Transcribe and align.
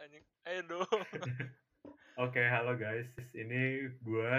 anjing. 0.00 0.24
Ayo 0.48 0.60
dong. 0.64 1.00
Oke, 2.24 2.40
halo 2.40 2.72
guys. 2.80 3.12
Ini 3.36 3.92
gue 4.00 4.32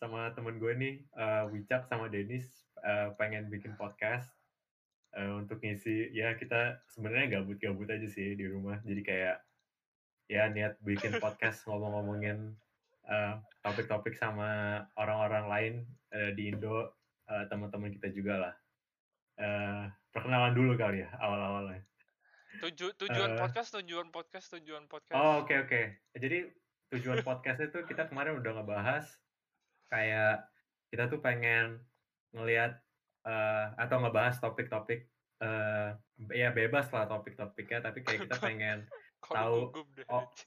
sama 0.00 0.32
temen 0.32 0.56
gue 0.56 0.72
nih, 0.72 0.94
uh, 1.20 1.44
Wicak 1.52 1.84
sama 1.84 2.08
Denis 2.08 2.48
uh, 2.80 3.12
pengen 3.20 3.52
bikin 3.52 3.76
podcast 3.76 4.32
uh, 5.12 5.36
untuk 5.36 5.60
ngisi. 5.60 6.08
Ya 6.16 6.32
kita 6.40 6.80
sebenarnya 6.88 7.40
gabut-gabut 7.40 7.92
aja 7.92 8.08
sih 8.08 8.32
di 8.32 8.48
rumah. 8.48 8.80
Jadi 8.88 9.04
kayak 9.04 9.36
ya 10.32 10.48
niat 10.48 10.80
bikin 10.80 11.12
podcast 11.24 11.68
ngomong-ngomongin 11.68 12.56
uh, 13.04 13.36
topik-topik 13.60 14.16
sama 14.16 14.80
orang-orang 14.96 15.44
lain 15.44 15.74
uh, 16.16 16.32
di 16.32 16.48
Indo, 16.48 16.88
uh, 17.28 17.44
teman-teman 17.52 17.92
kita 18.00 18.08
juga 18.16 18.48
lah. 18.48 18.54
Uh, 19.36 19.92
perkenalan 20.08 20.56
dulu 20.56 20.72
kali 20.72 21.04
ya 21.04 21.12
awal-awalnya. 21.20 21.84
Tuju, 22.64 22.96
tujuan 22.96 23.36
Uh, 23.36 23.44
podcast, 23.44 23.76
tujuan 23.76 24.08
podcast, 24.08 24.46
tujuan 24.56 24.88
podcast. 24.88 25.20
Oh 25.20 25.44
oke 25.44 25.52
oke. 25.68 26.00
Jadi 26.16 26.48
tujuan 26.96 27.20
podcast 27.20 27.60
itu 27.60 27.84
kita 27.84 28.08
kemarin 28.08 28.40
udah 28.40 28.56
ngebahas 28.56 29.04
kayak 29.92 30.48
kita 30.88 31.12
tuh 31.12 31.20
pengen 31.20 31.84
ngelihat 32.32 32.80
uh, 33.28 33.76
atau 33.76 34.00
ngebahas 34.00 34.40
topik-topik 34.40 35.12
uh, 35.44 35.92
ya 36.32 36.56
bebas 36.56 36.88
lah 36.88 37.04
topik-topiknya 37.04 37.84
tapi 37.84 38.00
kayak 38.00 38.32
kita 38.32 38.40
pengen 38.48 38.88
tahu 39.20 39.68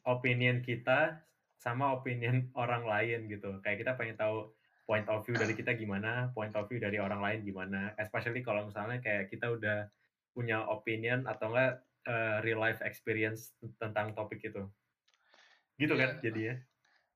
opinion 0.10 0.66
kita 0.66 1.22
sama 1.62 1.94
opinion 1.94 2.50
orang 2.58 2.82
lain 2.90 3.30
gitu. 3.30 3.62
Kayak 3.62 3.86
kita 3.86 3.92
pengen 3.94 4.18
tahu 4.18 4.58
point 4.90 5.06
of 5.06 5.22
view 5.22 5.38
dari 5.38 5.54
kita 5.54 5.78
gimana, 5.78 6.34
point 6.34 6.58
of 6.58 6.66
view 6.66 6.82
dari 6.82 6.98
orang 6.98 7.22
lain 7.22 7.46
gimana. 7.46 7.94
Especially 8.02 8.42
kalau 8.42 8.66
misalnya 8.66 8.98
kayak 9.06 9.30
kita 9.30 9.54
udah 9.54 9.86
punya 10.34 10.66
opinion 10.66 11.30
atau 11.30 11.54
enggak 11.54 11.87
uh, 12.08 12.40
real 12.42 12.60
life 12.64 12.80
experience 12.82 13.54
tentang 13.78 14.16
topik 14.16 14.40
itu. 14.42 14.64
Gitu 15.78 15.94
kan 15.94 16.10
Iya. 16.10 16.24
jadinya. 16.24 16.56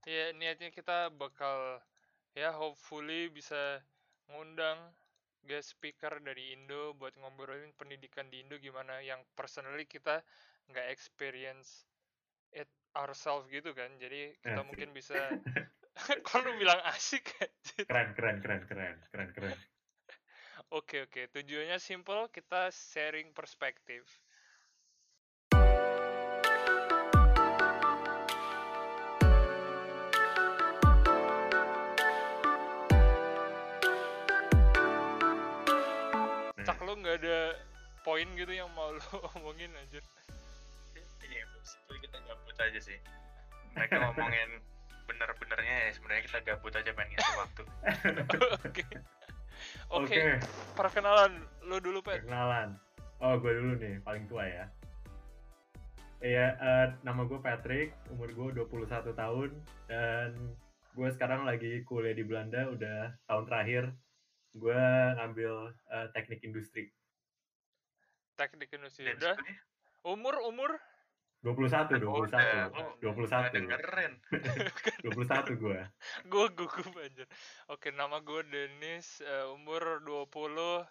Ya 0.06 0.34
niatnya 0.34 0.70
kita 0.74 1.14
bakal 1.14 1.80
ya 2.36 2.52
hopefully 2.54 3.30
bisa 3.30 3.82
ngundang 4.30 4.78
guest 5.46 5.74
speaker 5.78 6.22
dari 6.22 6.54
Indo 6.54 6.94
buat 6.98 7.14
ngobrolin 7.18 7.74
pendidikan 7.80 8.30
di 8.30 8.42
Indo 8.46 8.58
gimana 8.62 9.02
yang 9.02 9.22
personally 9.38 9.86
kita 9.90 10.22
nggak 10.70 10.88
experience 10.94 11.90
it 12.54 12.70
ourselves 12.94 13.50
gitu 13.50 13.74
kan. 13.74 13.90
Jadi 13.98 14.38
kita 14.42 14.62
Asik. 14.62 14.68
mungkin 14.70 14.90
bisa 14.94 15.18
kalau 16.28 16.54
lu 16.54 16.62
bilang 16.62 16.80
asik. 16.94 17.26
Keren 17.90 18.14
keren 18.16 18.38
keren 18.42 18.62
keren 18.70 18.96
keren 19.12 19.30
keren. 19.36 19.58
Oke 20.72 21.04
oke, 21.04 21.28
tujuannya 21.36 21.82
simple, 21.82 22.30
kita 22.32 22.72
sharing 22.72 23.34
perspektif. 23.36 24.21
Nggak 37.02 37.18
ada 37.26 37.58
poin 38.02 38.28
gitu 38.38 38.54
yang 38.54 38.70
mau 38.74 38.94
lu 38.94 39.02
omongin 39.38 39.70
anjir. 39.78 40.04
Iya, 41.22 41.44
basically 41.56 42.00
kita 42.02 42.18
gabut 42.26 42.58
aja 42.58 42.80
sih. 42.82 42.98
Mereka 43.78 43.96
ngomongin 43.98 44.50
bener-benernya 45.08 45.76
ya 45.88 45.92
sebenarnya 45.94 46.24
kita 46.28 46.40
gabut 46.46 46.74
aja 46.76 46.92
pengen 46.94 47.10
ngisi 47.18 47.32
waktu. 47.38 47.64
Oke. 48.68 48.86
Oke, 49.94 50.42
perkenalan 50.74 51.46
lu 51.70 51.78
dulu, 51.78 52.02
Pet. 52.02 52.26
perkenalan. 52.26 52.80
Oh, 53.22 53.38
gue 53.38 53.54
dulu 53.54 53.78
nih, 53.78 54.02
paling 54.02 54.26
tua 54.26 54.50
ya. 54.50 54.66
Iya, 56.22 56.48
eh, 56.58 56.86
nama 57.06 57.26
gue 57.30 57.38
Patrick, 57.38 57.94
umur 58.10 58.30
gue 58.34 58.66
21 58.66 59.14
tahun, 59.14 59.50
dan 59.86 60.34
gue 60.98 61.10
sekarang 61.14 61.46
lagi 61.46 61.86
kuliah 61.86 62.18
di 62.18 62.26
Belanda, 62.26 62.70
udah 62.74 63.14
tahun 63.30 63.46
terakhir. 63.46 63.84
Gue 64.52 64.76
ngambil 65.16 65.54
eh, 65.90 66.08
teknik 66.12 66.44
industri. 66.44 66.92
Teknik 68.36 68.70
industri 68.74 69.08
Dan 69.08 69.16
udah. 69.18 69.36
sebenarnya 69.38 69.64
Umur 70.02 70.36
umur 70.50 70.72
21, 71.42 71.98
21, 71.98 72.30
udah, 72.30 72.70
lu 72.70 72.86
21, 73.02 73.26
nggak 73.34 73.54
dengerin. 73.54 74.14
21 75.02 75.58
gue. 75.58 75.80
gue 76.26 76.46
gugup 76.54 76.94
anjir. 76.98 77.26
Oke, 77.66 77.90
nama 77.90 78.22
gue 78.22 78.42
Denis, 78.46 79.22
eh, 79.22 79.46
umur 79.50 80.02
20, 80.06 80.86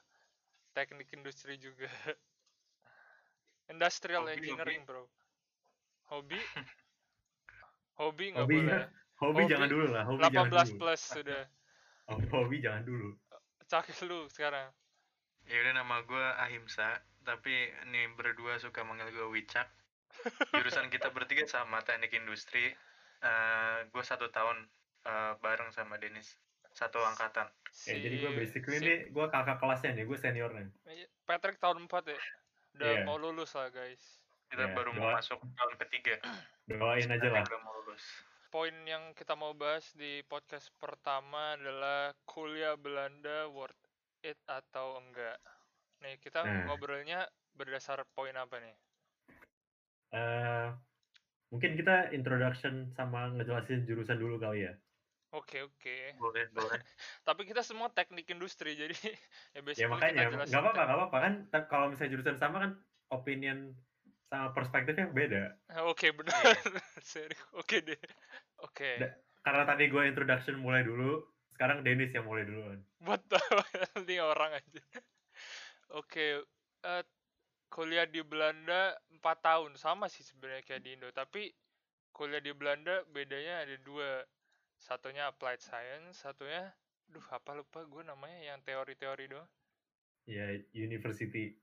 teknik 0.74 1.10
industri 1.14 1.54
juga. 1.54 1.86
Industrial 3.70 4.26
Hobi, 4.26 4.34
engineering, 4.34 4.82
bro. 4.82 5.06
Hobi? 6.10 6.38
Hobi 8.00 8.34
nggak 8.34 8.46
Hobi, 8.46 8.56
boleh. 8.58 8.82
hobi 9.22 9.42
Hobi, 9.42 9.42
jangan 9.46 9.68
dulu 9.70 9.86
lah, 9.94 10.02
hobi 10.02 10.26
jangan 10.26 10.50
18 10.50 10.66
dulu. 10.66 10.78
plus 10.78 11.00
sudah. 11.04 11.42
Oh, 12.10 12.18
hobi 12.34 12.56
jangan 12.58 12.82
dulu. 12.82 13.14
Cakil 13.70 13.94
lu 14.04 14.26
sekarang. 14.28 14.74
Ya 15.46 15.56
udah 15.56 15.74
nama 15.76 16.02
gue 16.02 16.26
Ahimsa, 16.36 16.90
tapi 17.22 17.54
nih 17.86 18.10
berdua 18.12 18.58
suka 18.58 18.82
manggil 18.82 19.08
gue 19.08 19.28
Wicak. 19.30 19.70
Jurusan 20.58 20.90
kita 20.90 21.08
bertiga 21.08 21.46
sama 21.46 21.78
teknik 21.80 22.10
industri. 22.12 22.74
Eh 23.20 23.78
gue 23.86 24.02
satu 24.02 24.26
tahun 24.28 24.66
eh, 25.00 25.32
bareng 25.38 25.70
sama 25.70 25.96
Denis, 25.96 26.34
satu 26.72 26.98
angkatan. 27.00 27.46
Ya, 27.86 27.94
jadi 27.96 28.16
gue 28.18 28.32
basically 28.34 28.76
si 28.76 28.84
nih, 28.84 28.98
gue 29.08 29.26
kakak 29.30 29.56
kelasnya 29.56 29.94
nih, 29.94 30.04
gue 30.04 30.18
seniornya. 30.18 30.66
Patrick 31.22 31.56
tahun 31.56 31.86
4 31.86 32.10
ya. 32.10 32.18
Udah 32.72 32.90
Iya. 32.92 33.02
mau 33.04 33.16
lulus 33.16 33.54
lah, 33.54 33.70
guys. 33.70 34.02
Kita 34.46 34.66
Ya, 34.66 34.74
baru 34.74 34.90
mau 34.92 35.08
doa- 35.08 35.16
masuk 35.16 35.38
tahun 35.38 35.74
ketiga. 35.78 36.18
Doain 36.66 37.06
aja 37.06 37.28
lah. 37.28 37.46
udah 37.46 37.60
mau 37.62 37.72
lulus. 37.80 38.02
Poin 38.54 38.74
yang 38.92 39.04
kita 39.18 39.34
mau 39.42 39.52
bahas 39.62 39.86
di 40.00 40.12
podcast 40.30 40.68
pertama 40.82 41.42
adalah 41.56 42.00
kuliah 42.30 42.74
Belanda 42.84 43.38
worth 43.56 43.78
it 44.30 44.38
atau 44.58 44.86
enggak. 45.00 45.38
Nih, 46.02 46.14
kita 46.24 46.40
Nah. 46.42 46.62
ngobrolnya 46.66 47.20
berdasar 47.58 47.98
poin 48.16 48.34
apa 48.44 48.56
nih? 48.64 48.76
eh 50.12 50.66
mungkin 51.50 51.72
kita 51.78 52.14
introduction 52.16 52.74
sama 52.98 53.30
ngejelasin 53.34 53.86
jurusan 53.88 54.18
dulu 54.18 54.36
kali 54.42 54.66
ya. 54.66 54.72
Oke, 55.30 55.62
oke. 55.62 55.96
Boleh, 56.18 56.50
boleh. 56.50 56.80
Tapi 57.26 57.42
kita 57.46 57.62
semua 57.62 57.86
teknik 57.94 58.26
industri, 58.34 58.74
jadi 58.74 58.94
ya 59.54 59.60
Ya 59.78 59.86
basically 59.86 59.94
makanya 59.94 60.22
nggak 60.50 60.62
apa-apa, 60.62 60.82
nggak 60.86 60.98
apa-apa 60.98 61.18
kan. 61.24 61.32
Kalau 61.70 61.86
misalnya 61.90 62.12
jurusan 62.18 62.36
sama 62.42 62.56
kan 62.64 62.72
opinion 63.14 63.58
sama 64.30 64.54
perspektifnya 64.54 65.10
beda. 65.10 65.58
Ah, 65.74 65.90
Oke, 65.90 66.14
benar. 66.14 66.38
Iya. 66.38 66.54
Serius. 67.02 67.42
Oke 67.58 67.82
deh. 67.82 67.98
Oke. 68.62 69.02
Da- 69.02 69.18
Karena 69.40 69.64
tadi 69.66 69.88
gue 69.88 70.02
introduction 70.06 70.60
mulai 70.60 70.84
dulu, 70.84 71.24
sekarang 71.50 71.80
Dennis 71.82 72.12
yang 72.14 72.28
mulai 72.28 72.44
duluan. 72.46 72.78
What 73.02 73.24
the 73.26 73.40
hell, 73.40 73.64
ini 74.04 74.20
orang 74.20 74.60
aja. 74.60 74.82
Oke, 75.96 76.44
eh, 76.84 77.04
kuliah 77.72 78.04
di 78.04 78.20
Belanda 78.20 78.94
4 79.16 79.40
tahun 79.40 79.74
sama 79.80 80.06
sih 80.12 80.22
sebenarnya 80.22 80.62
kayak 80.62 80.82
di 80.84 80.90
Indo, 80.94 81.08
tapi 81.10 81.50
kuliah 82.12 82.38
di 82.38 82.52
Belanda 82.52 83.02
bedanya 83.08 83.64
ada 83.64 83.74
dua. 83.80 84.22
Satunya 84.76 85.28
applied 85.28 85.60
science, 85.60 86.20
satunya 86.20 86.72
duh 87.08 87.24
apa 87.32 87.52
lupa 87.52 87.84
gue 87.84 88.00
namanya 88.04 88.54
yang 88.54 88.60
teori-teori 88.60 89.24
doang. 89.28 89.48
Ya 90.24 90.52
university. 90.72 91.56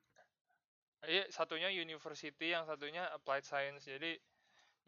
Iya, 1.05 1.29
satunya 1.29 1.69
university, 1.69 2.49
yang 2.55 2.65
satunya 2.65 3.05
applied 3.13 3.45
science. 3.45 3.85
Jadi 3.85 4.17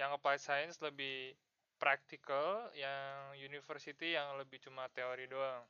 yang 0.01 0.11
applied 0.17 0.41
science 0.41 0.77
lebih 0.87 1.37
practical, 1.81 2.71
yang 2.73 3.35
university 3.37 4.15
yang 4.17 4.37
lebih 4.41 4.59
cuma 4.65 4.89
teori 4.97 5.25
doang. 5.29 5.63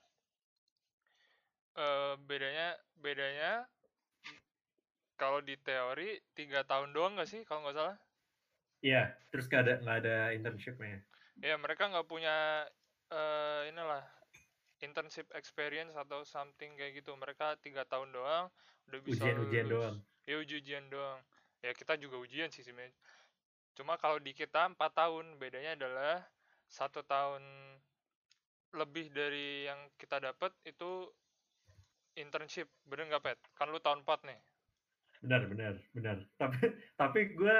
Eh 1.77 2.13
bedanya 2.27 2.77
bedanya 3.03 3.65
kalau 5.21 5.39
di 5.43 5.53
teori 5.67 6.17
tiga 6.37 6.59
tahun 6.65 6.89
doang 6.95 7.13
nggak 7.19 7.29
sih 7.29 7.41
kalau 7.47 7.61
nggak 7.67 7.77
salah? 7.77 7.97
Iya, 8.79 9.19
terus 9.31 9.45
nggak 9.51 9.61
ada 9.63 9.73
nggak 9.83 9.97
ada 10.03 10.15
internshipnya. 10.37 10.97
Ya 11.39 11.55
mereka 11.63 11.87
nggak 11.91 12.07
punya 12.11 12.67
eh 13.11 13.61
inilah 13.71 14.03
internship 14.85 15.27
experience 15.39 15.95
atau 16.03 16.19
something 16.27 16.71
kayak 16.79 16.93
gitu. 16.99 17.11
Mereka 17.15 17.59
tiga 17.65 17.83
tahun 17.87 18.09
doang 18.15 18.45
udah 18.89 19.01
bisa 19.09 19.25
Ujian-ujian 19.25 19.65
lulus. 19.65 19.73
doang. 19.73 19.95
Ya 20.29 20.37
uji-ujian 20.37 20.85
doang. 20.93 21.17
Ya 21.65 21.73
kita 21.73 21.97
juga 21.97 22.21
ujian 22.21 22.53
sih 22.53 22.61
sebenarnya. 22.61 22.93
Cuma 23.73 23.97
kalau 23.97 24.21
di 24.21 24.37
kita 24.37 24.69
empat 24.69 24.93
tahun 24.93 25.41
bedanya 25.41 25.73
adalah 25.73 26.21
satu 26.69 27.01
tahun 27.01 27.41
lebih 28.77 29.09
dari 29.09 29.65
yang 29.65 29.89
kita 29.97 30.21
dapat 30.21 30.53
itu 30.69 31.09
internship. 32.13 32.69
Bener 32.85 33.09
nggak 33.09 33.25
pet? 33.25 33.39
Kan 33.57 33.73
lu 33.73 33.81
tahun 33.81 34.05
4 34.05 34.29
nih. 34.29 34.39
Benar, 35.25 35.41
benar, 35.49 35.73
benar. 35.97 36.17
Tapi 36.37 36.61
tapi 36.93 37.19
gue 37.33 37.57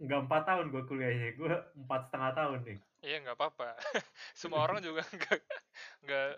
nggak 0.00 0.20
empat 0.24 0.42
tahun 0.48 0.72
gue 0.72 0.82
kuliahnya, 0.88 1.28
gue 1.36 1.52
empat 1.84 2.00
setengah 2.08 2.32
tahun 2.32 2.58
nih. 2.64 2.78
Iya 3.04 3.16
nggak 3.28 3.36
apa-apa. 3.36 3.76
Semua 4.40 4.64
orang 4.64 4.80
juga 4.86 5.04
nggak 5.04 5.40
nggak 6.08 6.28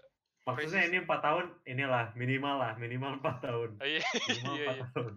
Maksudnya 0.43 0.91
ini 0.91 0.99
empat 1.07 1.21
tahun, 1.23 1.47
inilah 1.71 2.11
minimal 2.19 2.57
lah, 2.59 2.73
minimal 2.75 3.23
empat 3.23 3.47
tahun. 3.47 3.79
Iya 3.79 4.03
Minimal 4.27 4.55
iya 4.59 4.67
empat 4.67 4.75
iya. 4.75 4.87
tahun. 4.91 5.15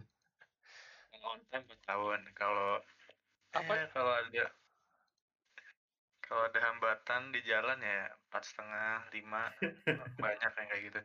On 1.30 1.40
time 1.50 1.66
4 1.68 1.80
tahun 1.90 2.20
kalau 2.38 2.80
Apa? 3.54 3.74
eh, 3.76 3.88
kalau 3.94 4.14
ada 4.14 4.46
kalau 6.26 6.42
ada 6.50 6.60
hambatan 6.60 7.30
di 7.34 7.40
jalan 7.46 7.78
ya 7.82 8.10
empat 8.28 8.44
setengah 8.50 9.06
lima 9.14 9.44
banyak 10.24 10.52
yang 10.58 10.68
kayak 10.70 10.84
gitu 10.90 11.02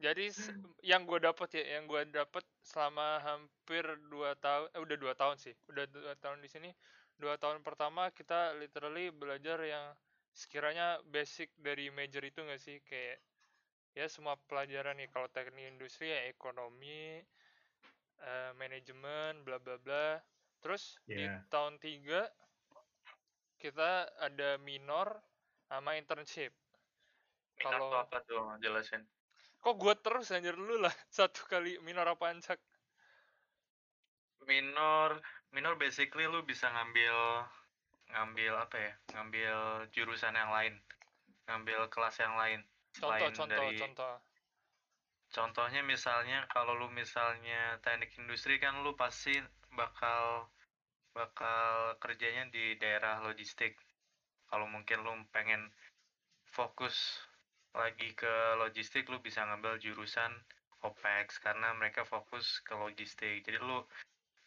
Jadi 0.00 0.32
yang 0.80 1.04
gue 1.04 1.20
dapet 1.20 1.48
ya, 1.60 1.64
yang 1.76 1.84
gue 1.84 2.02
dapet 2.08 2.44
selama 2.64 3.20
hampir 3.20 3.84
dua 4.08 4.32
tahun, 4.40 4.72
eh, 4.72 4.80
udah 4.80 4.96
dua 4.96 5.12
tahun 5.12 5.36
sih, 5.36 5.54
udah 5.68 5.84
dua 5.92 6.14
tahun 6.16 6.40
di 6.40 6.48
sini. 6.48 6.70
Dua 7.20 7.36
tahun 7.36 7.60
pertama 7.60 8.08
kita 8.08 8.56
literally 8.56 9.12
belajar 9.12 9.60
yang 9.60 9.92
sekiranya 10.32 11.04
basic 11.04 11.52
dari 11.60 11.92
major 11.92 12.24
itu 12.24 12.40
nggak 12.40 12.60
sih, 12.60 12.80
kayak 12.88 13.20
ya 13.98 14.06
semua 14.08 14.34
pelajaran 14.48 14.96
nih 15.00 15.08
kalau 15.12 15.28
teknik 15.28 15.66
industri 15.76 16.08
ya 16.14 16.20
ekonomi, 16.32 17.20
eh, 18.20 18.50
manajemen, 18.56 19.44
bla 19.44 19.56
bla 19.58 19.76
bla. 19.80 20.20
Terus 20.60 21.00
di 21.08 21.24
Iya. 21.24 21.44
tahun 21.48 21.80
tiga 21.80 22.28
kita 23.60 24.08
ada 24.20 24.56
minor 24.60 25.20
sama 25.68 25.96
internship. 25.96 26.52
minor 27.60 27.76
tuh 27.76 27.88
Kalau 27.88 27.88
apa 27.92 28.18
tuh? 28.24 28.44
Jelasin. 28.64 29.04
Kok 29.60 29.76
gue 29.76 29.94
terus 30.00 30.32
anjir? 30.32 30.56
Dulu 30.56 30.80
lah 30.80 30.92
satu 31.16 31.44
kali 31.44 31.76
minor 31.84 32.08
apa 32.08 32.32
ancak? 32.32 32.60
Minor 34.48 35.20
minor 35.52 35.76
basically 35.76 36.24
lu 36.24 36.40
bisa 36.40 36.72
ngambil 36.72 37.44
ngambil 38.10 38.52
apa 38.64 38.76
ya? 38.80 38.92
Ngambil 39.12 39.56
jurusan 39.92 40.32
yang 40.32 40.48
lain. 40.48 40.80
Ngambil 41.44 41.92
kelas 41.92 42.16
yang 42.20 42.34
lain. 42.40 42.64
Contoh 42.96 43.12
selain 43.12 43.32
contoh 43.36 43.46
dari 43.46 43.76
contoh 43.78 44.14
contohnya 45.30 45.82
misalnya 45.86 46.46
kalau 46.50 46.74
lu 46.74 46.88
misalnya 46.90 47.78
teknik 47.82 48.14
industri 48.18 48.58
kan 48.58 48.82
lu 48.82 48.94
pasti 48.98 49.38
bakal 49.74 50.50
bakal 51.14 51.94
kerjanya 51.98 52.46
di 52.50 52.78
daerah 52.78 53.22
logistik. 53.22 53.78
Kalau 54.50 54.66
mungkin 54.66 55.02
lu 55.02 55.14
pengen 55.30 55.70
fokus 56.50 57.22
lagi 57.70 58.10
ke 58.18 58.58
logistik 58.58 59.06
lu 59.06 59.22
bisa 59.22 59.46
ngambil 59.46 59.78
jurusan 59.78 60.34
OPEX 60.82 61.38
karena 61.38 61.70
mereka 61.78 62.02
fokus 62.02 62.58
ke 62.66 62.74
logistik. 62.74 63.46
Jadi 63.46 63.58
lu 63.62 63.86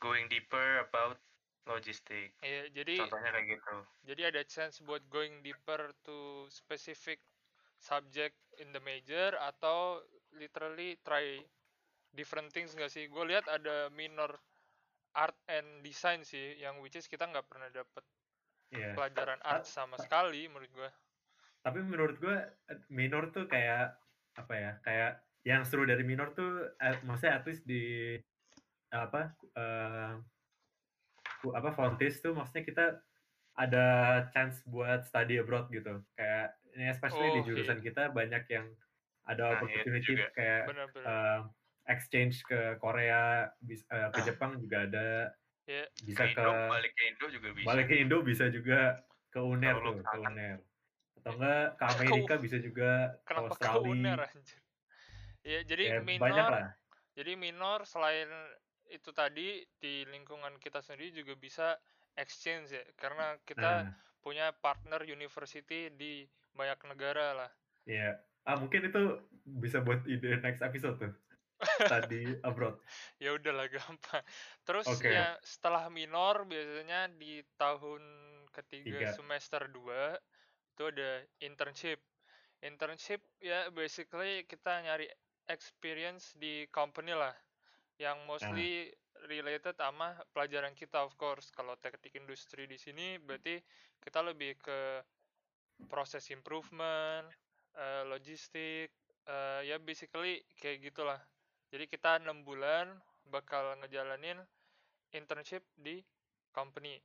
going 0.03 0.27
deeper 0.27 0.83
about 0.83 1.15
logistik. 1.63 2.35
Iya, 2.43 2.67
jadi 2.75 2.99
contohnya 2.99 3.31
kayak 3.31 3.47
gitu. 3.55 3.75
jadi 4.03 4.21
ada 4.35 4.41
chance 4.43 4.83
buat 4.83 4.99
going 5.07 5.39
deeper 5.39 5.95
to 6.03 6.43
specific 6.51 7.23
subject 7.79 8.35
in 8.59 8.75
the 8.75 8.83
major 8.83 9.35
atau 9.39 10.03
literally 10.41 10.97
try 11.07 11.25
different 12.13 12.49
things 12.55 12.73
nggak 12.77 12.91
sih? 12.91 13.05
Gue 13.09 13.23
lihat 13.31 13.45
ada 13.49 13.89
minor 13.93 14.31
art 15.13 15.37
and 15.49 15.81
design 15.85 16.21
sih, 16.25 16.57
yang 16.63 16.81
which 16.83 16.97
is 16.97 17.05
kita 17.09 17.25
nggak 17.29 17.45
pernah 17.49 17.69
dapet 17.69 18.03
Iya. 18.73 18.97
pelajaran 18.97 19.41
art 19.45 19.65
sama 19.69 19.97
sekali 20.01 20.49
menurut 20.49 20.71
gue. 20.73 20.89
Tapi 21.63 21.79
menurut 21.79 22.17
gue 22.19 22.37
minor 22.91 23.31
tuh 23.31 23.45
kayak 23.47 23.95
apa 24.35 24.53
ya? 24.57 24.71
Kayak 24.83 25.11
yang 25.43 25.61
seru 25.67 25.83
dari 25.87 26.03
minor 26.03 26.33
tuh, 26.33 26.71
eh, 26.79 26.97
maksudnya 27.03 27.39
at 27.39 27.45
least 27.47 27.63
di 27.67 28.15
apa? 28.93 29.33
eh, 29.57 30.13
ku- 31.41 31.53
apa 31.55 31.69
Fontis 31.75 32.19
tuh 32.23 32.33
maksudnya 32.37 32.63
kita 32.65 32.85
ada 33.53 33.85
chance 34.33 34.65
buat 34.65 35.05
study 35.05 35.37
abroad 35.37 35.69
gitu. 35.69 36.01
Kayak 36.17 36.57
ini 36.73 36.89
especially 36.89 37.29
di 37.29 37.41
Oh, 37.41 37.45
jurusan 37.45 37.79
kita 37.85 38.09
banyak 38.09 38.43
yang 38.49 38.67
ada 39.31 39.43
Nah, 39.43 39.61
iya 39.71 39.83
opportunity 39.83 40.05
juga. 40.11 40.25
kayak 40.35 40.61
Bener-bener. 40.67 41.07
eh, 41.09 41.39
exchange 41.93 42.35
ke 42.47 42.59
Korea, 42.79 43.51
bis- 43.59 43.87
eh, 43.91 44.09
ke 44.15 44.19
Jepang 44.27 44.51
juga 44.63 44.77
ada. 44.87 45.07
Ya, 45.67 45.87
Bisa 46.03 46.23
ke 46.27 46.31
ke 46.35 46.43
Indo 46.43 46.51
balik 46.67 46.91
ke 46.97 47.03
Indo 47.07 47.25
juga 47.31 47.49
bisa 47.55 47.67
balik 47.67 47.85
ke 47.89 47.95
Indo 48.03 48.17
bisa 48.23 48.45
juga 48.51 48.79
ke 49.33 49.39
UNER 49.39 49.75
tuh, 49.83 49.95
ke. 50.03 50.17
UNER. 50.19 50.57
Atau 51.19 51.31
enggak 51.39 51.63
ke 51.79 51.83
Amerika 51.87 52.33
bisa 52.43 52.57
juga 52.59 52.89
ke 53.23 53.31
kenapa 53.31 53.53
ke 53.55 53.67
Australia. 53.69 53.91
UNER 53.91 54.19
anjir? 54.27 54.59
Ya, 55.43 55.59
jadi 55.63 55.83
Ya, 55.87 55.99
minor 56.03 56.23
banyak 56.23 56.47
lah. 56.51 56.65
Jadi 57.17 57.31
minor 57.37 57.79
selain 57.85 58.29
itu 58.89 59.09
tadi 59.13 59.65
di 59.83 60.03
lingkungan 60.07 60.57
kita 60.61 60.79
sendiri 60.85 61.11
juga 61.13 61.33
bisa 61.37 61.67
exchange 62.17 62.67
ya, 62.77 62.83
karena 63.01 63.37
kita 63.49 63.83
Nah, 63.83 63.93
punya 64.23 64.45
partner 64.63 65.01
university 65.05 65.91
di 65.93 66.25
banyak 66.57 66.79
negara 66.91 67.27
lah. 67.39 67.51
ya. 67.85 68.23
Ah, 68.43 68.59
mungkin 68.59 68.91
itu 68.91 69.19
bisa 69.43 69.79
buat 69.83 70.03
ide 70.07 70.39
next 70.43 70.63
episode 70.63 70.99
tuh. 70.99 71.13
Tadi 71.91 72.43
abroad. 72.43 72.75
Ya 73.19 73.35
udahlah 73.35 73.71
gampang. 73.71 74.23
Terus 74.67 74.87
Oke. 74.87 75.15
ya 75.15 75.39
setelah 75.43 75.87
minor 75.87 76.43
biasanya 76.43 77.07
di 77.15 77.39
tahun 77.55 78.03
ketiga 78.51 79.11
Tiga. 79.11 79.15
semester 79.15 79.71
2 79.71 80.75
itu 80.75 80.83
ada 80.83 81.09
internship. 81.39 81.99
Internship 82.63 83.23
ya 83.39 83.71
basically 83.71 84.43
kita 84.47 84.83
nyari 84.83 85.07
experience 85.47 86.35
di 86.39 86.67
company 86.71 87.11
lah 87.11 87.35
yang 87.99 88.23
mostly 88.27 88.91
related 89.27 89.75
sama 89.79 90.15
pelajaran 90.35 90.75
kita 90.75 90.99
of 91.03 91.15
course. 91.15 91.47
Kalau 91.51 91.79
teknik 91.79 92.15
industri 92.19 92.67
di 92.67 92.75
sini 92.75 93.19
berarti 93.19 93.59
kita 94.03 94.19
lebih 94.19 94.59
ke 94.59 95.03
proses 95.87 96.27
improvement, 96.31 97.27
logistik, 98.33 98.89
eh, 99.29 99.61
ya 99.69 99.77
basically 99.77 100.41
kayak 100.57 100.81
gitulah. 100.81 101.21
Jadi 101.69 101.85
kita 101.85 102.17
enam 102.17 102.41
bulan 102.41 102.89
bakal 103.29 103.77
ngejalanin 103.77 104.41
internship 105.13 105.61
di 105.77 106.01
company. 106.49 106.97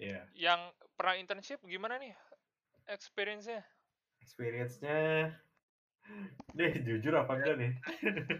Ya. 0.00 0.24
Yang 0.32 0.72
pernah 0.96 1.20
internship 1.20 1.60
gimana 1.68 2.00
nih 2.00 2.16
experience-nya? 2.88 3.60
Experience-nya 4.24 5.36
Nih, 6.56 6.80
jujur 6.80 7.12
apa 7.12 7.36
enggak 7.36 7.60
nih? 7.60 7.72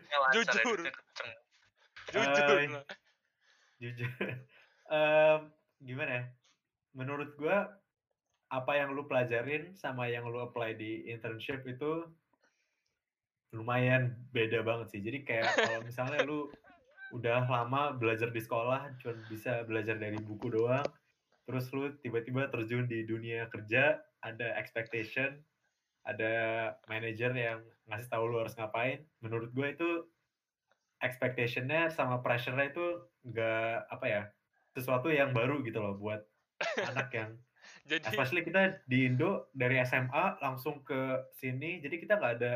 Ya, 0.08 0.18
Jujur. 0.32 0.80
Jujur 2.08 2.56
lah. 2.72 2.84
Jujur. 3.76 4.08
Em, 4.96 5.40
gimana 5.84 6.10
ya? 6.10 6.24
Menurut 6.96 7.36
gua 7.36 7.68
apa 8.50 8.72
yang 8.74 8.92
lu 8.98 9.06
pelajarin 9.06 9.70
sama 9.78 10.10
yang 10.10 10.26
lu 10.26 10.42
apply 10.42 10.74
di 10.74 11.06
internship 11.06 11.62
itu 11.70 12.02
lumayan 13.54 14.14
beda 14.34 14.62
banget 14.66 14.94
sih. 14.94 15.00
Jadi 15.02 15.22
kayak 15.22 15.54
kalau 15.54 15.80
misalnya 15.88 16.20
lu 16.26 16.50
udah 17.14 17.46
lama 17.46 17.94
belajar 17.94 18.30
di 18.30 18.42
sekolah, 18.42 18.94
cuma 19.02 19.18
bisa 19.26 19.66
belajar 19.66 19.98
dari 19.98 20.18
buku 20.18 20.50
doang, 20.50 20.86
terus 21.46 21.66
lu 21.74 21.90
tiba-tiba 22.02 22.46
terjun 22.50 22.86
di 22.86 23.02
dunia 23.02 23.50
kerja, 23.50 23.98
ada 24.22 24.54
expectation, 24.58 25.42
ada 26.06 26.34
manager 26.86 27.34
yang 27.34 27.62
ngasih 27.90 28.06
tahu 28.10 28.30
lu 28.30 28.42
harus 28.42 28.54
ngapain. 28.54 29.02
Menurut 29.22 29.50
gue 29.50 29.68
itu 29.74 29.90
expectation-nya 31.02 31.90
sama 31.90 32.22
pressure-nya 32.22 32.70
itu 32.70 32.86
nggak 33.26 33.90
apa 33.90 34.06
ya 34.06 34.22
sesuatu 34.70 35.10
yang 35.10 35.34
baru 35.34 35.64
gitu 35.66 35.82
loh 35.82 35.98
buat 35.98 36.22
anak 36.94 37.10
yang 37.10 37.30
Jadi 37.88 38.06
especially 38.12 38.42
kita 38.44 38.84
di 38.86 39.08
Indo 39.08 39.50
dari 39.56 39.80
SMA 39.82 40.38
langsung 40.44 40.84
ke 40.84 41.32
sini 41.36 41.80
jadi 41.80 41.96
kita 41.96 42.20
nggak 42.20 42.34
ada 42.40 42.52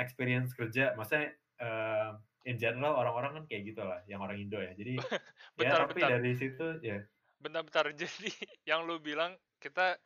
experience 0.00 0.56
kerja. 0.56 0.96
Maksudnya 0.96 1.32
eh, 1.60 2.10
in 2.48 2.56
general 2.58 2.98
orang-orang 2.98 3.42
kan 3.42 3.44
kayak 3.46 3.74
gitu 3.74 3.82
lah 3.84 4.00
yang 4.10 4.22
orang 4.22 4.38
Indo 4.40 4.58
ya. 4.58 4.72
Jadi 4.74 4.98
ya 5.00 5.18
Bentar, 5.58 5.78
tapi 5.86 6.00
bentar. 6.00 6.10
dari 6.18 6.32
situ 6.34 6.66
ya. 6.82 6.98
Bentar-bentar. 7.38 7.86
Jadi 8.00 8.32
yang 8.66 8.86
lu 8.88 8.98
bilang 8.98 9.36
kita 9.62 9.98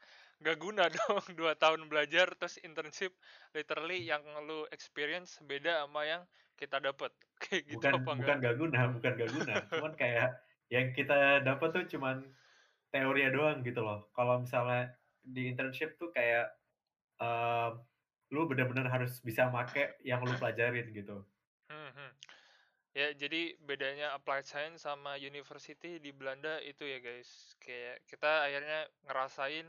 gak 0.45 0.59
guna 0.61 0.85
dong 0.97 1.25
dua 1.33 1.57
tahun 1.57 1.89
belajar 1.89 2.29
terus 2.37 2.61
internship 2.61 3.17
literally 3.57 4.05
yang 4.05 4.21
lu 4.45 4.69
experience 4.69 5.41
beda 5.41 5.89
sama 5.89 6.05
yang 6.05 6.23
kita 6.61 6.77
dapat 6.77 7.09
kayak 7.41 7.65
gitu 7.69 7.81
bukan 7.81 7.93
apa 7.97 8.01
bukan 8.05 8.17
enggak? 8.21 8.37
gak 8.45 8.57
guna 8.61 8.81
bukan 8.93 9.13
gak 9.17 9.31
guna. 9.33 9.55
Cuman 9.73 9.95
kayak 9.97 10.29
yang 10.67 10.87
kita 10.93 11.47
dapat 11.47 11.69
tuh 11.73 11.85
cuman 11.97 12.27
teorinya 13.03 13.31
doang 13.33 13.59
gitu 13.61 13.81
loh 13.85 14.09
kalau 14.17 14.41
misalnya 14.41 14.95
di 15.21 15.51
internship 15.51 15.99
tuh 16.01 16.09
kayak 16.15 16.49
em, 17.21 17.77
lu 18.33 18.49
benar-benar 18.49 18.89
harus 18.91 19.21
bisa 19.21 19.53
make 19.53 19.99
yang 20.03 20.25
lu 20.25 20.33
pelajarin 20.39 20.89
gitu 20.91 21.23
Hmm, 21.67 21.91
hmm. 21.91 22.13
Ya, 22.97 23.13
jadi 23.13 23.59
bedanya 23.61 24.17
applied 24.17 24.49
science 24.49 24.89
sama 24.89 25.21
university 25.21 26.01
di 26.01 26.15
Belanda 26.15 26.63
itu 26.65 26.87
ya 26.87 27.03
guys. 27.03 27.59
Kayak 27.61 28.07
kita 28.09 28.47
akhirnya 28.47 28.89
ngerasain 29.05 29.67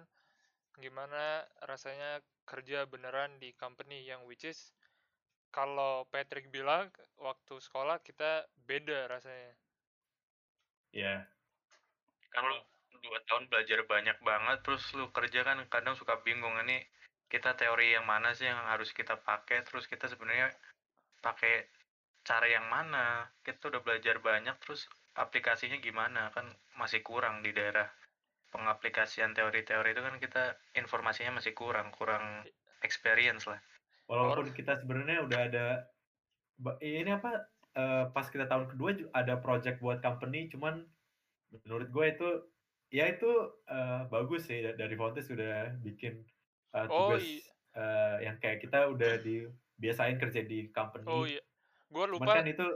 gimana 0.77 1.43
rasanya 1.65 2.21
kerja 2.45 2.85
beneran 2.85 3.33
di 3.41 3.51
company 3.57 4.05
yang 4.05 4.23
which 4.29 4.45
is 4.45 4.71
kalau 5.49 6.05
Patrick 6.13 6.53
bilang 6.53 6.93
waktu 7.17 7.57
sekolah 7.57 7.97
kita 8.05 8.45
beda 8.69 9.09
rasanya. 9.09 9.57
ya 10.95 11.27
kan 12.31 12.43
lu 12.47 12.57
dua 13.03 13.19
tahun 13.29 13.49
belajar 13.51 13.83
banyak 13.85 14.17
banget 14.21 14.57
terus 14.65 14.83
lu 14.97 15.09
kerja 15.13 15.45
kan 15.45 15.57
kadang 15.69 15.95
suka 15.97 16.19
bingung 16.21 16.53
ini 16.65 16.81
kita 17.27 17.59
teori 17.59 17.95
yang 17.95 18.07
mana 18.07 18.31
sih 18.31 18.47
yang 18.47 18.59
harus 18.71 18.95
kita 18.95 19.19
pakai 19.19 19.63
terus 19.67 19.85
kita 19.85 20.07
sebenarnya 20.07 20.51
pakai 21.19 21.67
cara 22.23 22.47
yang 22.47 22.67
mana 22.67 23.27
kita 23.43 23.71
udah 23.71 23.81
belajar 23.83 24.19
banyak 24.19 24.55
terus 24.63 24.87
aplikasinya 25.15 25.79
gimana 25.79 26.31
kan 26.31 26.47
masih 26.79 27.03
kurang 27.03 27.41
di 27.43 27.51
daerah 27.51 27.87
pengaplikasian 28.51 29.35
teori-teori 29.35 29.91
itu 29.91 30.01
kan 30.03 30.15
kita 30.21 30.43
informasinya 30.79 31.39
masih 31.41 31.51
kurang 31.51 31.91
kurang 31.91 32.47
experience 32.79 33.43
lah. 33.49 33.59
Walaupun 34.07 34.55
kita 34.55 34.79
sebenarnya 34.79 35.27
udah 35.27 35.39
ada 35.51 35.67
ini 36.79 37.11
apa 37.11 37.51
eh, 37.75 38.05
pas 38.15 38.27
kita 38.31 38.47
tahun 38.47 38.71
kedua 38.71 39.11
ada 39.11 39.35
project 39.37 39.83
buat 39.83 39.99
company 39.99 40.47
cuman 40.47 40.79
menurut 41.67 41.89
gue 41.91 42.05
itu 42.07 42.29
ya 42.91 43.05
itu 43.11 43.29
eh, 43.67 44.01
bagus 44.07 44.41
sih 44.47 44.59
da- 44.63 44.77
dari 44.77 44.95
Fontes 44.95 45.27
sudah 45.27 45.75
bikin 45.83 46.23
Oh, 46.77 47.15
tugas 47.15 47.23
iya. 47.25 47.41
eh, 47.73 48.15
yang 48.29 48.35
kayak 48.37 48.59
kita 48.61 48.77
udah 48.91 49.11
dibiasain 49.23 50.17
kerja 50.21 50.41
di 50.45 50.69
company. 50.69 51.07
Oh 51.09 51.23
iya. 51.25 51.41
Gua 51.89 52.05
Cuman 52.05 52.27
lupa 52.27 52.33
kan 52.43 52.45
itu 52.45 52.67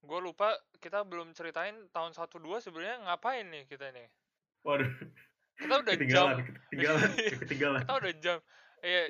gue 0.00 0.20
lupa 0.24 0.56
kita 0.80 1.04
belum 1.04 1.36
ceritain 1.36 1.76
tahun 1.92 2.16
1 2.16 2.40
2 2.40 2.56
sebenarnya 2.64 3.04
ngapain 3.04 3.44
nih 3.52 3.68
kita 3.68 3.92
nih. 3.92 4.08
waduh 4.64 4.88
Kita 5.60 5.74
udah 5.84 5.92
jam 5.92 6.00
ketinggalan 6.00 6.36
ketinggalan 6.72 7.10
ketinggalan. 7.44 7.80
kita 7.84 7.92
udah 8.00 8.12
jam. 8.16 8.38
Iya, 8.80 9.02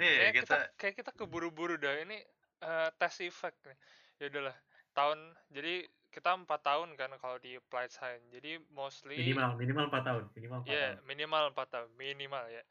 ini 0.00 0.08
kayak 0.08 0.32
kita, 0.40 0.56
kita 0.56 0.56
kayak 0.80 0.94
kita 1.04 1.10
keburu-buru 1.12 1.76
dah 1.76 2.00
ini 2.00 2.16
eh, 2.64 2.88
tes 2.96 3.16
effect 3.20 3.60
nih. 3.68 3.76
Ya 4.16 4.24
udahlah. 4.32 4.56
Tahun 4.96 5.18
jadi 5.52 5.74
kita 6.16 6.32
empat 6.32 6.60
tahun 6.64 6.88
kan 6.96 7.12
kalau 7.20 7.36
di 7.36 7.60
applied 7.60 7.92
science. 7.92 8.24
Jadi 8.32 8.56
mostly 8.72 9.20
Minimal 9.20 9.50
minimal 9.60 9.84
4 9.92 10.02
tahun, 10.08 10.24
minimal 10.36 10.58
4 10.64 10.68
ya 10.72 10.86
tahun. 10.88 10.96
minimal 11.04 11.42
empat 11.52 11.68
tahun 11.72 11.90
minimal 12.00 12.44
ya. 12.48 12.64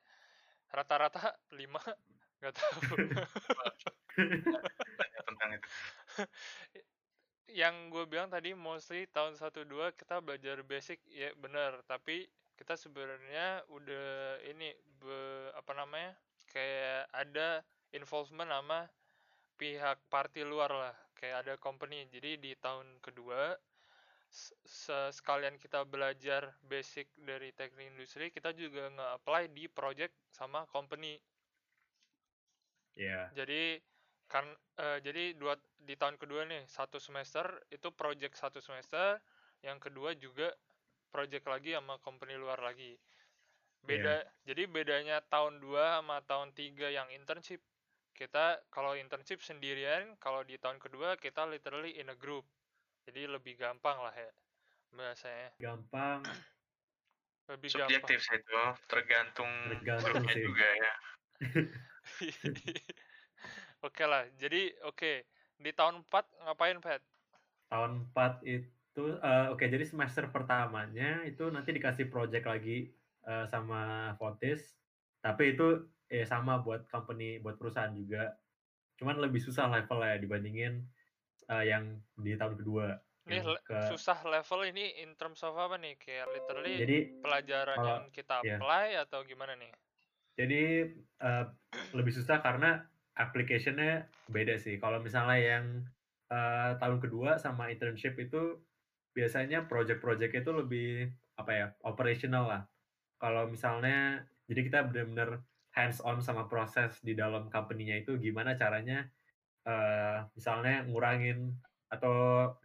Rata-rata 0.74 1.22
lima 1.60 1.82
nggak 2.42 2.54
tahu. 2.58 2.80
tanya 4.98 5.20
tentang 5.28 5.50
itu 5.58 5.70
yang 7.62 7.76
gue 7.94 8.04
bilang 8.10 8.30
tadi 8.34 8.52
mostly 8.58 9.06
tahun 9.16 9.34
1 9.38 9.64
2 9.70 9.94
kita 10.00 10.20
belajar 10.26 10.58
basic 10.66 11.00
ya 11.08 11.32
benar 11.38 11.72
tapi 11.86 12.28
kita 12.60 12.74
sebenarnya 12.80 13.64
udah 13.70 14.08
ini 14.52 14.74
be- 15.00 15.52
apa 15.60 15.72
namanya 15.76 16.12
kayak 16.52 17.08
ada 17.12 17.62
involvement 17.94 18.50
sama 18.50 18.80
pihak 19.60 19.98
party 20.12 20.42
luar 20.48 20.72
lah 20.72 20.96
kayak 21.16 21.48
ada 21.48 21.54
company. 21.58 22.06
Jadi 22.12 22.38
di 22.38 22.52
tahun 22.60 23.00
kedua 23.02 23.56
sekalian 25.16 25.56
kita 25.56 25.88
belajar 25.88 26.52
basic 26.68 27.08
dari 27.16 27.56
teknik 27.56 27.96
industri 27.96 28.28
kita 28.34 28.52
juga 28.52 28.92
nge-apply 28.92 29.48
di 29.56 29.72
project 29.72 30.12
sama 30.36 30.68
company. 30.68 31.16
Iya. 32.96 33.28
jadi 33.36 33.84
kan 34.32 34.48
eh, 34.80 35.04
jadi 35.04 35.36
dua 35.36 35.60
di 35.84 36.00
tahun 36.00 36.16
kedua 36.16 36.48
nih 36.48 36.64
satu 36.64 36.96
semester 36.96 37.44
itu 37.68 37.92
project 37.92 38.40
satu 38.40 38.64
semester 38.64 39.20
yang 39.60 39.84
kedua 39.84 40.16
juga 40.16 40.48
project 41.12 41.44
lagi 41.48 41.76
sama 41.76 42.00
company 42.00 42.40
luar 42.40 42.60
lagi. 42.64 42.96
Beda 43.86 44.26
jadi 44.50 44.66
bedanya 44.66 45.22
tahun 45.30 45.62
2 45.62 46.02
sama 46.02 46.18
tahun 46.26 46.58
3 46.58 46.90
yang 46.90 47.06
internship 47.14 47.62
kita 48.16 48.64
kalau 48.72 48.96
internship 48.96 49.44
sendirian 49.44 50.16
kalau 50.24 50.42
di 50.48 50.56
tahun 50.58 50.80
kedua 50.80 51.20
kita 51.20 51.44
literally 51.46 52.00
in 52.00 52.10
a 52.10 52.18
group. 52.18 52.48
Jadi 53.06 53.28
lebih 53.30 53.60
gampang 53.60 54.02
lah 54.02 54.16
ya 54.16 54.32
bahasanya. 54.96 55.52
Gampang. 55.60 56.24
Lebih 57.46 57.70
subjektif 57.70 58.18
sih 58.26 58.38
itu 58.42 58.62
tergantung 58.90 59.52
Tergantung 59.70 60.24
grupnya 60.24 60.34
sih. 60.34 60.44
juga 60.48 60.66
ya. 60.66 60.94
Gampang 61.36 61.76
oke 63.86 64.04
lah 64.06 64.24
jadi 64.40 64.74
oke 64.86 65.12
di 65.60 65.72
tahun 65.76 66.06
4 66.08 66.46
ngapain 66.48 66.78
Pat 66.82 67.02
tahun 67.72 67.92
4 68.14 68.46
itu 68.46 69.04
eh, 69.20 69.48
oke 69.52 69.66
jadi 69.66 69.86
semester 69.86 70.30
pertamanya 70.32 71.26
itu 71.28 71.50
nanti 71.52 71.76
dikasih 71.76 72.08
project 72.14 72.46
lagi 72.48 72.96
eh, 73.26 73.46
sama 73.50 74.14
Fontis 74.20 74.80
tapi 75.26 75.58
itu 75.58 75.90
eh 76.06 76.22
sama 76.22 76.62
buat 76.62 76.86
company 76.86 77.42
buat 77.42 77.58
perusahaan 77.58 77.90
juga 77.98 78.38
cuman 79.02 79.18
lebih 79.26 79.42
susah 79.42 79.66
levelnya 79.74 80.22
dibandingin 80.22 80.86
eh, 81.50 81.66
yang 81.66 81.98
di 82.14 82.38
tahun 82.38 82.62
kedua 82.62 83.02
Ini 83.26 83.42
ke 83.66 83.90
susah 83.90 84.22
level 84.22 84.70
ini 84.70 85.02
in 85.02 85.18
terms 85.18 85.42
of 85.42 85.58
apa 85.58 85.82
nih? 85.82 85.98
Kayak 85.98 86.30
literally 86.30 86.78
jadi 86.78 86.98
pelajaran 87.26 87.78
kalau- 87.82 87.90
yang 87.90 88.06
kita 88.14 88.36
iya. 88.46 88.62
apply 88.62 88.86
atau 89.02 89.26
gimana 89.26 89.58
nih? 89.58 89.74
jadi 90.36 90.94
eh, 91.00 91.46
lebih 91.96 92.14
susah 92.14 92.44
karena 92.44 92.86
application-nya 93.16 94.12
beda 94.28 94.60
sih 94.60 94.78
kalau 94.78 95.00
misalnya 95.00 95.40
yang 95.40 95.66
eh, 96.30 96.72
tahun 96.78 97.00
kedua 97.02 97.40
sama 97.40 97.72
internship 97.72 98.20
itu 98.20 98.60
biasanya 99.16 99.66
project-project 99.72 100.44
itu 100.44 100.52
lebih 100.52 100.90
apa 101.40 101.52
ya 101.56 101.68
operational 101.88 102.46
lah 102.52 102.62
kalau 103.16 103.48
misalnya 103.48 104.28
jadi 104.46 104.62
kita 104.66 104.80
benar-benar 104.90 105.42
hands 105.76 106.00
on 106.02 106.24
sama 106.24 106.48
proses 106.48 106.96
di 107.04 107.18
dalam 107.18 107.52
company-nya 107.52 108.02
itu 108.06 108.16
gimana 108.16 108.56
caranya 108.56 109.06
eh, 109.68 110.18
misalnya 110.38 110.86
ngurangin 110.88 111.52
atau 111.90 112.14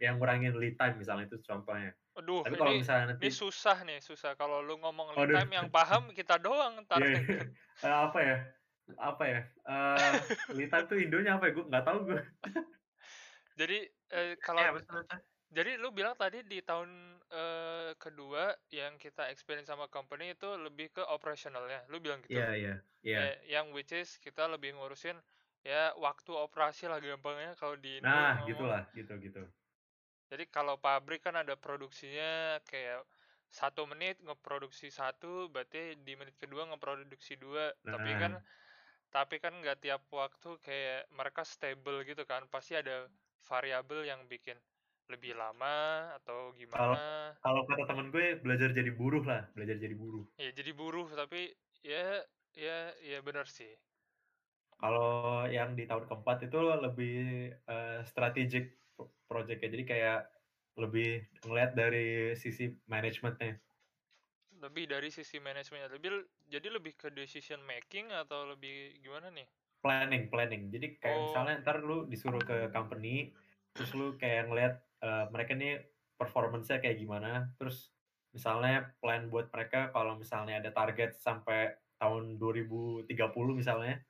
yang 0.01 0.17
ngurangin 0.17 0.57
lead 0.57 0.77
time 0.77 0.97
misalnya 0.97 1.29
itu 1.29 1.37
contohnya. 1.45 1.93
Aduh, 2.19 2.43
tapi 2.43 2.59
kalau 2.59 2.71
ini 2.75 2.83
misalnya 2.83 3.05
nanti 3.15 3.23
ini 3.23 3.31
susah 3.31 3.77
nih, 3.87 3.99
susah. 4.03 4.35
Kalau 4.35 4.59
lu 4.59 4.75
ngomong 4.81 5.15
lead 5.15 5.31
time 5.31 5.51
yang 5.55 5.67
paham 5.71 6.11
kita 6.11 6.35
doang 6.41 6.79
ntar. 6.85 6.99
Iya, 6.99 7.23
iya. 7.23 7.41
Eh, 7.87 7.97
apa 8.09 8.19
ya? 8.19 8.37
Apa 8.99 9.23
ya? 9.23 9.41
Eh, 9.47 10.15
lead 10.57 10.69
time 10.69 10.85
tuh 10.91 10.97
indonya 10.99 11.39
apa 11.39 11.49
ya? 11.49 11.51
Gue 11.55 11.65
nggak 11.71 11.85
tahu 11.87 11.99
gue 12.11 12.21
Jadi 13.59 13.77
eh, 14.11 14.33
kalau 14.41 14.59
ya 14.59 14.71
betul 14.73 15.05
betul 15.05 15.19
jadi 15.51 15.71
lu 15.83 15.89
bilang 15.91 16.15
tadi 16.15 16.39
di 16.47 16.59
tahun 16.63 16.89
eh, 17.31 17.91
kedua 17.99 18.43
yang 18.71 18.93
kita 19.03 19.27
experience 19.33 19.67
sama 19.71 19.87
company 19.91 20.25
itu 20.35 20.47
lebih 20.65 20.87
ke 20.95 21.03
operationalnya. 21.15 21.79
Lu 21.91 21.97
bilang 21.99 22.19
gitu. 22.23 22.31
iya 22.33 22.47
iya 22.55 22.73
iya 23.03 23.19
Eh, 23.27 23.33
yang 23.53 23.65
which 23.75 23.91
is 23.91 24.09
kita 24.25 24.47
lebih 24.47 24.71
ngurusin 24.77 25.17
ya 25.61 25.93
waktu 25.99 26.31
operasi 26.33 26.83
lah 26.89 26.97
gampangnya 27.03 27.51
kalau 27.59 27.75
di 27.77 27.99
Indo 28.01 28.07
nah 28.07 28.31
ngomong. 28.33 28.47
gitulah 28.49 28.83
gitu 28.97 29.13
gitu 29.25 29.41
Jadi 30.31 30.43
kalau 30.55 30.75
pabrik 30.85 31.21
kan 31.25 31.35
ada 31.43 31.53
produksinya 31.65 32.31
kayak 32.71 33.03
satu 33.51 33.81
menit 33.91 34.15
ngeproduksi 34.23 34.87
satu, 34.99 35.33
berarti 35.53 35.81
di 36.07 36.13
menit 36.19 36.35
kedua 36.39 36.63
ngeproduksi 36.71 37.33
dua. 37.45 37.65
Tapi 37.93 38.11
kan 38.21 38.31
Nah. 38.39 38.43
tapi 39.17 39.35
kan 39.43 39.53
nggak 39.61 39.77
tiap 39.83 40.01
waktu 40.21 40.49
kayak 40.67 41.01
mereka 41.19 41.41
stable 41.53 41.97
gitu 42.09 42.23
kan. 42.31 42.41
Pasti 42.53 42.73
ada 42.81 42.95
variabel 43.49 44.01
yang 44.11 44.21
bikin 44.31 44.57
lebih 45.13 45.33
lama 45.41 45.75
atau 46.17 46.39
gimana. 46.59 46.97
kalau 47.43 47.61
kata 47.69 47.83
temen 47.89 48.07
gue 48.13 48.25
belajar 48.43 48.69
jadi 48.77 48.91
buruh 48.99 49.23
lah 49.31 49.41
belajar 49.55 49.77
jadi 49.83 49.95
buruh 50.01 50.25
Ya 50.41 50.49
jadi 50.57 50.71
buruh 50.79 51.07
tapi 51.19 51.41
ya 51.91 52.03
ya 52.63 52.77
ya 53.09 53.17
benar 53.27 53.47
sih. 53.57 53.71
kalau 54.81 55.45
yang 55.57 55.69
di 55.77 55.83
tahun 55.89 56.05
keempat 56.09 56.37
itu 56.49 56.57
lebih 56.85 57.13
eh, 57.69 57.99
strategic 58.09 58.63
pro- 58.97 59.13
project 59.29 59.59
jadi 59.65 59.83
kayak 59.91 60.19
lebih 60.81 61.07
ngeliat 61.45 61.71
dari 61.77 62.33
sisi 62.41 62.63
manajemennya 62.89 63.61
Lebih 64.63 64.85
dari 64.93 65.09
sisi 65.17 65.37
manajemennya. 65.47 65.89
Lebih 65.95 66.11
jadi 66.53 66.67
lebih 66.75 66.93
ke 67.01 67.07
decision 67.19 67.59
making 67.71 68.05
atau 68.21 68.39
lebih 68.51 68.75
gimana 69.03 69.27
nih? 69.37 69.49
planning 69.81 70.23
planning 70.31 70.69
jadi 70.73 70.87
kayak 71.01 71.19
Oh. 71.19 71.25
misalnya 71.25 71.53
ntar 71.65 71.77
lu 71.81 72.05
disuruh 72.11 72.41
ke 72.49 72.69
company 72.75 73.33
terus 73.73 73.91
lu 73.97 74.13
kayak 74.21 74.41
ngeliat 74.49 74.73
eh, 75.01 75.25
mereka 75.33 75.51
nih 75.57 75.81
performance-nya 76.17 76.79
kayak 76.81 76.97
gimana. 77.01 77.49
Terus 77.57 77.91
misalnya 78.31 78.95
plan 79.03 79.27
buat 79.27 79.51
mereka 79.51 79.91
kalau 79.91 80.15
misalnya 80.15 80.61
ada 80.63 80.71
target 80.71 81.17
sampai 81.19 81.75
tahun 81.99 82.39
2030 82.41 83.53
misalnya 83.53 84.01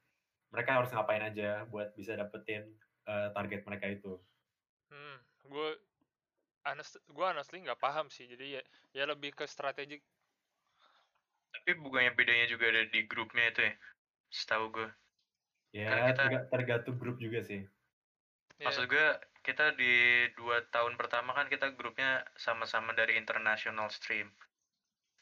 mereka 0.54 0.80
harus 0.80 0.92
ngapain 0.94 1.24
aja 1.24 1.66
buat 1.72 1.96
bisa 1.96 2.16
dapetin 2.16 2.76
eh, 3.08 3.28
target 3.34 3.62
mereka 3.68 3.88
itu? 3.90 4.20
Hmm, 4.92 5.18
gue 5.48 5.70
honest, 6.68 7.00
gue 7.08 7.26
honestly 7.26 7.64
nggak 7.64 7.80
paham 7.82 8.08
sih. 8.12 8.28
Jadi 8.28 8.60
ya, 8.60 8.62
ya 8.94 9.04
lebih 9.08 9.34
ke 9.34 9.48
strategik. 9.48 10.04
tapi 11.52 11.78
bukannya 11.78 12.12
bedanya 12.18 12.48
juga 12.50 12.74
ada 12.74 12.84
di 12.90 13.06
grupnya 13.06 13.52
itu 13.54 13.62
ya? 13.62 13.74
Setahu 14.32 14.66
gue 14.72 14.90
ya 15.72 15.88
kita- 16.12 16.28
terga- 16.28 16.48
tergantung 16.52 16.96
grup 17.00 17.18
juga 17.20 17.40
sih. 17.44 17.64
Ya, 18.60 18.66
maksud 18.68 18.88
gue 18.92 19.08
kita 19.42 19.74
di 19.74 19.94
dua 20.38 20.66
tahun 20.70 20.94
pertama 20.96 21.34
kan 21.34 21.50
kita 21.50 21.74
grupnya 21.74 22.26
sama-sama 22.38 22.94
dari 22.94 23.18
international 23.18 23.90
stream. 23.90 24.30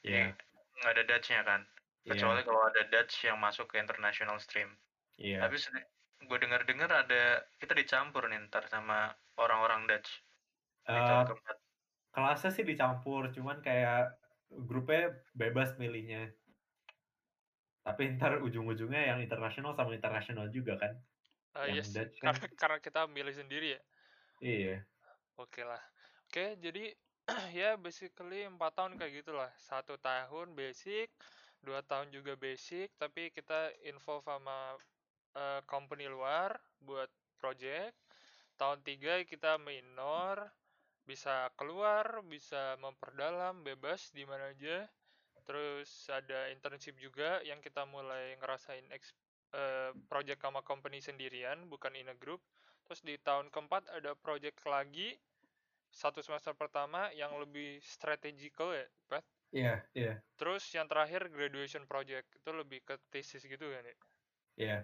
Ya 0.03 0.35
nggak 0.79 0.91
ada 0.95 1.03
Dutch-nya 1.07 1.41
kan? 1.43 1.61
Ya 2.07 2.15
kecuali 2.15 2.41
kalau 2.47 2.61
ada 2.63 2.81
Dutch 2.87 3.27
yang 3.27 3.37
masuk 3.39 3.67
ke 3.71 3.75
international 3.83 4.39
stream. 4.39 4.69
Iya. 5.19 5.43
Tapi 5.43 5.55
gue 6.19 6.37
dengar-dengar 6.39 6.89
ada 6.91 7.47
kita 7.59 7.73
dicampur 7.75 8.27
nih 8.31 8.47
ntar 8.47 8.67
sama 8.71 9.15
orang-orang 9.35 9.87
Dutch. 9.87 10.09
Eh, 10.87 10.95
keempat. 10.95 11.57
kelasnya 12.09 12.51
sih 12.55 12.65
dicampur 12.65 13.29
cuman 13.35 13.61
kayak 13.61 14.17
grupnya 14.49 15.21
bebas 15.35 15.77
milihnya. 15.77 16.33
Tapi 17.83 18.01
ntar 18.15 18.39
ujung-ujungnya 18.43 19.01
yang 19.15 19.19
internasional 19.23 19.71
sama 19.75 19.95
internasional 19.95 20.47
juga 20.51 20.75
kan? 20.79 20.93
Ah, 21.55 21.65
iya 21.67 21.81
Yang 21.81 21.87
sih, 21.87 21.95
Dutch 21.95 22.15
kan? 22.19 22.33
karena 22.33 22.47
karena 22.61 22.77
kita 22.79 22.99
milih 23.07 23.35
sendiri 23.35 23.67
ya. 23.77 23.81
Iya. 24.39 24.87
Oke 25.35 25.63
lah. 25.67 25.79
Oke, 26.27 26.55
jadi 26.63 26.95
ya 27.59 27.75
basically 27.75 28.47
empat 28.47 28.71
tahun 28.75 28.95
kayak 28.95 29.23
gitulah. 29.23 29.51
Satu 29.59 29.99
tahun 29.99 30.55
basic, 30.55 31.11
dua 31.63 31.83
tahun 31.83 32.11
juga 32.15 32.39
basic, 32.39 32.91
tapi 32.95 33.31
kita 33.35 33.71
involve 33.83 34.23
sama 34.23 34.79
eh, 35.35 35.61
company 35.67 36.07
luar 36.07 36.55
buat 36.83 37.11
project. 37.39 37.95
Tahun 38.59 38.79
tiga 38.83 39.23
kita 39.23 39.59
minor, 39.59 40.51
bisa 41.07 41.51
keluar, 41.59 42.23
bisa 42.27 42.75
memperdalam, 42.79 43.63
bebas 43.63 44.11
di 44.15 44.23
mana 44.23 44.51
aja. 44.55 44.87
Terus 45.47 45.89
ada 46.11 46.51
internship 46.53 46.95
juga 46.99 47.41
yang 47.43 47.59
kita 47.59 47.83
mulai 47.87 48.35
ngerasain 48.39 48.85
eh, 48.91 49.91
project 50.07 50.39
sama 50.43 50.61
company 50.63 51.01
sendirian, 51.03 51.67
bukan 51.67 51.95
in 51.97 52.07
a 52.11 52.15
group. 52.15 52.39
Terus 52.89 53.05
di 53.05 53.21
tahun 53.21 53.53
keempat 53.53 53.85
ada 54.01 54.17
project 54.17 54.65
lagi 54.65 55.13
satu 55.93 56.25
semester 56.25 56.57
pertama 56.57 57.13
yang 57.13 57.37
lebih 57.37 57.77
strategical 57.85 58.73
ya, 58.73 58.89
Pat. 59.05 59.21
Iya, 59.53 59.85
iya, 59.93 60.13
Terus 60.41 60.65
yang 60.73 60.89
terakhir 60.89 61.29
graduation 61.29 61.85
project 61.85 62.25
itu 62.33 62.49
lebih 62.49 62.81
ke 62.81 62.97
thesis 63.13 63.45
gitu 63.45 63.61
kan 63.69 63.85
ya. 63.85 63.95
iya. 64.57 64.77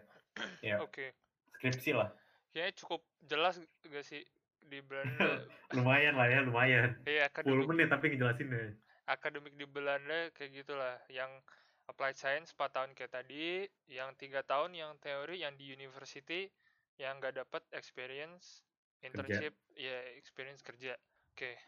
Iya, 0.61 0.75
Oke. 0.85 1.17
skripsi 1.57 1.97
lah. 1.97 2.13
Kayaknya 2.53 2.73
cukup 2.77 3.01
jelas 3.25 3.57
gak 3.89 4.05
sih 4.05 4.21
di 4.61 4.85
Belanda? 4.85 5.41
lumayan 5.77 6.13
lah 6.13 6.29
ya, 6.29 6.45
lumayan. 6.45 6.93
Iya, 7.09 7.25
10 7.41 7.41
akademik 7.41 7.65
menit 7.65 7.89
tapi 7.89 8.13
ngejelasinnya. 8.13 8.77
akademik 9.09 9.57
di 9.57 9.65
Belanda 9.65 10.29
kayak 10.37 10.61
gitulah. 10.61 11.01
Yang 11.09 11.41
applied 11.89 12.17
science 12.21 12.53
4 12.53 12.69
tahun 12.69 12.91
kayak 12.93 13.17
tadi, 13.17 13.65
yang 13.89 14.13
tiga 14.13 14.45
tahun 14.45 14.77
yang 14.77 14.93
teori 15.01 15.41
yang 15.41 15.57
di 15.57 15.73
university 15.73 16.53
yang 16.95 17.19
nggak 17.19 17.35
dapat 17.35 17.63
experience 17.75 18.63
internship 19.03 19.53
ya 19.75 19.99
experience 20.15 20.63
kerja. 20.63 20.95
Oke. 21.35 21.59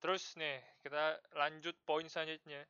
Terus 0.00 0.36
nih, 0.36 0.60
kita 0.84 1.20
lanjut 1.36 1.76
poin 1.84 2.04
selanjutnya. 2.08 2.64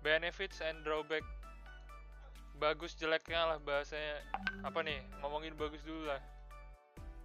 Benefits 0.00 0.60
and 0.64 0.80
drawback. 0.84 1.24
Bagus 2.60 2.96
jeleknya 2.96 3.56
lah 3.56 3.58
bahasanya. 3.60 4.20
Apa 4.64 4.84
nih? 4.84 5.00
Ngomongin 5.20 5.56
bagus 5.56 5.80
dulu 5.84 6.08
lah. 6.08 6.20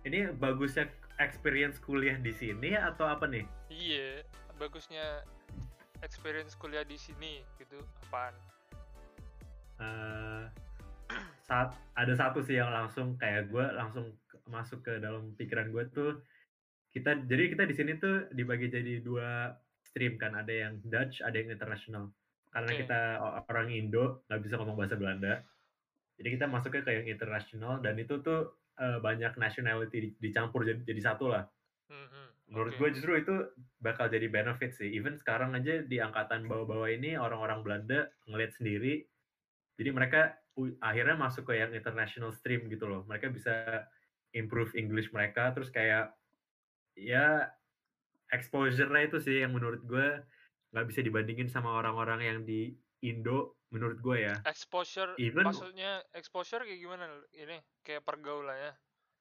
Ini 0.03 0.35
bagusnya 0.35 0.87
experience 1.19 1.79
kuliah 1.79 2.19
di 2.19 2.31
sini 2.35 2.75
atau 2.75 3.07
apa 3.07 3.27
nih? 3.27 3.45
Iya, 3.71 4.23
bagusnya 4.59 5.23
experience 6.03 6.55
kuliah 6.59 6.83
di 6.83 6.99
sini 6.99 7.43
gitu. 7.59 7.79
Apaan? 8.07 8.35
Eh, 9.79 10.43
saat 11.45 11.77
ada 11.93 12.13
satu 12.17 12.41
sih 12.41 12.57
yang 12.57 12.71
langsung 12.73 13.19
kayak 13.19 13.51
gue 13.53 13.65
langsung 13.75 14.15
masuk 14.49 14.81
ke 14.85 14.93
dalam 15.01 15.33
pikiran 15.37 15.69
gue 15.73 15.83
tuh 15.93 16.11
kita 16.93 17.27
jadi 17.27 17.51
kita 17.53 17.63
di 17.67 17.75
sini 17.75 17.91
tuh 17.99 18.29
dibagi 18.31 18.71
jadi 18.71 19.03
dua 19.03 19.53
stream 19.83 20.17
kan 20.17 20.33
ada 20.33 20.49
yang 20.49 20.79
Dutch 20.85 21.21
ada 21.21 21.35
yang 21.35 21.51
international 21.53 22.09
karena 22.49 22.71
Oke. 22.71 22.79
kita 22.85 23.01
orang 23.51 23.67
Indo 23.73 24.23
nggak 24.31 24.41
bisa 24.41 24.55
ngomong 24.57 24.77
bahasa 24.79 24.95
Belanda 24.95 25.43
jadi 26.15 26.39
kita 26.39 26.45
masuknya 26.47 26.81
ke 26.87 26.91
yang 26.95 27.07
international 27.11 27.83
dan 27.83 27.99
itu 27.99 28.21
tuh 28.23 28.55
eh, 28.79 28.99
banyak 28.99 29.33
nationality 29.39 29.97
di- 30.11 30.15
dicampur 30.19 30.63
jadi, 30.67 30.81
jadi 30.83 31.01
satu 31.13 31.31
lah. 31.31 31.47
Mhm, 31.89 32.25
menurut 32.49 32.73
oke. 32.73 32.79
gue 32.81 32.89
justru 32.97 33.13
itu 33.17 33.35
bakal 33.81 34.09
jadi 34.09 34.27
benefit 34.29 34.77
sih. 34.77 34.89
Even 34.93 35.17
sekarang 35.17 35.53
aja 35.57 35.81
di 35.81 35.97
angkatan 35.97 36.45
bawah-bawah 36.45 36.89
ini 36.89 37.17
orang-orang 37.17 37.61
Belanda 37.65 38.09
ngeliat 38.29 38.53
sendiri 38.57 39.05
jadi 39.75 39.91
mereka 39.91 40.39
akhirnya 40.79 41.19
masuk 41.19 41.51
ke 41.51 41.59
yang 41.59 41.75
international 41.75 42.31
stream 42.31 42.71
gitu 42.71 42.87
loh. 42.87 43.03
Mereka 43.07 43.27
bisa 43.31 43.87
improve 44.31 44.71
English 44.75 45.11
mereka 45.11 45.51
terus 45.51 45.67
kayak 45.71 46.15
ya 46.95 47.51
exposure-nya 48.31 49.07
itu 49.07 49.17
sih 49.19 49.43
yang 49.43 49.51
menurut 49.55 49.83
gue 49.83 50.23
nggak 50.71 50.87
bisa 50.91 50.99
dibandingin 51.03 51.47
sama 51.51 51.75
orang-orang 51.75 52.19
yang 52.23 52.39
di 52.43 52.75
Indo 53.03 53.59
menurut 53.75 53.99
gue 53.99 54.17
ya 54.31 54.35
Exposure, 54.47 55.19
Even- 55.19 55.43
maksudnya 55.43 55.99
exposure 56.15 56.63
kayak 56.63 56.79
gimana? 56.79 57.03
Ini 57.35 57.59
kayak 57.83 58.07
pergaulannya. 58.07 58.71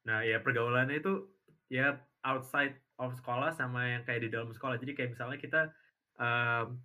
Nah, 0.07 0.23
ya 0.23 0.39
pergaulannya 0.39 1.03
itu 1.03 1.27
ya 1.67 1.99
outside 2.23 2.79
of 3.03 3.11
sekolah 3.19 3.51
sama 3.59 3.99
yang 3.99 4.03
kayak 4.07 4.23
di 4.23 4.31
dalam 4.31 4.55
sekolah. 4.55 4.79
Jadi 4.79 4.95
kayak 4.95 5.11
misalnya 5.19 5.39
kita 5.43 5.61
um, 6.23 6.79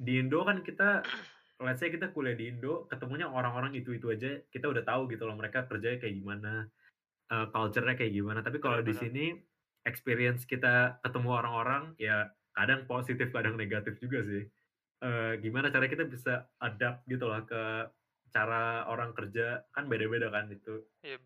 di 0.00 0.12
Indo 0.18 0.42
kan 0.42 0.64
kita 0.64 1.04
let's 1.64 1.78
say 1.78 1.92
kita 1.92 2.10
kuliah 2.10 2.34
di 2.34 2.50
Indo, 2.50 2.88
ketemunya 2.90 3.30
orang-orang 3.30 3.76
itu-itu 3.78 4.10
aja, 4.10 4.40
kita 4.50 4.66
udah 4.66 4.82
tahu 4.82 5.06
gitu 5.12 5.28
loh 5.28 5.38
mereka 5.38 5.68
kerjanya 5.70 6.02
kayak 6.02 6.16
gimana, 6.18 6.66
uh, 7.30 7.46
culture-nya 7.54 7.94
kayak 7.94 8.14
gimana. 8.16 8.42
Tapi 8.42 8.58
kalau 8.58 8.82
di 8.82 8.94
sini 8.96 9.36
experience 9.86 10.46
kita 10.46 10.98
ketemu 11.02 11.30
orang-orang 11.30 11.94
ya 11.98 12.30
kadang 12.54 12.86
positif, 12.90 13.30
kadang 13.30 13.54
negatif 13.54 13.98
juga 14.02 14.22
sih. 14.26 14.42
Eh, 15.02 15.32
gimana 15.42 15.66
cara 15.74 15.90
kita 15.90 16.06
bisa 16.06 16.46
adapt 16.62 17.02
gitu 17.10 17.26
loh 17.26 17.42
ke 17.42 17.90
cara 18.30 18.86
orang 18.86 19.10
kerja 19.10 19.66
kan 19.74 19.90
beda-beda 19.90 20.30
kan 20.30 20.46
itu 20.46 20.86
Iya 21.02 21.18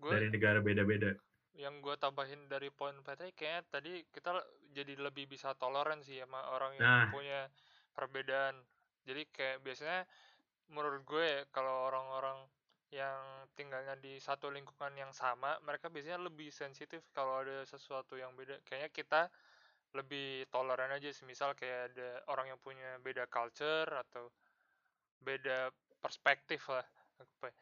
Gua- 0.00 0.16
dari 0.16 0.32
negara 0.32 0.64
beda-beda. 0.64 1.12
Yang 1.52 1.74
gue 1.84 1.94
tambahin 2.00 2.48
dari 2.48 2.72
poin 2.72 2.96
Patrick 3.04 3.36
kayaknya 3.36 3.62
tadi 3.68 3.92
kita 4.08 4.40
jadi 4.72 4.96
lebih 4.96 5.28
bisa 5.28 5.52
toleran 5.54 6.00
sih 6.00 6.16
sama 6.24 6.48
orang 6.50 6.80
yang 6.80 6.88
Nah. 6.88 7.06
punya 7.12 7.40
perbedaan. 7.92 8.64
Jadi 9.04 9.28
kayak 9.30 9.60
biasanya 9.60 10.08
menurut 10.72 11.04
gue 11.04 11.20
ya, 11.22 11.40
kalau 11.52 11.92
orang-orang 11.92 12.48
yang 12.88 13.20
tinggalnya 13.52 14.00
di 14.00 14.16
satu 14.16 14.48
lingkungan 14.48 14.96
yang 14.96 15.12
sama, 15.12 15.60
mereka 15.60 15.92
biasanya 15.92 16.24
lebih 16.24 16.48
sensitif 16.48 17.04
kalau 17.12 17.44
ada 17.44 17.68
sesuatu 17.68 18.16
yang 18.16 18.32
beda. 18.32 18.64
Kayaknya 18.64 18.90
kita 18.90 19.20
lebih 19.94 20.50
toleran 20.50 20.90
aja, 20.90 21.08
semisal 21.14 21.54
kayak 21.54 21.94
ada 21.94 22.20
orang 22.26 22.50
yang 22.50 22.60
punya 22.60 22.98
beda 22.98 23.30
culture 23.30 23.86
atau 23.86 24.28
beda 25.22 25.70
perspektif 26.02 26.66
lah. 26.68 26.84
Apa 27.22 27.48
ya. 27.48 27.56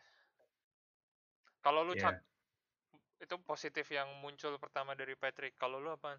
Kalau 1.63 1.87
lu 1.87 1.95
Iya. 1.95 2.03
Cak, 2.11 2.17
itu 3.23 3.37
positif 3.47 3.87
yang 3.95 4.09
muncul 4.19 4.59
pertama 4.59 4.99
dari 4.99 5.15
Patrick. 5.15 5.55
Kalau 5.61 5.79
lu 5.79 5.93
apa? 5.95 6.19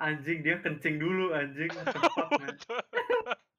Anjing 0.00 0.40
dia 0.40 0.58
kencing 0.64 0.96
dulu 0.96 1.36
anjing. 1.36 1.70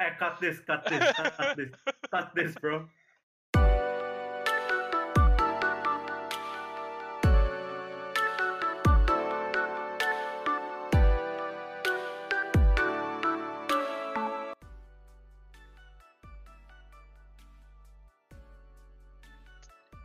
Eh 0.00 0.16
cut 0.16 0.40
this, 0.40 0.64
cut 0.64 0.80
this, 0.88 0.96
cut 1.12 1.52
this, 1.60 1.72
cut 2.08 2.32
this 2.32 2.56
bro. 2.56 2.88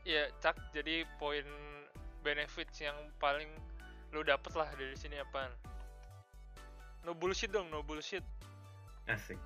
Iya, 0.06 0.30
Cak. 0.38 0.56
Jadi 0.72 1.02
poin 1.18 1.46
benefits 2.22 2.78
yang 2.82 2.96
paling 3.18 3.50
lu 4.14 4.22
dapet 4.22 4.54
lah 4.54 4.70
dari 4.78 4.94
sini 4.94 5.18
apaan? 5.18 5.50
No 7.06 7.14
bullshit 7.18 7.50
dong, 7.50 7.70
no 7.74 7.82
bullshit. 7.82 8.22
Asik. 9.10 9.38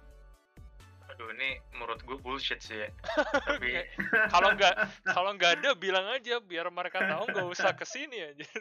Aduh 1.10 1.34
ini 1.36 1.58
menurut 1.74 2.00
gue 2.06 2.16
bullshit 2.22 2.62
sih 2.62 2.86
ya. 2.86 2.90
Tapi 3.50 3.84
Kalau 4.32 4.54
nggak 4.56 4.76
kalau 5.10 5.32
nggak 5.36 5.60
ada 5.60 5.76
bilang 5.76 6.06
aja 6.12 6.38
biar 6.40 6.70
mereka 6.70 7.02
tahu 7.02 7.28
nggak 7.34 7.48
usah 7.50 7.74
ke 7.74 7.84
sini 7.84 8.24
aja. 8.24 8.46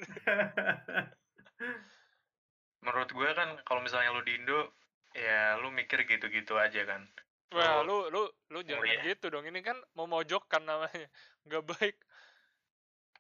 menurut 2.83 3.11
gue 3.11 3.29
kan 3.37 3.59
kalau 3.69 3.83
misalnya 3.85 4.15
lu 4.15 4.23
di 4.25 4.39
Indo 4.39 4.73
ya 5.13 5.61
lu 5.61 5.69
mikir 5.71 6.03
gitu-gitu 6.09 6.57
aja 6.57 6.83
kan. 6.89 7.05
Wah, 7.49 7.81
Oh. 7.81 7.83
lu 7.85 7.97
lu 8.13 8.23
lu 8.53 8.61
jangan 8.61 8.85
iya. 8.85 9.15
gitu 9.15 9.33
dong. 9.33 9.45
Ini 9.49 9.61
kan 9.65 9.77
memojokkan 9.97 10.63
namanya. 10.69 11.09
Nggak 11.49 11.65
baik. 11.65 11.97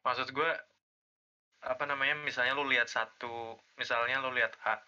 Maksud 0.04 0.32
gue 0.36 0.50
apa 1.64 1.84
namanya 1.90 2.14
misalnya 2.22 2.54
lu 2.54 2.70
lihat 2.70 2.86
satu 2.86 3.58
misalnya 3.74 4.22
lu 4.22 4.30
lihat 4.30 4.54
A 4.62 4.78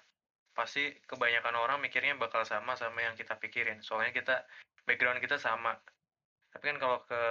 pasti 0.55 0.95
kebanyakan 1.11 1.59
orang 1.59 1.83
mikirnya 1.83 2.15
bakal 2.15 2.47
sama 2.47 2.79
sama 2.79 3.03
yang 3.03 3.19
kita 3.19 3.35
pikirin 3.39 3.83
soalnya 3.83 4.15
kita 4.15 4.47
background 4.87 5.19
kita 5.19 5.35
sama 5.35 5.75
tapi 6.51 6.71
kan 6.71 6.79
kalau 6.83 6.99
ke 7.07 7.23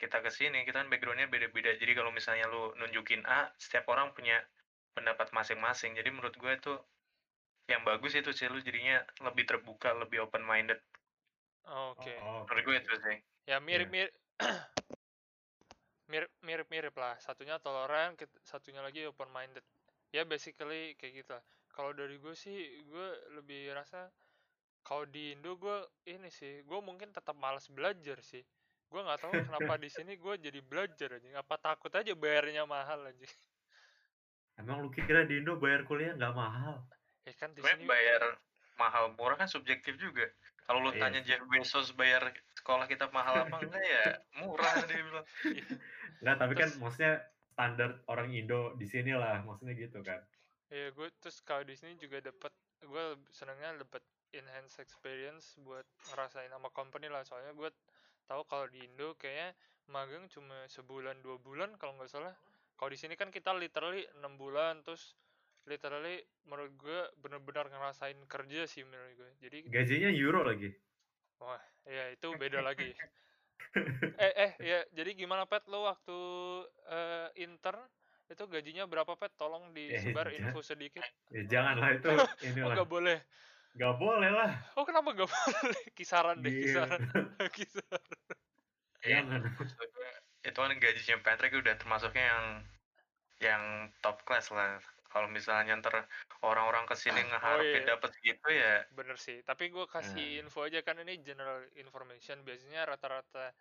kita 0.00 0.20
ke 0.20 0.30
sini 0.32 0.64
kita 0.64 0.84
kan 0.84 0.88
backgroundnya 0.88 1.28
beda-beda 1.28 1.76
jadi 1.76 1.92
kalau 1.92 2.12
misalnya 2.12 2.48
lu 2.48 2.72
nunjukin 2.80 3.24
A 3.28 3.52
setiap 3.60 3.88
orang 3.92 4.12
punya 4.16 4.40
pendapat 4.96 5.28
masing-masing 5.32 5.96
jadi 5.96 6.08
menurut 6.08 6.36
gue 6.36 6.52
itu 6.56 6.72
yang 7.68 7.84
bagus 7.84 8.16
itu 8.16 8.32
sih 8.32 8.48
lu 8.48 8.60
jadinya 8.64 9.04
lebih 9.24 9.44
terbuka 9.44 9.92
lebih 9.96 10.24
open 10.24 10.44
minded 10.44 10.80
Oke. 11.66 12.14
Oh, 12.22 12.46
menurut 12.46 12.62
gue 12.62 12.76
itu 12.78 12.94
sih 13.02 13.18
Ya 13.46 13.62
mirip-mirip 13.62 14.14
mirip 16.06 16.30
mirip-mirip 16.42 16.94
lah. 17.02 17.14
Satunya 17.22 17.58
toleran, 17.62 18.14
satunya 18.42 18.82
lagi 18.82 19.06
open 19.06 19.30
minded. 19.30 19.62
Ya 20.14 20.22
basically 20.26 20.94
kayak 20.98 21.22
gitu 21.22 21.30
lah. 21.34 21.44
Kalau 21.70 21.92
dari 21.92 22.16
gue 22.18 22.34
sih, 22.34 22.86
gue 22.86 23.08
lebih 23.36 23.70
rasa 23.74 24.10
kalau 24.86 25.02
di 25.06 25.34
Indo 25.34 25.58
gue 25.58 25.82
ini 26.06 26.30
sih, 26.30 26.62
gue 26.62 26.78
mungkin 26.78 27.10
tetap 27.10 27.34
malas 27.38 27.66
belajar 27.66 28.22
sih. 28.22 28.42
Gue 28.86 29.02
nggak 29.02 29.18
tahu 29.18 29.34
kenapa 29.34 29.74
di 29.82 29.90
sini 29.90 30.14
gue 30.14 30.34
jadi 30.38 30.60
belajar 30.62 31.18
aja. 31.18 31.42
Apa 31.42 31.58
takut 31.58 31.90
aja 31.90 32.14
bayarnya 32.14 32.62
mahal 32.66 33.02
aja. 33.10 33.26
Emang 34.62 34.86
lu 34.86 34.90
kira 34.94 35.26
di 35.26 35.42
Indo 35.42 35.58
bayar 35.58 35.86
kuliah 35.86 36.14
nggak 36.14 36.34
mahal? 36.34 36.82
Ya 37.26 37.34
kan 37.34 37.50
di 37.54 37.62
sini 37.62 37.86
bayar 37.86 38.38
mahal 38.78 39.10
murah 39.18 39.34
kan 39.34 39.50
subjektif 39.50 39.98
juga 39.98 40.30
kalau 40.66 40.82
lu 40.82 40.90
Iya 40.92 41.00
tanya. 41.06 41.20
Jeff 41.22 41.42
Bezos 41.46 41.94
bayar 41.94 42.34
sekolah 42.58 42.90
kita 42.90 43.08
mahal 43.14 43.46
apa 43.46 43.56
enggak 43.62 43.84
ya 43.86 44.04
murah 44.42 44.74
dia 44.84 45.00
bilang 45.00 45.26
Iya. 45.46 45.66
Nggak, 46.22 46.36
tapi 46.42 46.52
kan 46.58 46.70
maksudnya 46.82 47.12
standar 47.56 47.90
orang 48.10 48.28
Indo 48.34 48.76
di 48.76 48.84
sini 48.84 49.16
lah, 49.16 49.40
maksudnya 49.46 49.72
gitu 49.78 50.02
kan. 50.04 50.20
Ya 50.68 50.90
gue 50.90 51.08
terus 51.22 51.40
kalau 51.46 51.62
di 51.62 51.78
sini 51.78 51.94
juga 51.96 52.20
dapat 52.20 52.52
gue 52.82 53.04
senengnya 53.32 53.80
dapat 53.80 54.02
enhance 54.34 54.82
experience 54.82 55.56
buat 55.62 55.86
ngerasain 56.12 56.50
sama 56.50 56.68
company 56.74 57.08
lah 57.08 57.22
soalnya 57.24 57.54
gue 57.56 57.70
tahu 58.26 58.42
kalau 58.44 58.66
di 58.68 58.84
Indo 58.84 59.14
kayaknya 59.16 59.54
magang 59.88 60.26
cuma 60.26 60.66
sebulan 60.66 61.22
dua 61.22 61.38
bulan 61.38 61.78
kalau 61.78 61.94
nggak 61.96 62.10
salah 62.10 62.34
kalau 62.76 62.90
di 62.90 62.98
sini 62.98 63.14
kan 63.14 63.30
kita 63.30 63.54
literally 63.54 64.04
enam 64.18 64.34
bulan 64.36 64.82
terus 64.82 65.14
literally 65.66 66.22
menurut 66.46 66.72
gue 66.78 67.00
bener-bener 67.20 67.66
ngerasain 67.68 68.16
kerja 68.30 68.64
sih 68.70 68.86
menurut 68.86 69.12
gue 69.18 69.30
jadi 69.42 69.58
Gajinya 69.66 70.10
euro 70.14 70.46
lagi. 70.46 70.70
wah 71.42 71.60
ya 71.84 72.14
itu 72.14 72.32
beda 72.38 72.64
lagi 72.64 72.94
eh 74.24 74.32
eh 74.32 74.52
ya 74.62 74.78
jadi 74.94 75.12
gimana 75.12 75.44
pet 75.44 75.66
lo 75.68 75.84
waktu 75.84 76.18
eh, 76.88 77.28
intern 77.44 77.82
itu 78.26 78.42
gajinya 78.48 78.88
berapa 78.88 79.14
pet 79.14 79.30
tolong 79.36 79.70
disebar 79.76 80.30
jangan. 80.32 80.50
info 80.50 80.60
sedikit 80.64 81.04
Ya 81.30 81.42
janganlah 81.46 81.90
itu 81.94 82.08
oh 82.16 82.26
inilah. 82.42 82.74
nggak 82.74 82.88
boleh 82.88 83.18
Nggak 83.76 83.94
boleh 84.00 84.30
lah. 84.32 84.50
Oh 84.80 84.88
kenapa 84.88 85.12
gak 85.12 85.28
boleh? 85.28 85.82
Kisaran 86.00 86.40
deh, 86.40 86.48
Iya. 86.48 86.64
kisaran. 86.64 87.00
kisaran. 87.52 88.04
Iya, 89.04 89.20
Jangan. 89.20 89.40
maksud 89.52 89.88
gue, 89.92 90.10
itu 90.48 90.56
kan 90.56 90.72
gajinya 90.80 91.16
Patrick 91.20 91.52
udah 91.60 91.76
termasuknya 91.76 92.24
yang 92.24 92.46
yang 93.36 93.62
top 94.00 94.24
class 94.24 94.48
lah 94.48 94.80
kalau 95.16 95.32
misalnya 95.32 95.80
ntar 95.80 96.04
orang-orang 96.44 96.84
ke 96.84 96.92
sini 96.92 97.24
ngeharapin 97.24 97.88
iya. 97.88 97.96
dapat 97.96 98.12
segitu 98.12 98.48
ya 98.52 98.84
Bener 98.92 99.16
sih. 99.16 99.40
Tapi 99.40 99.72
gue 99.72 99.88
kasih 99.88 100.28
Nah. 100.36 100.40
info 100.44 100.60
aja 100.68 100.84
kan 100.84 101.00
ini 101.00 101.24
general 101.24 101.64
information. 101.80 102.44
Biasanya 102.44 102.84
rata-rata 102.84 103.56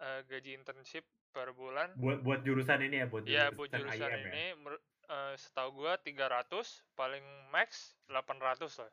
eh, 0.00 0.20
gaji 0.24 0.56
internship 0.56 1.04
per 1.28 1.52
bulan. 1.52 1.92
Buat 2.00 2.24
buat 2.24 2.40
jurusan 2.40 2.80
ini 2.88 3.04
ya, 3.04 3.06
buat 3.06 3.28
Ya 3.28 3.52
jurusan, 3.52 3.56
buat 3.60 3.70
jurusan 3.76 4.10
IM 4.10 4.16
ya. 4.16 4.30
ini, 4.32 4.46
mer- 4.64 4.84
eh, 5.12 5.34
setahu 5.36 5.84
gue 5.84 5.92
300, 6.08 6.82
paling 6.96 7.22
max 7.52 7.94
800 8.08 8.80
lah. 8.80 8.90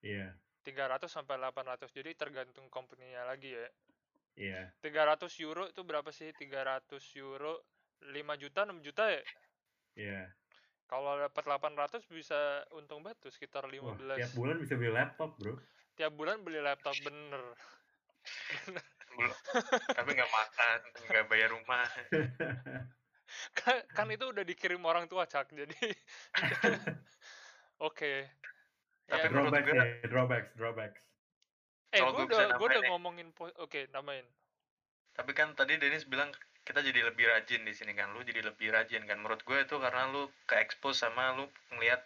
Iya, 0.00 0.32
300 0.64 1.12
sampai 1.12 1.36
800. 1.36 1.92
Jadi 1.92 2.16
tergantung 2.16 2.66
company-nya 2.72 3.28
lagi 3.28 3.52
ya. 3.52 3.68
iya. 4.40 4.60
300 4.80 5.36
euro 5.44 5.68
itu 5.68 5.84
berapa 5.84 6.08
sih? 6.10 6.32
300 6.32 7.04
euro 7.20 7.60
5 8.08 8.34
juta, 8.40 8.64
6 8.64 8.80
juta 8.80 9.04
ya? 9.12 9.20
Iya. 10.00 10.32
Kalau 10.90 11.14
dapat 11.16 11.42
800 11.46 12.02
bisa 12.04 12.34
untung 12.72 12.98
banget 13.00 13.22
tuh 13.22 13.30
sekitar 13.30 13.62
15. 13.62 13.78
Wah, 13.86 14.18
tiap 14.18 14.34
bulan 14.34 14.58
bisa 14.58 14.74
beli 14.74 14.90
laptop, 14.90 15.38
Bro. 15.38 15.54
tiap 15.92 16.12
bulan 16.12 16.40
beli 16.40 16.58
laptop 16.58 16.96
bener 16.98 17.44
belum 19.10 19.32
tapi 19.90 20.10
nggak 20.12 20.30
makan 20.30 20.78
nggak 21.04 21.24
bayar 21.26 21.48
rumah 21.50 21.84
kan, 23.58 23.76
kan 23.86 24.06
itu 24.08 24.24
udah 24.24 24.40
dikirim 24.40 24.80
orang 24.80 25.04
tua 25.06 25.24
cak 25.24 25.50
jadi 25.50 25.76
oke 27.82 28.12
Tapi 29.04 29.18
ya, 29.18 29.28
menurut 29.28 29.52
drawbacks 29.52 29.66
gue- 29.66 29.76
nih, 29.76 29.90
drawbacks, 30.08 30.50
drawbacks. 30.54 31.00
eh 31.90 32.00
gue 32.00 32.24
udah 32.24 32.48
gue 32.54 32.66
udah 32.66 32.80
nih. 32.80 32.88
ngomongin 32.88 33.28
oke 33.58 33.80
namain 33.90 34.24
tapi 35.12 35.36
kan 35.36 35.52
tadi 35.52 35.76
Dennis 35.76 36.06
bilang 36.06 36.32
kita 36.70 36.86
jadi 36.86 37.02
lebih 37.02 37.26
rajin 37.26 37.66
di 37.66 37.74
sini 37.74 37.98
kan. 37.98 38.14
Lu 38.14 38.22
jadi 38.22 38.46
lebih 38.46 38.70
rajin 38.70 39.02
kan. 39.02 39.18
Menurut 39.18 39.42
gue 39.42 39.58
itu 39.58 39.74
karena 39.82 40.06
lu 40.14 40.30
ke 40.46 40.54
expose 40.62 41.02
sama 41.02 41.34
lu 41.34 41.50
ngelihat 41.74 41.98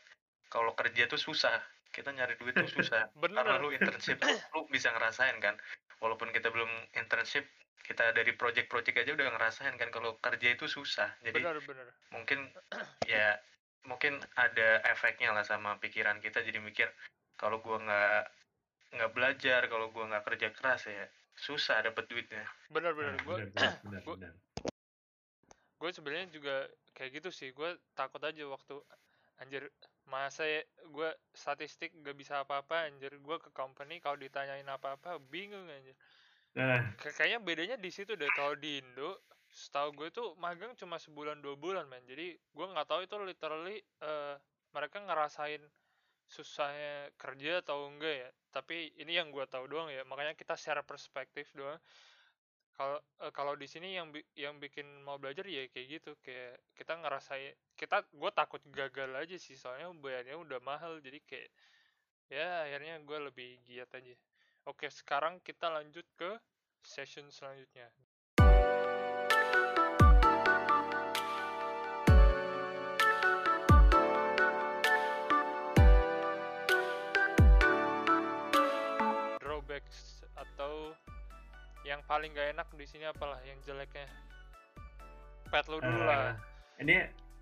kalau 0.48 0.72
kerja 0.72 1.05
tuh 1.05 1.20
susah. 1.20 1.61
Kita 1.92 2.16
nyari 2.16 2.40
duit 2.40 2.57
tuh 2.57 2.64
susah. 2.81 3.12
Karena 3.12 3.44
bener 3.44 3.61
lu 3.61 3.68
internship 3.77 4.24
lu 4.57 4.64
bisa 4.72 4.88
ngerasain 4.96 5.37
kan. 5.44 5.61
Walaupun 6.00 6.33
kita 6.33 6.48
belum 6.48 6.72
internship 6.96 7.44
kita 7.85 8.16
dari 8.16 8.33
project-project 8.33 9.05
aja 9.05 9.12
udah 9.12 9.29
ngerasain 9.37 9.77
kan 9.77 9.92
kalau 9.92 10.16
kerja 10.16 10.57
itu 10.57 10.64
susah. 10.64 11.12
Jadi 11.20 11.44
bener 11.44 11.61
bener. 11.61 11.92
mungkin 12.09 12.48
ya 13.05 13.37
mungkin 13.85 14.16
ada 14.40 14.81
efeknya 14.88 15.37
lah 15.37 15.44
sama 15.44 15.77
pikiran 15.77 16.24
kita. 16.24 16.40
Jadi 16.40 16.64
mikir 16.64 16.88
kalau 17.37 17.61
gua 17.61 17.85
nggak 17.85 18.22
nggak 18.96 19.12
belajar 19.12 19.61
kalau 19.68 19.92
gua 19.92 20.09
nggak 20.09 20.24
kerja 20.24 20.48
keras 20.57 20.88
ya 20.88 21.05
susah 21.37 21.83
dapet 21.85 22.09
duitnya. 22.09 22.46
Gue 22.70 22.81
benar, 22.81 22.94
benar, 22.94 23.18
benar. 23.20 24.33
Gue 25.85 25.92
sebenarnya 25.92 26.33
juga 26.33 26.64
kayak 26.97 27.20
gitu 27.20 27.29
sih. 27.29 27.53
Gue 27.53 27.77
takut 27.92 28.25
aja 28.25 28.40
waktu 28.49 28.81
anjir 29.37 29.68
masa 30.09 30.49
ya 30.49 30.64
gue 30.88 31.09
statistik 31.37 31.92
gak 32.01 32.16
bisa 32.16 32.40
apa-apa 32.40 32.88
anjir. 32.88 33.12
Gue 33.20 33.37
ke 33.37 33.53
company 33.53 34.01
kalau 34.01 34.16
ditanyain 34.16 34.64
apa-apa 34.64 35.20
bingung 35.29 35.68
anjir. 35.68 35.92
Nah, 36.57 36.81
Kay- 36.97 37.12
kayaknya 37.12 37.40
bedanya 37.44 37.77
di 37.77 37.92
situ 37.92 38.16
deh. 38.16 38.33
Kalau 38.33 38.57
di 38.57 38.81
Indo 38.81 39.20
setahu 39.53 39.92
gue 39.92 40.09
tuh 40.09 40.33
magang 40.40 40.73
cuma 40.81 40.97
sebulan 40.97 41.44
dua 41.44 41.61
bulan 41.61 41.85
men. 41.85 42.01
Jadi 42.09 42.33
gue 42.33 42.66
nggak 42.73 42.88
tahu 42.88 43.01
itu 43.05 43.14
literally 43.20 43.77
eh, 44.01 44.40
mereka 44.73 45.05
ngerasain 45.05 45.61
susahnya 46.25 47.12
kerja 47.20 47.61
atau 47.61 47.92
enggak 47.92 48.14
ya. 48.25 48.31
Tapi 48.57 48.97
ini 48.97 49.20
yang 49.20 49.29
gue 49.29 49.44
tahu 49.44 49.68
doang 49.68 49.92
ya. 49.92 50.01
Makanya 50.09 50.33
kita 50.33 50.57
share 50.57 50.81
perspektif 50.81 51.53
doang 51.53 51.77
kalau 52.78 52.98
eh, 53.24 53.32
kalau 53.38 53.54
di 53.62 53.66
sini 53.72 53.88
yang 53.98 54.08
bi- 54.14 54.26
yang 54.44 54.54
bikin 54.64 54.87
mau 55.06 55.16
belajar 55.22 55.46
ya 55.46 55.62
kayak 55.72 55.87
gitu 56.00 56.10
kayak 56.24 56.54
kita 56.78 56.92
ngerasain 57.00 57.54
kita 57.80 57.96
gue 58.20 58.30
takut 58.40 58.62
gagal 58.78 59.10
aja 59.22 59.37
sih 59.46 59.56
soalnya 59.62 59.88
bayarnya 60.04 60.37
udah 60.44 60.58
mahal 60.70 60.92
jadi 61.06 61.18
kayak 61.30 61.48
ya 62.37 62.48
akhirnya 62.66 62.94
gue 63.08 63.18
lebih 63.30 63.50
giat 63.68 63.90
aja. 63.98 64.14
Oke 64.70 64.87
sekarang 64.92 65.34
kita 65.48 65.66
lanjut 65.76 66.06
ke 66.20 66.30
session 66.84 67.26
selanjutnya 67.32 67.88
yang 81.94 82.02
paling 82.11 82.35
gak 82.35 82.50
enak 82.59 82.68
di 82.74 82.87
sini 82.90 83.07
apalah 83.07 83.38
yang 83.46 83.59
jeleknya 83.62 84.11
pet 85.48 85.64
lu 85.70 85.78
dulu 85.78 86.02
lah 86.02 86.35
eh, 86.78 86.83
ini 86.83 86.96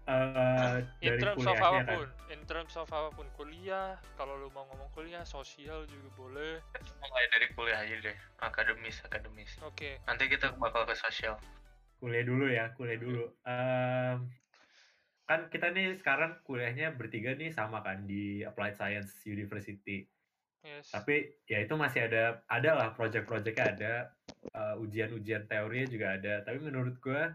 eh, 0.04 0.76
in 1.00 1.16
dari 1.16 1.20
terms 1.24 1.44
of 1.48 1.56
kan. 1.56 1.64
apa 1.64 1.80
pun 1.88 2.08
in 2.28 2.40
terms 2.44 2.74
of 2.76 2.88
apa 2.92 3.08
pun 3.16 3.26
kuliah 3.34 3.96
kalau 4.20 4.36
lu 4.36 4.52
mau 4.52 4.68
ngomong 4.68 4.92
kuliah 4.92 5.24
sosial 5.24 5.88
juga 5.88 6.08
boleh 6.20 6.60
mulai 7.00 7.24
dari 7.32 7.46
kuliah 7.56 7.80
aja 7.80 7.96
deh 8.12 8.16
akademis 8.44 9.00
akademis 9.08 9.56
oke 9.64 10.04
nanti 10.04 10.28
kita 10.28 10.52
bakal 10.60 10.84
ke 10.84 10.92
sosial 10.92 11.40
Kuliah 12.02 12.26
dulu 12.26 12.50
ya, 12.50 12.74
kuliah 12.74 12.98
dulu. 12.98 13.30
Em, 13.46 14.26
kan 15.22 15.46
kita 15.54 15.70
nih 15.70 15.94
sekarang 15.94 16.34
kuliahnya 16.42 16.98
bertiga 16.98 17.30
nih 17.38 17.54
sama 17.54 17.78
kan 17.78 18.10
di 18.10 18.42
Applied 18.42 18.74
Science 18.74 19.22
University. 19.22 20.10
Yes 20.62 20.88
Tapi 20.88 21.14
ya 21.44 21.58
itu 21.60 21.74
masih 21.74 22.06
ada 22.06 22.42
ada 22.46 22.70
lah 22.72 22.88
project-projectnya 22.92 23.66
ada 23.68 23.92
eh, 24.48 24.74
ujian-ujian 24.78 25.46
teorinya 25.46 25.86
juga 25.86 26.06
ada. 26.14 26.34
Tapi 26.42 26.58
menurut 26.60 26.96
gua 26.98 27.34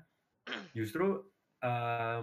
justru 0.71 1.27
em, 1.59 2.21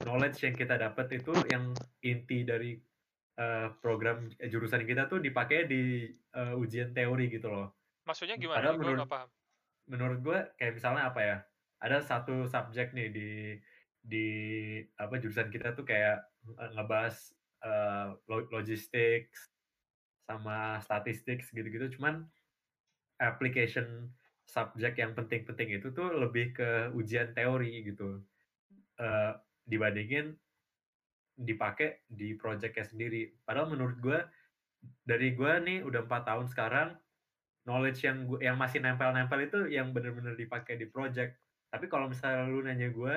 knowledge 0.00 0.38
yang 0.42 0.54
kita 0.54 0.76
dapat 0.76 1.18
itu 1.18 1.32
yang 1.48 1.72
inti 2.00 2.42
dari 2.42 2.78
eh, 3.34 3.68
program 3.78 4.30
eh, 4.34 4.46
jurusan 4.46 4.82
kita 4.82 5.06
tuh 5.06 5.18
dipakai 5.18 5.64
di 5.64 6.06
eh, 6.10 6.54
ujian 6.54 6.90
teori 6.90 7.28
gitu 7.28 7.48
loh. 7.48 7.74
maksudnya 8.04 8.36
gimana 8.36 8.56
padahal 8.62 8.74
gue 8.74 8.82
menurut- 8.84 9.10
paham 9.10 9.28
Menurut 9.84 10.18
gua 10.20 10.38
kayak 10.54 10.76
misalnya 10.76 11.08
apa 11.08 11.20
ya? 11.20 11.36
Ada 11.80 11.98
satu 12.02 12.44
subjek 12.44 12.92
nih 12.92 13.08
di 13.08 13.30
di 13.98 14.26
apa 14.94 15.16
jurusan 15.16 15.48
kita 15.48 15.72
tuh 15.72 15.82
kayak 15.82 16.28
ngebahas 16.72 17.16
eh, 17.60 18.06
lo- 18.26 18.48
logistics 18.50 19.48
sama 20.28 20.76
statistik 20.84 21.40
gitu-gitu. 21.48 21.96
Cuman 21.96 22.28
application 23.16 24.12
subjek 24.44 25.00
yang 25.00 25.16
penting-penting 25.16 25.80
itu 25.80 25.88
tuh 25.96 26.12
lebih 26.12 26.52
ke 26.52 26.92
ujian 26.92 27.32
teori 27.32 27.88
gitu. 27.88 28.20
Eh, 29.00 29.32
dibandingin 29.68 30.36
dipakai 31.38 32.04
di 32.08 32.34
projectnya 32.34 32.84
sendiri. 32.84 33.30
Padahal 33.46 33.72
menurut 33.72 33.96
gue 34.02 34.20
dari 35.06 35.32
gue 35.32 35.52
nih 35.64 35.78
udah 35.86 36.02
empat 36.02 36.22
tahun 36.26 36.46
sekarang 36.50 36.88
knowledge 37.68 38.00
yang 38.02 38.26
gua, 38.26 38.38
yang 38.40 38.56
masih 38.56 38.80
nempel-nempel 38.80 39.38
itu 39.44 39.60
yang 39.70 39.92
bener-bener 39.92 40.34
dipakai 40.34 40.80
di 40.80 40.88
project. 40.88 41.36
Tapi 41.68 41.86
kalau 41.86 42.08
misalnya 42.08 42.48
lu 42.48 42.64
nanya 42.64 42.88
gue 42.90 43.14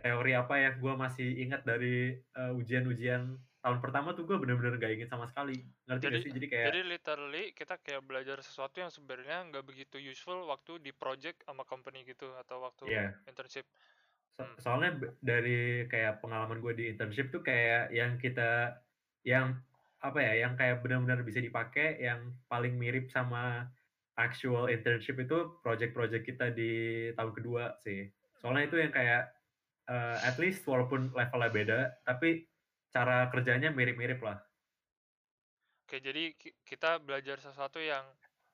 teori 0.00 0.32
apa 0.34 0.54
yang 0.56 0.74
gue 0.80 0.94
masih 0.96 1.28
ingat 1.46 1.62
dari 1.62 2.16
uh, 2.34 2.56
ujian-ujian 2.56 3.36
tahun 3.58 3.78
pertama 3.82 4.14
tuh 4.14 4.22
gue 4.22 4.38
bener-bener 4.38 4.78
gak 4.78 4.94
inget 4.94 5.10
sama 5.10 5.26
sekali 5.26 5.58
ngerti 5.90 6.04
jadi, 6.06 6.14
gak 6.14 6.22
sih 6.22 6.32
jadi 6.34 6.46
kayak 6.46 6.66
jadi 6.70 6.82
literally 6.86 7.44
kita 7.58 7.74
kayak 7.82 8.02
belajar 8.06 8.38
sesuatu 8.38 8.78
yang 8.78 8.92
sebenarnya 8.94 9.50
nggak 9.50 9.66
begitu 9.66 9.98
useful 9.98 10.46
waktu 10.46 10.78
di 10.78 10.94
project 10.94 11.42
sama 11.42 11.66
company 11.66 12.06
gitu 12.06 12.30
atau 12.38 12.62
waktu 12.62 12.86
yeah. 12.86 13.10
internship 13.26 13.66
so, 14.38 14.46
hmm. 14.46 14.54
soalnya 14.62 14.90
dari 15.18 15.90
kayak 15.90 16.22
pengalaman 16.22 16.62
gue 16.62 16.72
di 16.78 16.84
internship 16.86 17.34
tuh 17.34 17.42
kayak 17.42 17.90
yang 17.90 18.14
kita 18.22 18.78
yang 19.26 19.58
apa 19.98 20.22
ya 20.22 20.46
yang 20.46 20.54
kayak 20.54 20.78
benar-benar 20.78 21.26
bisa 21.26 21.42
dipakai 21.42 21.98
yang 21.98 22.30
paling 22.46 22.78
mirip 22.78 23.10
sama 23.10 23.66
actual 24.14 24.70
internship 24.70 25.18
itu 25.18 25.58
project-project 25.66 26.22
kita 26.22 26.54
di 26.54 27.10
tahun 27.18 27.34
kedua 27.34 27.74
sih 27.82 28.06
soalnya 28.38 28.70
itu 28.70 28.78
yang 28.78 28.94
kayak 28.94 29.34
uh, 29.90 30.22
at 30.22 30.38
least 30.38 30.62
walaupun 30.70 31.10
levelnya 31.10 31.50
beda 31.50 31.78
tapi 32.06 32.46
cara 32.92 33.28
kerjanya 33.28 33.68
mirip-mirip 33.72 34.20
lah. 34.24 34.38
Oke, 35.88 36.04
jadi 36.04 36.36
kita 36.68 37.00
belajar 37.00 37.40
sesuatu 37.40 37.80
yang 37.80 38.04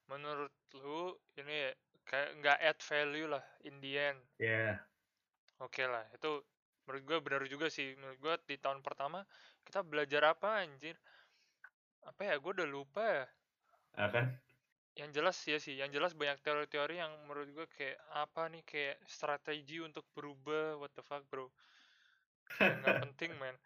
menurut 0.06 0.54
lu 0.78 1.18
ini 1.34 1.74
kayak 2.06 2.30
nggak 2.38 2.58
add 2.62 2.78
value 2.78 3.26
lah 3.26 3.44
in 3.66 3.74
the 3.82 3.98
end. 3.98 4.20
Iya. 4.38 4.46
Yeah. 4.46 4.74
Oke 5.62 5.86
lah, 5.86 6.06
itu 6.14 6.42
menurut 6.86 7.02
gue 7.02 7.18
benar 7.22 7.42
juga 7.50 7.66
sih. 7.70 7.94
Menurut 7.98 8.18
gue 8.22 8.34
di 8.54 8.56
tahun 8.58 8.86
pertama 8.86 9.26
kita 9.66 9.82
belajar 9.82 10.30
apa 10.30 10.62
anjir? 10.62 10.94
Apa 12.06 12.22
ya? 12.22 12.34
Gue 12.38 12.54
udah 12.54 12.68
lupa 12.68 13.02
ya. 13.02 13.26
Ah, 13.98 14.10
kan? 14.10 14.30
Yang 14.94 15.10
jelas 15.18 15.38
ya 15.42 15.58
sih, 15.58 15.74
yang 15.74 15.90
jelas 15.90 16.14
banyak 16.14 16.38
teori-teori 16.38 17.02
yang 17.02 17.10
menurut 17.26 17.50
gue 17.50 17.66
kayak 17.74 17.98
apa 18.14 18.46
nih 18.46 18.62
kayak 18.62 19.02
strategi 19.10 19.82
untuk 19.82 20.06
berubah, 20.14 20.78
what 20.78 20.94
the 20.94 21.02
fuck 21.02 21.26
bro. 21.26 21.50
Nggak 22.62 23.10
penting 23.10 23.34
man 23.42 23.58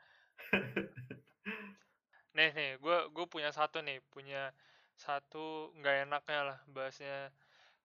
nih 2.38 2.50
nih 2.54 2.70
gue 2.78 2.98
gue 3.10 3.26
punya 3.26 3.50
satu 3.50 3.82
nih 3.82 3.98
punya 4.14 4.54
satu 4.98 5.74
nggak 5.78 5.96
enaknya 6.08 6.40
lah 6.54 6.58
bahasnya. 6.70 7.30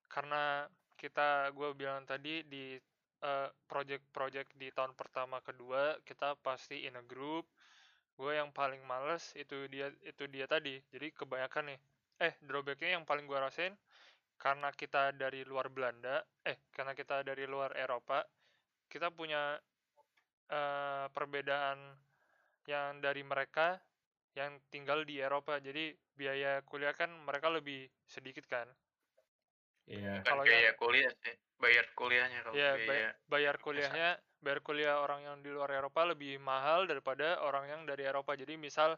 Karena 0.09 0.67
kita 0.97 1.49
gue 1.53 1.69
bilang 1.73 2.05
tadi 2.05 2.45
di 2.45 2.77
uh, 3.25 3.49
project-project 3.65 4.53
di 4.57 4.69
tahun 4.69 4.93
pertama 4.93 5.41
kedua 5.41 5.97
kita 6.05 6.37
pasti 6.41 6.85
in 6.85 6.97
a 6.97 7.03
group. 7.05 7.45
Gue 8.13 8.37
yang 8.37 8.53
paling 8.53 8.81
males 8.85 9.33
itu 9.37 9.65
dia 9.69 9.89
itu 10.05 10.25
dia 10.29 10.45
tadi. 10.45 10.77
Jadi 10.93 11.07
kebanyakan 11.13 11.73
nih 11.73 11.79
eh 12.21 12.33
drawbacknya 12.45 12.99
yang 12.99 13.05
paling 13.09 13.25
gue 13.25 13.39
rasain 13.39 13.73
karena 14.37 14.69
kita 14.75 15.15
dari 15.15 15.41
luar 15.47 15.71
Belanda 15.71 16.21
eh 16.45 16.67
karena 16.73 16.93
kita 16.93 17.23
dari 17.25 17.47
luar 17.47 17.73
Eropa 17.79 18.21
kita 18.91 19.09
punya 19.09 19.57
uh, 20.51 21.05
perbedaan 21.09 21.79
yang 22.67 23.03
dari 23.03 23.21
mereka 23.25 23.79
yang 24.33 24.57
tinggal 24.73 25.05
di 25.05 25.21
Eropa. 25.21 25.61
Jadi 25.61 25.93
biaya 26.13 26.61
kuliah 26.65 26.93
kan 26.93 27.09
mereka 27.25 27.49
lebih 27.53 27.89
sedikit 28.05 28.45
kan. 28.49 28.65
Iya. 29.89 30.23
Kalau 30.23 30.47
biaya 30.47 30.71
yang, 30.71 30.79
kuliah 30.79 31.11
sih, 31.21 31.35
bayar 31.59 31.85
kuliahnya 31.91 32.39
kalau 32.47 32.55
Iya, 32.55 32.71
biaya, 32.79 33.09
bayar 33.27 33.55
kuliahnya, 33.59 34.09
bayar 34.39 34.59
kuliah 34.63 34.95
orang 35.03 35.27
yang 35.27 35.37
di 35.43 35.51
luar 35.51 35.75
Eropa 35.75 36.07
lebih 36.07 36.39
mahal 36.39 36.87
daripada 36.87 37.43
orang 37.43 37.67
yang 37.67 37.81
dari 37.83 38.07
Eropa. 38.07 38.33
Jadi 38.39 38.55
misal 38.55 38.95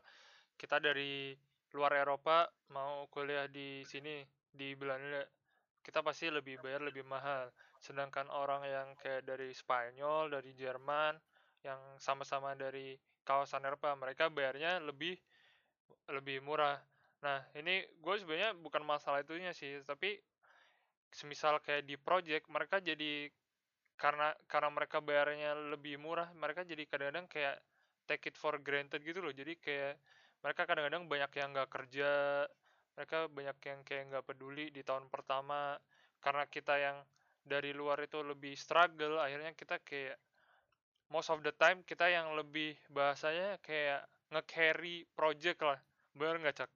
kita 0.55 0.77
dari 0.77 1.33
luar 1.73 1.91
Eropa 1.97 2.47
mau 2.71 3.09
kuliah 3.09 3.49
di 3.49 3.81
sini 3.83 4.23
di 4.53 4.77
Belanda, 4.77 5.25
kita 5.81 6.05
pasti 6.05 6.29
lebih 6.29 6.61
bayar 6.61 6.85
lebih 6.85 7.03
mahal. 7.03 7.49
Sedangkan 7.81 8.29
orang 8.29 8.63
yang 8.63 8.87
kayak 9.01 9.25
dari 9.25 9.51
Spanyol, 9.51 10.31
dari 10.31 10.53
Jerman, 10.53 11.17
yang 11.65 11.81
sama-sama 11.97 12.53
dari 12.53 12.93
kawasan 13.25 13.65
Eropa 13.65 13.91
mereka 13.97 14.29
bayarnya 14.29 14.79
lebih 14.79 15.17
lebih 16.13 16.39
murah. 16.45 16.77
Nah 17.25 17.41
ini 17.57 17.81
gue 17.99 18.15
sebenarnya 18.21 18.53
bukan 18.55 18.85
masalah 18.85 19.25
itunya 19.25 19.51
sih 19.51 19.81
tapi 19.81 20.15
semisal 21.09 21.59
kayak 21.63 21.87
di 21.89 21.95
project 21.97 22.45
mereka 22.51 22.77
jadi 22.79 23.27
karena 23.95 24.35
karena 24.45 24.69
mereka 24.69 24.99
bayarnya 24.99 25.55
lebih 25.73 25.97
murah 25.97 26.27
mereka 26.35 26.67
jadi 26.67 26.83
kadang-kadang 26.85 27.27
kayak 27.31 27.55
take 28.05 28.29
it 28.29 28.37
for 28.37 28.55
granted 28.61 29.01
gitu 29.01 29.19
loh. 29.19 29.33
Jadi 29.33 29.57
kayak 29.57 29.97
mereka 30.45 30.69
kadang-kadang 30.69 31.09
banyak 31.09 31.31
yang 31.41 31.49
nggak 31.57 31.69
kerja 31.73 32.09
mereka 32.95 33.27
banyak 33.27 33.57
yang 33.65 33.79
kayak 33.83 34.03
nggak 34.13 34.25
peduli 34.29 34.71
di 34.71 34.85
tahun 34.85 35.09
pertama 35.09 35.75
karena 36.21 36.45
kita 36.47 36.73
yang 36.79 36.97
dari 37.45 37.75
luar 37.75 38.01
itu 38.01 38.21
lebih 38.21 38.57
struggle 38.57 39.21
akhirnya 39.21 39.53
kita 39.53 39.81
kayak 39.83 40.17
most 41.09 41.29
of 41.29 41.41
the 41.45 41.53
time 41.55 41.85
kita 41.85 42.09
yang 42.09 42.33
lebih 42.33 42.77
bahasanya 42.89 43.61
kayak 43.61 44.05
nge-carry 44.33 45.05
project 45.13 45.61
lah. 45.61 45.79
Bener 46.17 46.41
nggak 46.41 46.55
cak? 46.65 46.69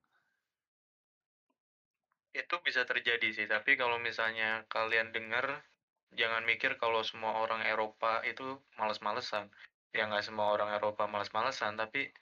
Itu 2.35 2.61
bisa 2.61 2.85
terjadi 2.85 3.33
sih 3.33 3.47
tapi 3.49 3.73
kalau 3.73 3.97
misalnya 3.97 4.63
kalian 4.69 5.09
dengar 5.09 5.65
jangan 6.13 6.45
mikir 6.45 6.77
kalau 6.77 7.01
semua 7.01 7.41
orang 7.41 7.65
Eropa 7.65 8.21
itu 8.25 8.61
males-malesan. 8.77 9.49
Ya 9.89 10.05
nggak 10.05 10.25
semua 10.25 10.53
orang 10.53 10.69
Eropa 10.77 11.09
males-malesan 11.09 11.73
tapi 11.77 12.13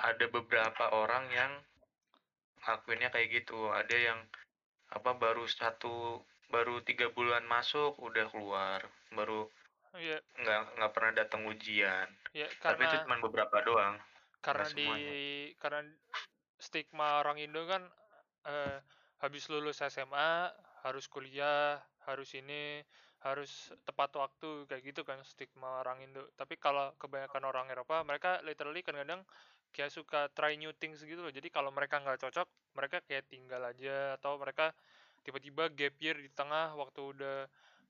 ada 0.00 0.26
beberapa 0.32 0.90
orang 0.90 1.30
yang 1.30 1.52
ngakuinnya 2.66 3.14
kayak 3.14 3.44
gitu. 3.44 3.70
Ada 3.70 3.96
yang 3.96 4.20
apa 4.90 5.14
baru 5.14 5.46
satu 5.46 6.26
baru 6.50 6.82
tiga 6.82 7.06
bulan 7.14 7.46
masuk 7.46 7.94
udah 8.02 8.26
keluar. 8.34 8.82
Baru 9.14 9.46
Iya. 9.96 10.18
Nggak 10.40 10.60
nggak 10.78 10.92
pernah 10.94 11.12
datang 11.12 11.40
ujian. 11.50 12.08
Iya, 12.32 12.46
karena 12.62 12.78
Tapi 12.78 12.82
itu 12.86 12.96
cuma 13.04 13.16
beberapa 13.18 13.56
doang. 13.66 13.94
Karena 14.40 14.66
di 14.72 14.90
karena 15.60 15.84
stigma 16.56 17.20
orang 17.20 17.40
Indo 17.40 17.66
kan 17.68 17.82
eh, 18.48 18.78
habis 19.20 19.48
lulus 19.52 19.84
SMA 19.84 20.48
harus 20.80 21.04
kuliah, 21.12 21.76
harus 22.08 22.32
ini, 22.32 22.80
harus 23.20 23.68
tepat 23.84 24.16
waktu 24.16 24.64
kayak 24.64 24.82
gitu 24.94 25.04
kan 25.04 25.20
stigma 25.26 25.84
orang 25.84 26.00
Indo. 26.06 26.24
Tapi 26.38 26.56
kalau 26.56 26.94
kebanyakan 26.96 27.42
orang 27.44 27.66
Eropa, 27.68 28.00
mereka 28.06 28.40
literally 28.46 28.80
kadang-kadang 28.80 29.26
kayak 29.76 29.92
suka 29.92 30.32
try 30.32 30.56
new 30.56 30.72
things 30.80 31.04
gitu 31.04 31.20
loh. 31.20 31.32
Jadi 31.32 31.52
kalau 31.52 31.68
mereka 31.68 32.00
nggak 32.00 32.16
cocok, 32.24 32.48
mereka 32.78 33.04
kayak 33.04 33.28
tinggal 33.28 33.60
aja 33.66 34.16
atau 34.16 34.40
mereka 34.40 34.72
tiba-tiba 35.20 35.68
gap 35.68 35.94
year 36.00 36.16
di 36.16 36.30
tengah 36.32 36.72
waktu 36.80 37.00
udah 37.12 37.38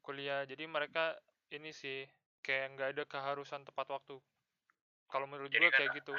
kuliah. 0.03 0.43
Jadi 0.51 0.67
mereka 0.67 1.15
ini 1.51 1.71
sih 1.75 2.07
kayak 2.41 2.79
nggak 2.79 2.89
ada 2.97 3.05
keharusan 3.07 3.67
tepat 3.67 3.91
waktu. 3.91 4.17
Kalau 5.11 5.27
menurut 5.27 5.51
gue 5.51 5.71
kayak 5.71 5.95
gitu. 5.99 6.15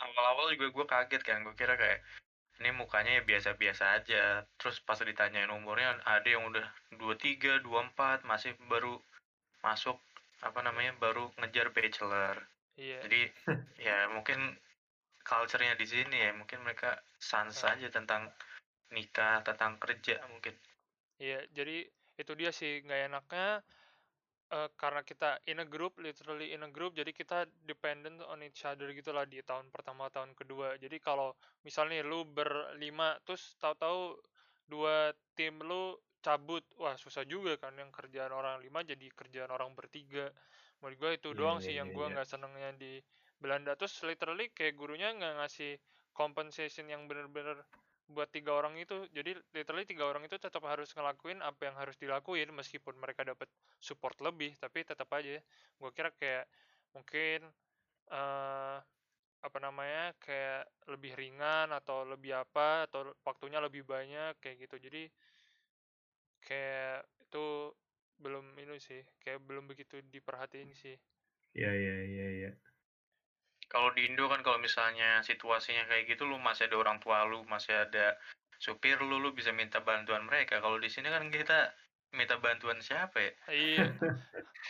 awal-awal 0.00 0.48
juga 0.56 0.72
gue 0.72 0.86
kaget 0.88 1.22
kan 1.28 1.44
gue 1.44 1.52
kira 1.52 1.76
kayak 1.76 2.00
ini 2.56 2.72
mukanya 2.72 3.20
ya 3.20 3.22
biasa-biasa 3.26 4.00
aja. 4.00 4.48
Terus 4.56 4.80
pas 4.80 4.96
ditanyain 4.96 5.52
umurnya 5.52 6.00
ada 6.08 6.24
yang 6.24 6.48
udah 6.48 6.64
dua 6.96 7.14
tiga 7.20 7.60
dua 7.60 7.84
empat 7.90 8.24
masih 8.24 8.56
baru 8.70 8.96
masuk 9.60 10.00
apa 10.40 10.64
namanya 10.64 10.96
baru 10.96 11.28
ngejar 11.36 11.68
bachelor. 11.76 12.36
Iya. 12.80 12.96
jadi 13.04 13.20
ya 13.76 14.08
mungkin 14.08 14.56
culture-nya 15.20 15.76
di 15.76 15.84
sini 15.84 16.16
ya 16.16 16.32
mungkin 16.32 16.64
mereka 16.64 16.96
sans 17.20 17.60
aja 17.60 17.92
tentang 17.92 18.32
nikah 18.88 19.44
tentang 19.44 19.76
kerja 19.76 20.16
mungkin. 20.32 20.56
Iya 21.20 21.44
jadi 21.52 21.84
itu 22.16 22.32
dia 22.40 22.50
sih 22.56 22.80
nggak 22.84 23.12
enaknya 23.12 23.60
uh, 24.50 24.68
karena 24.74 25.02
kita 25.06 25.38
in 25.46 25.62
a 25.62 25.66
group, 25.66 25.98
literally 26.02 26.52
in 26.52 26.66
a 26.66 26.70
group, 26.70 26.94
jadi 26.94 27.10
kita 27.14 27.46
dependent 27.64 28.20
on 28.26 28.42
each 28.42 28.66
other 28.66 28.90
gitulah 28.90 29.24
di 29.26 29.40
tahun 29.42 29.70
pertama, 29.70 30.10
tahun 30.10 30.34
kedua. 30.34 30.76
Jadi 30.78 30.98
kalau 30.98 31.34
misalnya 31.62 32.02
lu 32.02 32.26
berlima, 32.26 33.16
terus 33.22 33.54
tahu-tahu 33.58 34.18
dua 34.70 35.10
tim 35.34 35.58
lu 35.62 35.98
cabut, 36.20 36.62
wah 36.76 36.94
susah 37.00 37.24
juga 37.24 37.56
kan 37.56 37.72
yang 37.74 37.88
kerjaan 37.90 38.30
orang 38.30 38.60
lima 38.60 38.84
jadi 38.84 39.08
kerjaan 39.10 39.50
orang 39.50 39.72
bertiga. 39.72 40.28
Menurut 40.80 40.96
gue 40.96 41.10
itu 41.16 41.30
yeah, 41.32 41.38
doang 41.38 41.58
yeah, 41.58 41.64
sih 41.64 41.72
yeah, 41.74 41.80
yang 41.82 41.88
gue 41.96 42.06
iya. 42.06 42.12
nggak 42.12 42.26
yeah. 42.28 42.34
senengnya 42.36 42.70
di 42.76 42.92
Belanda. 43.40 43.72
Terus 43.76 43.94
literally 44.04 44.52
kayak 44.52 44.76
gurunya 44.76 45.12
nggak 45.16 45.34
ngasih 45.40 45.80
compensation 46.12 46.86
yang 46.92 47.08
bener-bener 47.08 47.64
buat 48.10 48.28
tiga 48.34 48.58
orang 48.58 48.74
itu 48.76 49.06
jadi 49.14 49.38
literally 49.54 49.86
tiga 49.86 50.04
orang 50.10 50.26
itu 50.26 50.34
tetap 50.36 50.60
harus 50.66 50.90
ngelakuin 50.92 51.38
apa 51.40 51.70
yang 51.70 51.76
harus 51.78 51.94
dilakuin 51.94 52.50
meskipun 52.50 52.98
mereka 52.98 53.22
dapat 53.22 53.46
support 53.78 54.18
lebih 54.18 54.54
tapi 54.58 54.82
tetap 54.82 55.06
aja. 55.14 55.38
Gue 55.78 55.90
kira 55.94 56.10
kayak 56.18 56.50
mungkin 56.90 57.46
uh, 58.10 58.78
apa 59.40 59.58
namanya 59.62 60.12
kayak 60.20 60.68
lebih 60.90 61.16
ringan 61.16 61.72
atau 61.72 62.04
lebih 62.04 62.36
apa 62.36 62.90
atau 62.90 63.14
waktunya 63.24 63.62
lebih 63.62 63.86
banyak 63.86 64.36
kayak 64.42 64.66
gitu. 64.66 64.76
Jadi 64.76 65.02
kayak 66.44 67.06
itu 67.24 67.46
belum 68.20 68.52
ini 68.58 68.76
sih 68.76 69.00
kayak 69.22 69.40
belum 69.46 69.70
begitu 69.70 70.02
diperhatiin 70.10 70.74
sih. 70.76 70.98
Iya 71.54 71.72
iya 71.72 71.96
iya 72.06 72.26
iya 72.30 72.50
kalau 73.70 73.94
di 73.94 74.10
Indo 74.10 74.26
kan 74.26 74.42
kalau 74.42 74.58
misalnya 74.58 75.22
situasinya 75.22 75.86
kayak 75.86 76.10
gitu 76.10 76.26
lu 76.26 76.42
masih 76.42 76.66
ada 76.66 76.76
orang 76.76 76.98
tua 76.98 77.22
lu 77.22 77.46
masih 77.46 77.86
ada 77.86 78.18
supir 78.58 78.98
lu 79.00 79.22
lu 79.22 79.30
bisa 79.30 79.54
minta 79.54 79.78
bantuan 79.80 80.26
mereka. 80.26 80.58
Kalau 80.58 80.76
di 80.76 80.90
sini 80.90 81.06
kan 81.08 81.30
kita 81.30 81.70
minta 82.12 82.36
bantuan 82.42 82.82
siapa 82.82 83.16
ya? 83.22 83.32
Iya. 83.48 83.86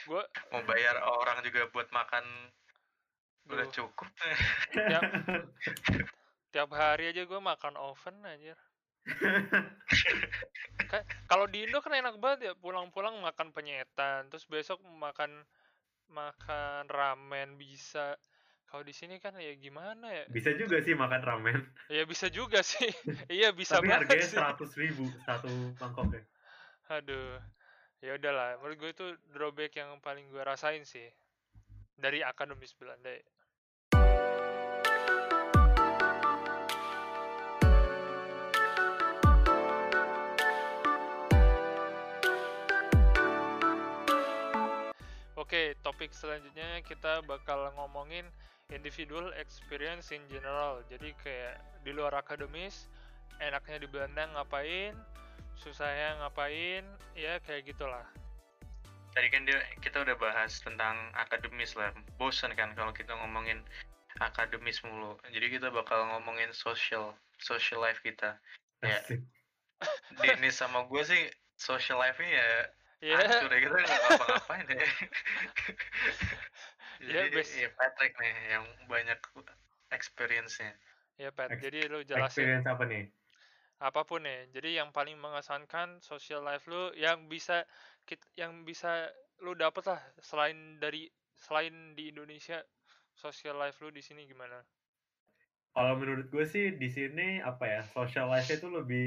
Gue 0.05 0.23
mau 0.53 0.63
bayar 0.69 1.01
orang 1.01 1.41
juga 1.43 1.67
buat 1.73 1.89
makan 1.91 2.23
udah 3.51 3.67
Duh. 3.67 3.73
cukup. 3.73 4.09
Tiap 4.77 5.03
tiap 6.51 6.71
hari 6.75 7.15
aja 7.15 7.23
gue 7.23 7.41
makan 7.41 7.79
oven 7.79 8.27
aja 8.27 8.59
Ka- 10.91 11.07
kalau 11.31 11.47
di 11.47 11.63
Indo 11.65 11.79
kan 11.79 11.95
enak 11.95 12.19
banget 12.19 12.51
ya 12.51 12.53
pulang-pulang 12.59 13.23
makan 13.23 13.55
penyetan 13.55 14.27
terus 14.29 14.45
besok 14.51 14.83
makan 14.83 15.47
makan 16.11 16.91
ramen 16.91 17.55
bisa 17.55 18.19
kalau 18.71 18.87
di 18.87 18.95
sini 18.95 19.19
kan 19.19 19.35
ya 19.35 19.51
gimana 19.57 20.07
ya 20.09 20.25
Bisa 20.31 20.55
juga 20.55 20.79
sih 20.79 20.95
makan 20.95 21.21
ramen. 21.21 21.59
ya 21.91 22.07
bisa 22.07 22.31
juga 22.31 22.63
sih 22.71 22.87
iya 23.29 23.51
bisa 23.51 23.77
Tapi 23.77 23.91
banget 23.91 23.99
harganya 24.07 24.27
sih 24.27 24.37
seratus 24.39 24.71
ribu 24.79 25.05
satu 25.27 25.51
mangkoknya. 25.77 26.23
aduh 26.89 27.39
ya 28.01 28.15
udahlah 28.15 28.59
menurut 28.59 28.79
gue 28.79 28.91
itu 28.93 29.07
drawback 29.31 29.75
yang 29.75 29.99
paling 30.01 30.27
gue 30.27 30.43
rasain 30.43 30.83
sih 30.85 31.07
dari 31.95 32.23
akademis 32.23 32.73
Belanda 32.73 33.11
ya. 33.11 33.27
Oke, 45.35 45.75
topik 45.81 46.13
selanjutnya 46.13 46.85
kita 46.85 47.25
bakal 47.25 47.73
ngomongin 47.75 48.29
individual 48.71 49.31
experience 49.37 50.11
in 50.15 50.23
general. 50.31 50.83
Jadi 50.91 51.15
kayak 51.23 51.61
di 51.83 51.91
luar 51.95 52.15
akademis, 52.17 52.87
enaknya 53.43 53.83
di 53.83 53.89
Belanda 53.91 54.27
ngapain, 54.35 54.95
susahnya 55.59 56.19
ngapain, 56.25 56.87
ya 57.15 57.39
kayak 57.45 57.71
gitulah. 57.71 58.07
tadi 59.11 59.27
kan 59.27 59.43
dia 59.43 59.59
kita 59.83 60.07
udah 60.07 60.15
bahas 60.23 60.63
tentang 60.63 60.95
akademis 61.19 61.75
lah. 61.75 61.91
Bosan 62.15 62.55
kan 62.55 62.71
kalau 62.79 62.95
kita 62.95 63.11
ngomongin 63.11 63.59
akademis 64.23 64.79
mulu. 64.87 65.19
Jadi 65.35 65.59
kita 65.59 65.67
bakal 65.75 66.07
ngomongin 66.15 66.55
social 66.55 67.11
social 67.43 67.83
life 67.83 67.99
kita. 68.07 68.39
Ya. 68.87 69.03
Dennis 70.23 70.63
sama 70.63 70.87
gue 70.87 71.03
sih 71.03 71.27
social 71.59 71.99
life-nya 71.99 72.31
ya 72.31 72.53
Ya, 73.01 73.17
hancur 73.17 73.49
ya. 73.49 73.65
Kita 73.65 73.81
nggak 73.81 74.01
ngapa-ngapain 74.05 74.67
ya 74.77 74.85
Ya, 77.01 77.25
jadi 77.25 77.29
bes- 77.33 77.57
ya 77.65 77.69
Patrick 77.79 78.13
nih 78.21 78.35
yang 78.55 78.65
banyak 78.93 79.19
experience-nya 79.97 80.77
ya 81.21 81.31
Pat. 81.33 81.51
Ex- 81.53 81.65
Jadi 81.65 81.79
lu 81.93 81.99
jelasin 82.05 82.45
Experience 82.45 82.67
apa 82.69 82.85
nih? 82.87 83.05
apa 83.89 84.01
pun 84.09 84.23
ya. 84.31 84.39
Jadi 84.55 84.71
yang 84.79 84.91
paling 84.97 85.17
mengesankan 85.25 85.89
social 86.11 86.41
life 86.49 86.65
lu 86.73 86.83
yang 87.05 87.19
bisa 87.33 87.57
kit- 88.09 88.31
yang 88.43 88.53
bisa 88.69 88.91
lu 89.45 89.53
dapet 89.63 89.85
lah 89.91 90.01
selain 90.29 90.59
dari 90.83 91.03
selain 91.45 91.75
di 91.99 92.13
Indonesia 92.13 92.59
social 93.23 93.57
life 93.63 93.77
lu 93.83 93.89
di 93.99 94.03
sini 94.05 94.23
gimana? 94.33 94.59
Kalau 95.75 95.95
menurut 96.01 96.27
gue 96.35 96.45
sih 96.53 96.65
di 96.83 96.89
sini 96.97 97.23
apa 97.51 97.65
ya 97.75 97.81
social 97.95 98.27
life 98.33 98.49
itu 98.57 98.67
lebih 98.77 99.07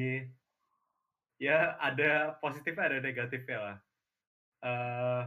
ya 1.46 1.78
ada 1.88 2.04
positifnya 2.42 2.84
ada 2.90 3.00
negatifnya 3.08 3.58
lah. 3.66 3.76
eh 4.66 5.22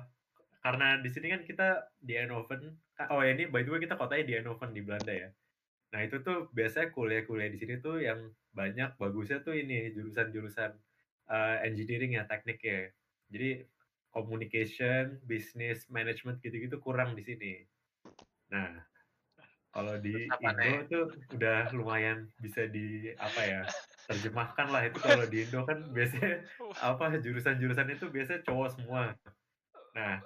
karena 0.66 0.98
di 0.98 1.06
sini 1.14 1.30
kan 1.30 1.46
kita 1.46 1.94
di 2.02 2.18
Eindhoven, 2.18 2.74
oh 3.14 3.22
ya 3.22 3.38
ini 3.38 3.46
by 3.46 3.62
the 3.62 3.70
way 3.70 3.78
kita 3.78 3.94
kotanya 3.94 4.26
di 4.26 4.34
Eindhoven 4.34 4.74
di 4.74 4.82
Belanda 4.82 5.14
ya. 5.14 5.30
Nah 5.94 6.02
itu 6.02 6.18
tuh 6.26 6.50
biasanya 6.50 6.90
kuliah-kuliah 6.90 7.54
di 7.54 7.58
sini 7.62 7.78
tuh 7.78 8.02
yang 8.02 8.34
banyak 8.50 8.98
bagusnya 8.98 9.46
tuh 9.46 9.54
ini 9.54 9.94
jurusan-jurusan 9.94 10.74
eh, 11.30 11.56
engineering 11.70 12.18
ya 12.18 12.26
teknik 12.26 12.58
ya. 12.66 12.90
Jadi 13.30 13.62
communication, 14.10 15.22
business, 15.22 15.86
management 15.86 16.42
gitu-gitu 16.42 16.82
kurang 16.82 17.14
di 17.14 17.22
sini. 17.22 17.62
Nah 18.50 18.82
kalau 19.70 20.02
di 20.02 20.26
Indo 20.26 20.82
tuh 20.90 21.04
udah 21.30 21.70
lumayan 21.78 22.26
bisa 22.42 22.66
di 22.66 23.14
apa 23.22 23.40
ya 23.46 23.62
terjemahkan 24.10 24.66
lah 24.74 24.82
itu 24.82 24.98
kalau 24.98 25.30
di 25.30 25.46
Indo 25.46 25.62
kan 25.62 25.78
biasanya 25.94 26.42
apa 26.90 27.22
jurusan-jurusan 27.22 27.86
itu 27.94 28.10
biasanya 28.10 28.42
cowok 28.42 28.68
semua. 28.74 29.14
Nah, 29.96 30.20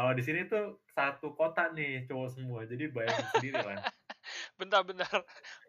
kalau 0.00 0.16
di 0.16 0.24
sini 0.24 0.48
tuh 0.48 0.80
satu 0.96 1.36
kota 1.36 1.76
nih 1.76 2.08
cowok 2.08 2.28
semua. 2.32 2.64
Jadi 2.64 2.88
bayangin 2.88 3.28
sendiri 3.36 3.60
lah. 3.60 3.76
Bentar-bentar, 4.58 5.12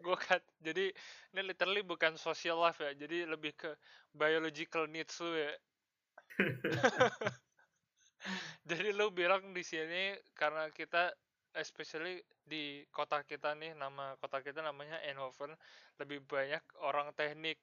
gue 0.00 0.16
cut. 0.16 0.40
Jadi 0.56 0.88
ini 1.36 1.40
literally 1.44 1.84
bukan 1.84 2.16
social 2.16 2.64
life 2.64 2.80
ya. 2.80 2.96
Jadi 2.96 3.28
lebih 3.28 3.52
ke 3.52 3.76
biological 4.16 4.88
needs 4.88 5.20
lu 5.20 5.36
ya. 5.36 5.52
Jadi 8.72 8.88
lu 8.96 9.12
bilang 9.12 9.52
di 9.52 9.60
sini 9.60 10.16
karena 10.32 10.72
kita 10.72 11.12
especially 11.52 12.24
di 12.40 12.88
kota 12.88 13.28
kita 13.28 13.52
nih 13.52 13.76
nama 13.76 14.16
kota 14.16 14.40
kita 14.40 14.64
namanya 14.64 14.96
Eindhoven 15.04 15.52
lebih 16.00 16.24
banyak 16.24 16.64
orang 16.80 17.12
teknik 17.12 17.60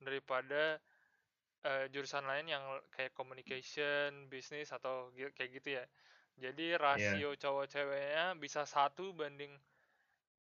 daripada 0.00 0.80
eh, 1.66 1.84
jurusan 1.90 2.22
lain 2.22 2.46
yang 2.46 2.62
kayak 2.94 3.10
communication, 3.12 4.30
bisnis 4.30 4.70
atau 4.70 5.10
kayak 5.34 5.50
gitu 5.58 5.68
ya. 5.76 5.84
Jadi 6.38 6.76
rasio 6.76 7.32
cowok 7.34 7.64
ceweknya 7.66 8.24
bisa 8.36 8.62
satu 8.62 9.10
banding 9.10 9.50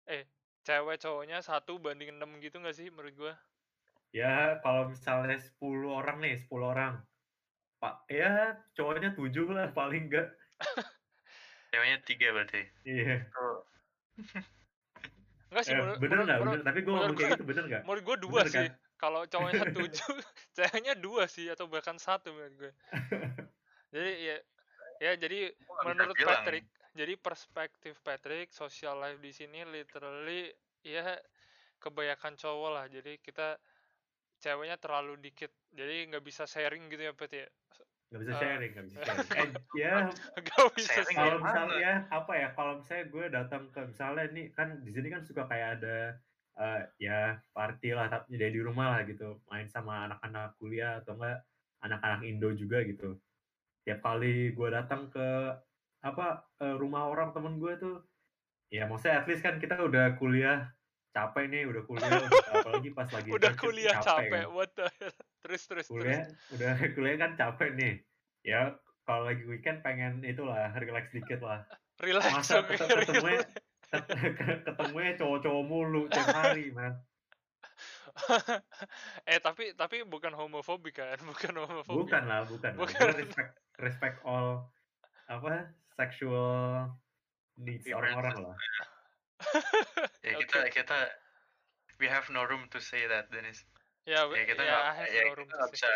eh 0.04 0.28
cewek 0.62 1.00
cowoknya 1.00 1.40
satu 1.40 1.80
banding 1.80 2.12
enam 2.12 2.44
gitu 2.44 2.60
nggak 2.60 2.76
sih 2.76 2.92
menurut 2.92 3.16
gua? 3.16 3.34
Ya, 4.12 4.62
kalau 4.62 4.90
misalnya 4.90 5.38
10 5.38 5.90
orang 5.90 6.22
nih, 6.22 6.38
10 6.38 6.70
orang. 6.70 7.02
Pak, 7.80 8.06
ya 8.08 8.30
cowoknya 8.74 9.16
7 9.18 9.50
lah 9.50 9.72
paling 9.72 10.08
enggak. 10.08 10.28
ceweknya 11.74 11.98
tiga 12.06 12.28
berarti 12.30 12.62
Iya. 12.86 13.26
Enggak 15.50 15.64
sih 15.66 15.74
Eh, 15.74 15.80
menurut, 15.82 15.98
bener 15.98 16.18
nggak? 16.22 16.40
Bener. 16.42 16.60
Tapi 16.62 16.80
gue 16.82 16.94
ngomong 16.94 17.16
kayak 17.16 17.22
gua- 17.26 17.34
gitu 17.38 17.46
bener 17.46 17.64
nggak? 17.66 17.84
menurut 17.86 18.04
gua 18.04 18.18
dua 18.18 18.32
Bener 18.42 18.48
sih. 18.50 18.68
kan? 18.70 18.72
Kalau 19.04 19.28
cowoknya 19.28 19.68
tujuh, 19.76 20.16
ceweknya 20.56 20.96
dua 20.96 21.28
sih 21.28 21.52
atau 21.52 21.68
bahkan 21.68 22.00
satu 22.00 22.32
menurut 22.32 22.56
gue. 22.56 22.72
Jadi 23.92 24.12
ya 24.24 24.38
ya 25.04 25.12
jadi 25.20 25.52
bisa 25.52 25.84
menurut 25.84 26.16
bilang. 26.16 26.40
Patrick, 26.40 26.66
jadi 26.96 27.14
perspektif 27.20 28.00
Patrick 28.00 28.56
social 28.56 28.96
life 29.04 29.20
di 29.20 29.36
sini 29.36 29.68
literally 29.68 30.56
ya 30.88 31.20
kebanyakan 31.84 32.40
cowok 32.40 32.70
lah. 32.72 32.86
Jadi 32.88 33.20
kita 33.20 33.60
ceweknya 34.40 34.80
terlalu 34.80 35.20
dikit. 35.20 35.52
Jadi 35.76 36.08
nggak 36.08 36.24
bisa 36.24 36.48
sharing 36.48 36.88
gitu 36.88 37.04
ya 37.04 37.12
Pat 37.12 37.32
ya. 37.36 37.48
Nggak 38.08 38.20
bisa 38.24 38.32
Eh. 38.32 38.40
sharing, 38.40 38.72
nggak 38.72 38.86
bisa 38.88 38.98
sharing. 39.04 39.28
Eh, 39.36 39.50
ya 39.84 39.94
bisa 40.74 41.04
Sharing 41.04 41.18
kalau 41.18 41.38
misalnya 41.44 41.76
ya 41.80 41.94
apa 42.10 42.34
ya 42.38 42.48
kalau 42.56 42.74
misalnya 42.80 43.06
gue 43.10 43.26
datang 43.30 43.64
ke 43.74 43.82
misalnya 43.84 44.26
nih 44.32 44.46
kan 44.56 44.68
di 44.82 44.92
sini 44.94 45.08
kan 45.12 45.22
suka 45.26 45.44
kayak 45.50 45.82
ada 45.82 45.98
eh, 46.60 46.82
ya 47.02 47.38
party 47.56 47.98
lah 47.98 48.10
tapi 48.12 48.38
dari 48.38 48.54
di 48.54 48.62
rumah 48.62 48.98
lah 48.98 49.02
gitu 49.10 49.42
main 49.50 49.66
sama 49.70 50.06
anak-anak 50.10 50.54
kuliah 50.62 51.02
atau 51.02 51.18
enggak 51.18 51.42
anak-anak 51.84 52.22
Indo 52.26 52.50
juga 52.54 52.82
gitu 52.86 53.18
tiap 53.84 54.00
kali 54.00 54.56
gue 54.56 54.70
datang 54.72 55.12
ke 55.12 55.28
apa 56.04 56.46
eh, 56.62 56.76
rumah 56.78 57.10
orang 57.10 57.32
temen 57.32 57.58
gue 57.58 57.74
tuh 57.80 57.98
ya 58.70 58.86
maksudnya 58.88 59.24
at 59.24 59.26
least 59.28 59.44
kan 59.44 59.58
kita 59.58 59.80
udah 59.82 60.16
kuliah 60.20 60.70
capek 61.14 61.46
nih 61.46 61.64
udah 61.70 61.84
kuliah 61.86 62.10
udah, 62.10 62.30
apalagi 62.58 62.90
pas 62.92 63.08
lagi 63.14 63.30
Udah 63.30 63.54
kuliah 63.54 63.96
kan. 64.02 64.26
capek, 64.26 64.46
what 64.50 64.74
the 64.74 64.90
hell. 64.98 65.14
Terus 65.46 65.62
terus 65.70 65.86
terus. 65.86 65.94
kuliah 65.94 66.26
udah 66.58 66.74
kuliah 66.98 67.18
kan 67.22 67.32
capek 67.38 67.70
nih 67.78 67.94
ya 68.44 68.74
kalau 69.06 69.30
lagi 69.30 69.44
weekend 69.46 69.86
pengen 69.86 70.26
itulah 70.26 70.74
relax 70.80 71.12
dikit 71.14 71.44
lah 71.44 71.62
Relax, 72.02 72.26
masa 72.34 72.66
ketemu 72.66 73.46
ketemunya 74.66 75.14
cowok-cowok 75.18 75.64
mulu 75.64 76.10
tiap 76.10 76.34
hari 76.34 76.74
man 76.74 76.98
eh 79.30 79.42
tapi 79.42 79.74
tapi 79.74 80.06
bukan 80.06 80.38
homofobik 80.38 81.02
kan? 81.02 81.18
Bukan 81.34 81.54
homofobik. 81.58 82.14
bukan 82.14 82.24
lah 82.30 82.46
bukan, 82.46 82.72
lah. 82.78 82.86
Bukan. 82.86 83.00
Gue 83.10 83.26
respect 83.26 83.52
respect 83.82 84.18
all 84.22 84.70
apa 85.26 85.74
sexual 85.98 86.94
needs 87.58 87.90
orang-orang 87.90 88.54
lah 88.54 88.58
ya 90.22 90.34
kita 90.46 90.70
kita 90.70 90.98
we 91.98 92.06
have 92.06 92.28
no 92.30 92.46
room 92.46 92.70
to 92.70 92.78
say 92.78 93.10
that 93.10 93.30
Dennis 93.34 93.66
Ya, 94.04 94.28
ya 94.28 94.44
kita 94.44 94.60
ya, 94.68 94.76
nggak 95.00 95.16
ya, 95.16 95.22
no 95.32 95.48
kita 95.48 95.66
bisa 95.72 95.92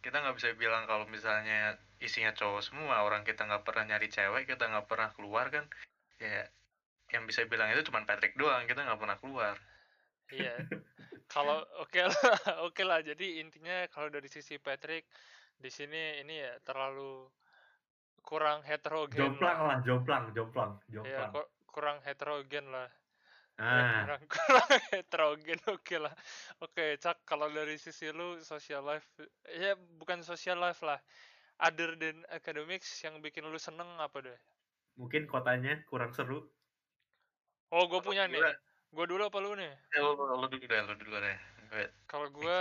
kita 0.00 0.16
nggak 0.24 0.36
bisa 0.40 0.48
bilang 0.56 0.88
kalau 0.88 1.04
misalnya 1.04 1.76
isinya 2.00 2.32
cowok 2.32 2.64
semua 2.64 3.04
orang 3.04 3.28
kita 3.28 3.44
nggak 3.44 3.60
pernah 3.60 3.92
nyari 3.92 4.08
cewek 4.08 4.48
kita 4.48 4.72
nggak 4.72 4.88
pernah 4.88 5.12
keluar 5.12 5.52
kan 5.52 5.68
ya 6.16 6.48
yang 7.10 7.26
bisa 7.26 7.44
bilang 7.46 7.70
itu 7.74 7.82
cuma 7.90 8.02
Patrick 8.06 8.34
doang 8.38 8.64
kita 8.66 8.86
nggak 8.86 9.00
pernah 9.00 9.18
keluar 9.18 9.54
Iya. 10.30 10.54
Kalau 11.30 11.62
oke 11.82 12.00
lah, 12.06 12.14
oke 12.66 12.82
lah. 12.86 13.02
Jadi 13.02 13.42
intinya 13.42 13.86
kalau 13.90 14.10
dari 14.10 14.26
sisi 14.30 14.58
Patrick 14.58 15.06
di 15.58 15.70
sini 15.70 16.22
ini 16.22 16.38
ya 16.38 16.54
terlalu 16.62 17.26
kurang 18.22 18.62
heterogen 18.62 19.18
jomplang 19.34 19.58
lah. 19.58 19.76
lah 19.76 19.78
jomplang 19.82 20.24
jomplang 20.34 20.70
Ya, 20.90 20.94
jomplang 21.02 21.30
ku- 21.34 21.50
kurang 21.70 21.98
heterogen 22.06 22.70
lah. 22.70 22.88
Ah, 23.60 24.08
kurang 24.08 24.22
kurang 24.32 24.72
heterogen 24.88 25.60
oke 25.68 25.96
lah 26.00 26.16
oke 26.64 26.96
cak 26.96 27.28
kalau 27.28 27.44
dari 27.52 27.76
sisi 27.76 28.08
lu 28.08 28.40
social 28.40 28.80
life 28.80 29.04
ya 29.52 29.76
bukan 30.00 30.24
social 30.24 30.56
life 30.56 30.80
lah 30.80 30.96
other 31.60 31.92
than 32.00 32.24
academics 32.32 32.88
yang 33.04 33.20
bikin 33.20 33.44
lu 33.44 33.60
seneng 33.60 33.84
apa 34.00 34.24
deh 34.24 34.38
mungkin 34.96 35.28
kotanya 35.28 35.84
kurang 35.92 36.16
seru. 36.16 36.48
Oh 37.70 37.84
gue 37.86 38.00
punya 38.02 38.26
nih. 38.26 38.42
gue 38.90 39.04
dulu 39.06 39.22
apa 39.22 39.38
lu 39.38 39.54
nih? 39.54 39.70
Eh, 39.94 40.00
lu, 40.02 40.18
lu 40.18 40.46
dulu 40.50 40.66
deh, 40.66 40.80
lu 40.82 40.94
dulu 40.98 41.16
deh. 41.22 41.38
Kalau 42.10 42.28
gue 42.34 42.58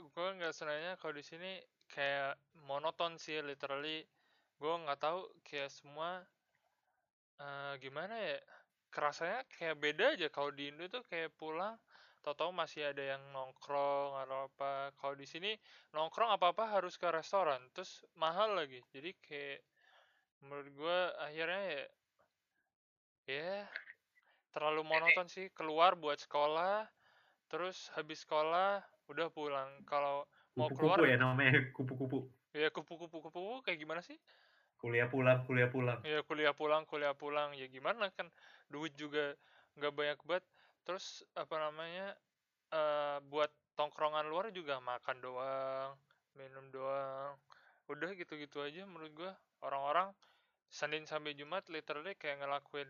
gue 0.00 0.28
nggak 0.40 0.54
senangnya 0.56 0.98
kalau 0.98 1.14
di 1.14 1.22
sini 1.22 1.60
kayak 1.86 2.34
monoton 2.66 3.14
sih 3.16 3.38
literally. 3.42 4.02
Gue 4.58 4.74
nggak 4.86 5.00
tahu 5.00 5.30
kayak 5.46 5.70
semua 5.70 6.26
eh 7.40 7.72
gimana 7.80 8.14
ya 8.20 8.36
kerasanya 8.90 9.46
kayak 9.54 9.78
beda 9.78 10.18
aja. 10.18 10.26
Kalau 10.28 10.50
di 10.50 10.68
Indo 10.68 10.90
tuh 10.90 11.06
kayak 11.06 11.32
pulang 11.38 11.78
tau-tau 12.20 12.52
masih 12.52 12.92
ada 12.92 13.16
yang 13.16 13.22
nongkrong 13.32 14.18
atau 14.26 14.50
apa. 14.50 14.90
Kalau 14.98 15.14
di 15.14 15.24
sini 15.24 15.54
nongkrong 15.94 16.34
apa 16.34 16.52
apa 16.52 16.64
harus 16.68 16.98
ke 16.98 17.06
restoran 17.08 17.62
terus 17.70 18.02
mahal 18.18 18.58
lagi. 18.58 18.82
Jadi 18.90 19.14
kayak 19.22 19.62
menurut 20.42 20.68
gue 20.72 20.98
akhirnya 21.20 21.62
ya 21.70 21.84
ya 23.30 23.56
terlalu 24.50 24.82
monoton 24.82 25.26
sih 25.30 25.50
keluar 25.54 25.94
buat 25.94 26.18
sekolah 26.18 26.86
terus 27.50 27.90
habis 27.98 28.22
sekolah 28.22 28.82
udah 29.10 29.28
pulang. 29.34 29.70
Kalau 29.86 30.26
mau 30.54 30.70
keluar 30.70 30.98
Kupu-kupu 30.98 31.10
ya 31.10 31.16
namanya 31.18 31.52
kupu-kupu. 31.76 32.18
ya 32.50 32.68
kupu-kupu 32.70 33.16
kupu 33.30 33.62
kayak 33.62 33.78
gimana 33.78 34.02
sih? 34.02 34.18
Kuliah 34.78 35.06
pulang, 35.12 35.44
kuliah 35.44 35.68
pulang. 35.68 36.00
ya 36.06 36.22
kuliah 36.24 36.54
pulang 36.54 36.86
kuliah 36.86 37.14
pulang. 37.14 37.54
Ya 37.58 37.66
gimana 37.66 38.10
kan 38.14 38.30
duit 38.70 38.94
juga 38.94 39.34
nggak 39.78 39.92
banyak 39.92 40.18
banget. 40.26 40.44
Terus 40.86 41.26
apa 41.34 41.58
namanya 41.58 42.14
eh 42.70 43.18
buat 43.26 43.50
tongkrongan 43.74 44.30
luar 44.30 44.54
juga 44.54 44.78
makan 44.78 45.16
doang 45.18 45.90
minum 46.38 46.70
doang. 46.70 47.34
Udah 47.90 48.14
gitu-gitu 48.14 48.62
aja 48.62 48.86
menurut 48.86 49.10
gua. 49.14 49.32
Orang-orang 49.60 50.14
Senin 50.70 51.02
sampai 51.02 51.34
Jumat 51.34 51.66
literally 51.66 52.14
kayak 52.14 52.40
ngelakuin 52.40 52.86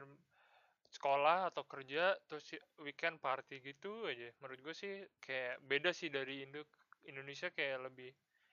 sekolah 0.90 1.54
atau 1.54 1.62
kerja 1.64 2.18
terus 2.26 2.44
si- 2.50 2.64
weekend 2.82 3.22
party 3.22 3.62
gitu 3.62 4.10
aja 4.10 4.34
menurut 4.42 4.60
gue 4.60 4.74
sih 4.74 4.94
kayak 5.22 5.62
beda 5.62 5.90
sih 5.94 6.10
dari 6.10 6.42
Indo 6.44 6.66
Indonesia 7.06 7.48
kayak 7.54 7.90
lebih 7.90 8.10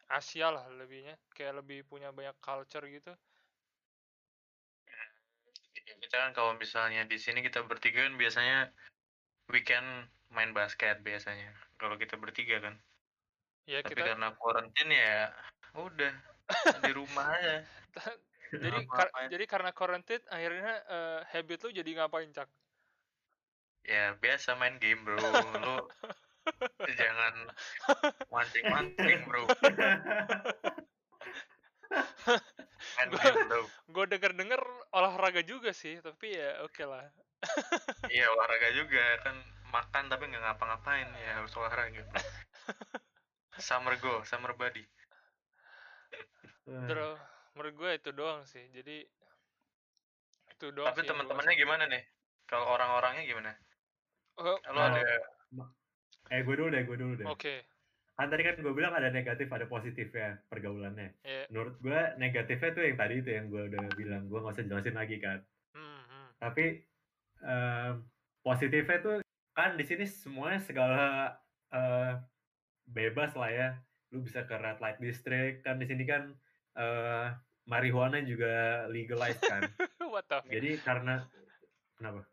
Asia 0.07 0.53
lah 0.53 0.65
lebihnya 0.71 1.17
kayak 1.33 1.65
lebih 1.65 1.83
punya 1.89 2.13
banyak 2.13 2.38
culture 2.39 2.85
gitu 2.88 3.11
kita 6.07 6.15
kan 6.23 6.31
kalau 6.31 6.53
misalnya 6.55 7.03
di 7.03 7.17
sini 7.19 7.43
kita 7.43 7.63
bertiga 7.67 8.05
kan 8.07 8.15
biasanya 8.15 8.71
weekend 9.51 9.88
main 10.31 10.51
basket 10.51 10.99
biasanya. 11.03 11.51
Kalau 11.79 11.95
kita 11.95 12.19
bertiga 12.19 12.59
kan. 12.63 12.75
ya 13.67 13.83
Tapi 13.83 13.95
kita 13.95 14.15
karena 14.15 14.31
quarantine 14.39 14.91
ya 14.95 15.31
udah 15.75 16.13
di 16.83 16.91
rumah 16.95 17.27
aja. 17.35 17.55
jadi 18.54 18.80
kar- 18.88 19.14
jadi 19.28 19.45
karena 19.45 19.72
quarantine 19.76 20.24
akhirnya 20.28 20.74
eh, 20.88 21.20
habit 21.36 21.60
lu 21.68 21.70
jadi 21.74 21.89
ngapain 22.00 22.32
cak 22.32 22.50
Ya 23.88 24.12
biasa 24.20 24.60
main 24.60 24.76
game 24.84 25.00
bro. 25.08 25.16
Lu 25.16 26.91
jangan 26.91 27.34
bro. 29.24 29.48
Gua- 33.08 33.24
game 33.24 33.48
bro. 33.48 33.64
gue 33.88 34.06
denger 34.12 34.32
denger 34.36 34.62
olahraga 34.91 35.39
juga 35.39 35.72
sih 35.72 36.04
tapi 36.04 36.36
ya 36.36 36.68
oke 36.68 36.84
lah 36.84 37.08
Iya 38.12 38.28
olahraga 38.34 38.76
juga 38.76 39.04
kan 39.24 39.36
makan 39.72 40.04
tapi 40.10 40.26
nggak 40.26 40.41
ngapa-ngapain 40.41 41.08
ya 41.16 41.32
harus 41.39 41.54
olahraga. 41.56 42.02
Bro. 42.04 42.20
Summer 43.58 43.95
go, 43.98 44.22
summer 44.28 44.52
body. 44.54 44.84
terus 46.68 47.16
menurut 47.58 47.74
gue 47.74 47.91
itu 47.97 48.10
doang 48.14 48.45
sih 48.45 48.62
jadi 48.70 49.01
itu 50.58 50.74
doang 50.74 50.89
Tapi 50.89 51.05
teman-temannya 51.05 51.53
gimana 51.53 51.84
nih? 51.86 52.03
Kalau 52.49 52.66
orang-orangnya 52.74 53.24
gimana? 53.30 53.51
Oh, 54.41 54.58
Lo 54.74 54.78
Nah, 54.78 54.89
ada 54.93 55.05
Eh 56.28 56.43
gue 56.43 56.55
dulu 56.60 56.70
deh, 56.74 56.84
gue 56.84 56.97
dulu 56.97 57.14
deh. 57.18 57.28
oke 57.30 57.55
Kan 58.18 58.34
tadi 58.34 58.41
kan 58.41 58.58
gue 58.58 58.74
bilang 58.74 58.97
ada 58.97 59.14
negatif, 59.14 59.45
ada 59.53 59.70
positif 59.70 60.10
ya 60.10 60.41
pergaulannya. 60.49 61.14
ya 61.22 61.45
Menurut 61.53 61.78
gue 61.78 61.99
negatifnya 62.18 62.74
tuh 62.74 62.84
yang 62.89 62.97
tadi 62.97 63.16
itu 63.22 63.30
yang 63.30 63.45
gue 63.53 63.64
udah 63.70 63.86
bilang, 63.93 64.26
gue 64.26 64.39
nggak 64.41 64.55
usah 64.58 64.66
jelasin 64.66 64.97
lagi 64.97 65.18
kan. 65.22 65.39
hmm, 65.78 66.01
hmm. 66.10 66.28
Tapi 66.41 66.66
em, 67.45 67.93
positifnya 68.41 68.97
tuh 69.05 69.18
kan 69.53 69.78
di 69.78 69.86
sini 69.86 70.10
semuanya 70.10 70.60
segala 70.66 71.05
eh, 71.70 72.18
bebas 72.89 73.38
lah 73.38 73.51
ya. 73.53 73.70
Lu 74.10 74.26
bisa 74.26 74.49
ke 74.49 74.55
red 74.58 74.82
light 74.82 74.97
district 74.97 75.62
kan 75.62 75.78
di 75.78 75.86
sini 75.86 76.03
kan 76.10 76.34
eh 76.78 77.30
marijuana 77.68 78.24
juga 78.24 78.86
legalized 78.88 79.43
kan. 79.43 79.68
what 80.11 80.24
the 80.26 80.39
fuck 80.39 80.47
Jadi 80.49 80.80
karena 80.82 81.28
kenapa? 81.93 82.24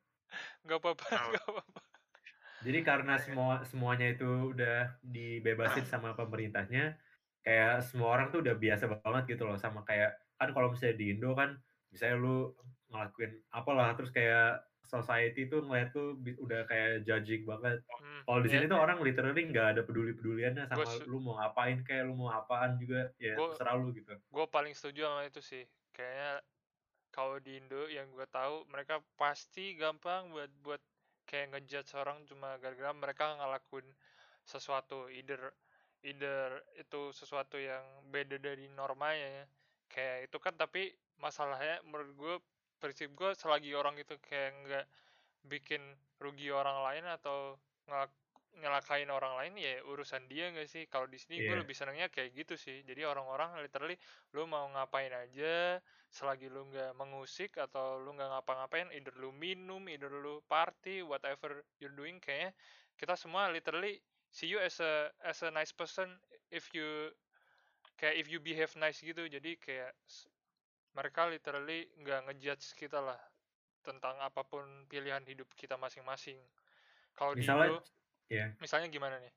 nggak 0.65 0.79
apa-apa 0.81 1.05
Kenapa? 1.05 1.31
nggak 1.31 1.45
apa-apa 1.51 1.81
Jadi 2.65 2.79
karena 2.81 3.15
semua 3.21 3.61
semuanya 3.69 4.09
itu 4.17 4.57
udah 4.57 4.97
dibebasin 5.05 5.85
sama 5.85 6.17
pemerintahnya, 6.17 6.97
kayak 7.45 7.85
semua 7.85 8.17
orang 8.17 8.33
tuh 8.33 8.41
udah 8.41 8.57
biasa 8.57 8.89
banget 8.89 9.37
gitu 9.37 9.45
loh 9.45 9.61
sama 9.61 9.85
kayak 9.85 10.17
kan 10.41 10.49
kalau 10.57 10.73
misalnya 10.73 10.97
di 10.97 11.13
Indo 11.13 11.37
kan 11.37 11.61
misalnya 11.93 12.17
lu 12.17 12.57
ngelakuin 12.89 13.45
apalah 13.53 13.93
terus 13.93 14.09
kayak 14.11 14.65
society 14.87 15.49
tuh 15.53 15.65
ngeliat 15.65 15.91
tuh 15.97 16.17
udah 16.17 16.61
kayak 16.69 17.05
judging 17.09 17.45
banget. 17.45 17.81
Hmm, 18.01 18.23
Kalau 18.25 18.41
di 18.41 18.49
ya, 18.49 18.53
sini 18.57 18.65
tuh 18.73 18.79
orang 18.81 18.99
literally 19.05 19.43
nggak 19.53 19.67
ada 19.77 19.83
peduli-peduliannya 19.85 20.65
sama 20.69 20.85
Gua 20.85 21.05
lu 21.09 21.19
mau 21.21 21.35
ngapain 21.41 21.79
kayak 21.85 22.05
lu 22.09 22.15
mau 22.17 22.31
apaan 22.33 22.77
juga 22.81 23.13
ya 23.21 23.37
Gua- 23.37 23.53
terserah 23.53 23.75
lu 23.77 23.93
gitu. 23.93 24.13
gue 24.35 24.47
paling 24.51 24.75
setuju 24.75 25.01
sama 25.07 25.23
itu 25.31 25.41
sih 25.45 25.65
kayaknya 25.95 26.43
kalau 27.15 27.37
di 27.39 27.57
Indo 27.61 27.87
yang 27.89 28.11
gue 28.13 28.27
tahu 28.29 28.67
mereka 28.69 29.01
pasti 29.17 29.79
gampang 29.79 30.35
buat 30.35 30.51
buat 30.67 30.83
kayak 31.29 31.55
ngejudge 31.55 31.95
orang 31.97 32.27
cuma 32.29 32.59
gara-gara 32.63 32.93
mereka 32.93 33.39
ngelakuin 33.39 33.87
sesuatu 34.45 35.09
either 35.09 35.55
either 36.05 36.61
itu 36.77 37.01
sesuatu 37.15 37.57
yang 37.57 37.83
beda 38.13 38.37
dari 38.39 38.69
normanya 38.69 39.29
ya 39.43 39.47
kayak 39.89 40.29
itu 40.29 40.37
kan 40.43 40.55
tapi 40.59 40.93
masalahnya 41.17 41.81
menurut 41.87 42.11
gue 42.21 42.35
prinsip 42.81 43.11
gue 43.15 43.31
selagi 43.37 43.73
orang 43.77 43.97
itu 43.99 44.15
kayak 44.21 44.51
nggak 44.65 44.87
bikin 45.45 45.81
rugi 46.21 46.49
orang 46.53 46.81
lain 46.85 47.05
atau 47.09 47.59
ngelak- 47.89 48.23
nyelakain 48.55 49.11
orang 49.11 49.35
lain 49.35 49.55
ya 49.59 49.83
urusan 49.83 50.31
dia 50.31 50.49
nggak 50.55 50.71
sih? 50.71 50.87
Kalau 50.87 51.11
di 51.11 51.19
sini 51.19 51.43
gue 51.43 51.55
Iya. 51.59 51.63
lebih 51.67 51.75
senangnya 51.75 52.07
kayak 52.07 52.31
gitu 52.39 52.55
sih. 52.55 52.87
Jadi 52.87 53.03
orang-orang 53.03 53.59
literally 53.61 53.99
lu 54.33 54.47
mau 54.47 54.71
ngapain 54.71 55.11
aja 55.11 55.83
selagi 56.15 56.47
lu 56.47 56.71
nggak 56.71 56.95
mengusik 56.95 57.59
atau 57.59 57.99
lu 57.99 58.15
nggak 58.15 58.31
ngapa-ngapain 58.31 58.95
either 58.95 59.11
lu 59.19 59.35
minum 59.35 59.83
either 59.91 60.11
lu 60.11 60.39
party 60.47 61.03
whatever 61.03 61.67
you're 61.83 61.95
doing 61.99 62.23
kayaknya 62.23 62.55
kita 62.95 63.19
semua 63.19 63.51
literally 63.51 63.99
see 64.31 64.47
you 64.47 64.63
as 64.63 64.79
a 64.79 65.11
as 65.27 65.43
a 65.43 65.51
nice 65.51 65.75
person 65.75 66.07
if 66.55 66.71
you 66.71 67.11
kayak 67.99 68.15
if 68.23 68.31
you 68.31 68.39
behave 68.39 68.71
nice 68.79 69.03
gitu. 69.03 69.27
Jadi 69.27 69.59
kayak 69.59 69.91
mereka 70.95 71.27
literally 71.27 71.91
nggak 72.01 72.31
ngejudge 72.31 72.79
kita 72.79 73.03
lah 73.03 73.19
tentang 73.85 74.17
apa 74.23 74.47
pun 74.47 74.65
pilihan 74.89 75.21
hidup 75.27 75.51
kita 75.59 75.77
masing-masing. 75.77 76.39
Kalau 77.15 77.37
di 77.37 77.45
Misalnya 77.45 77.69
Indo 77.69 77.79
ya 78.33 78.47
misalnya 78.59 78.89
gimana 78.89 79.17
nih? 79.21 79.33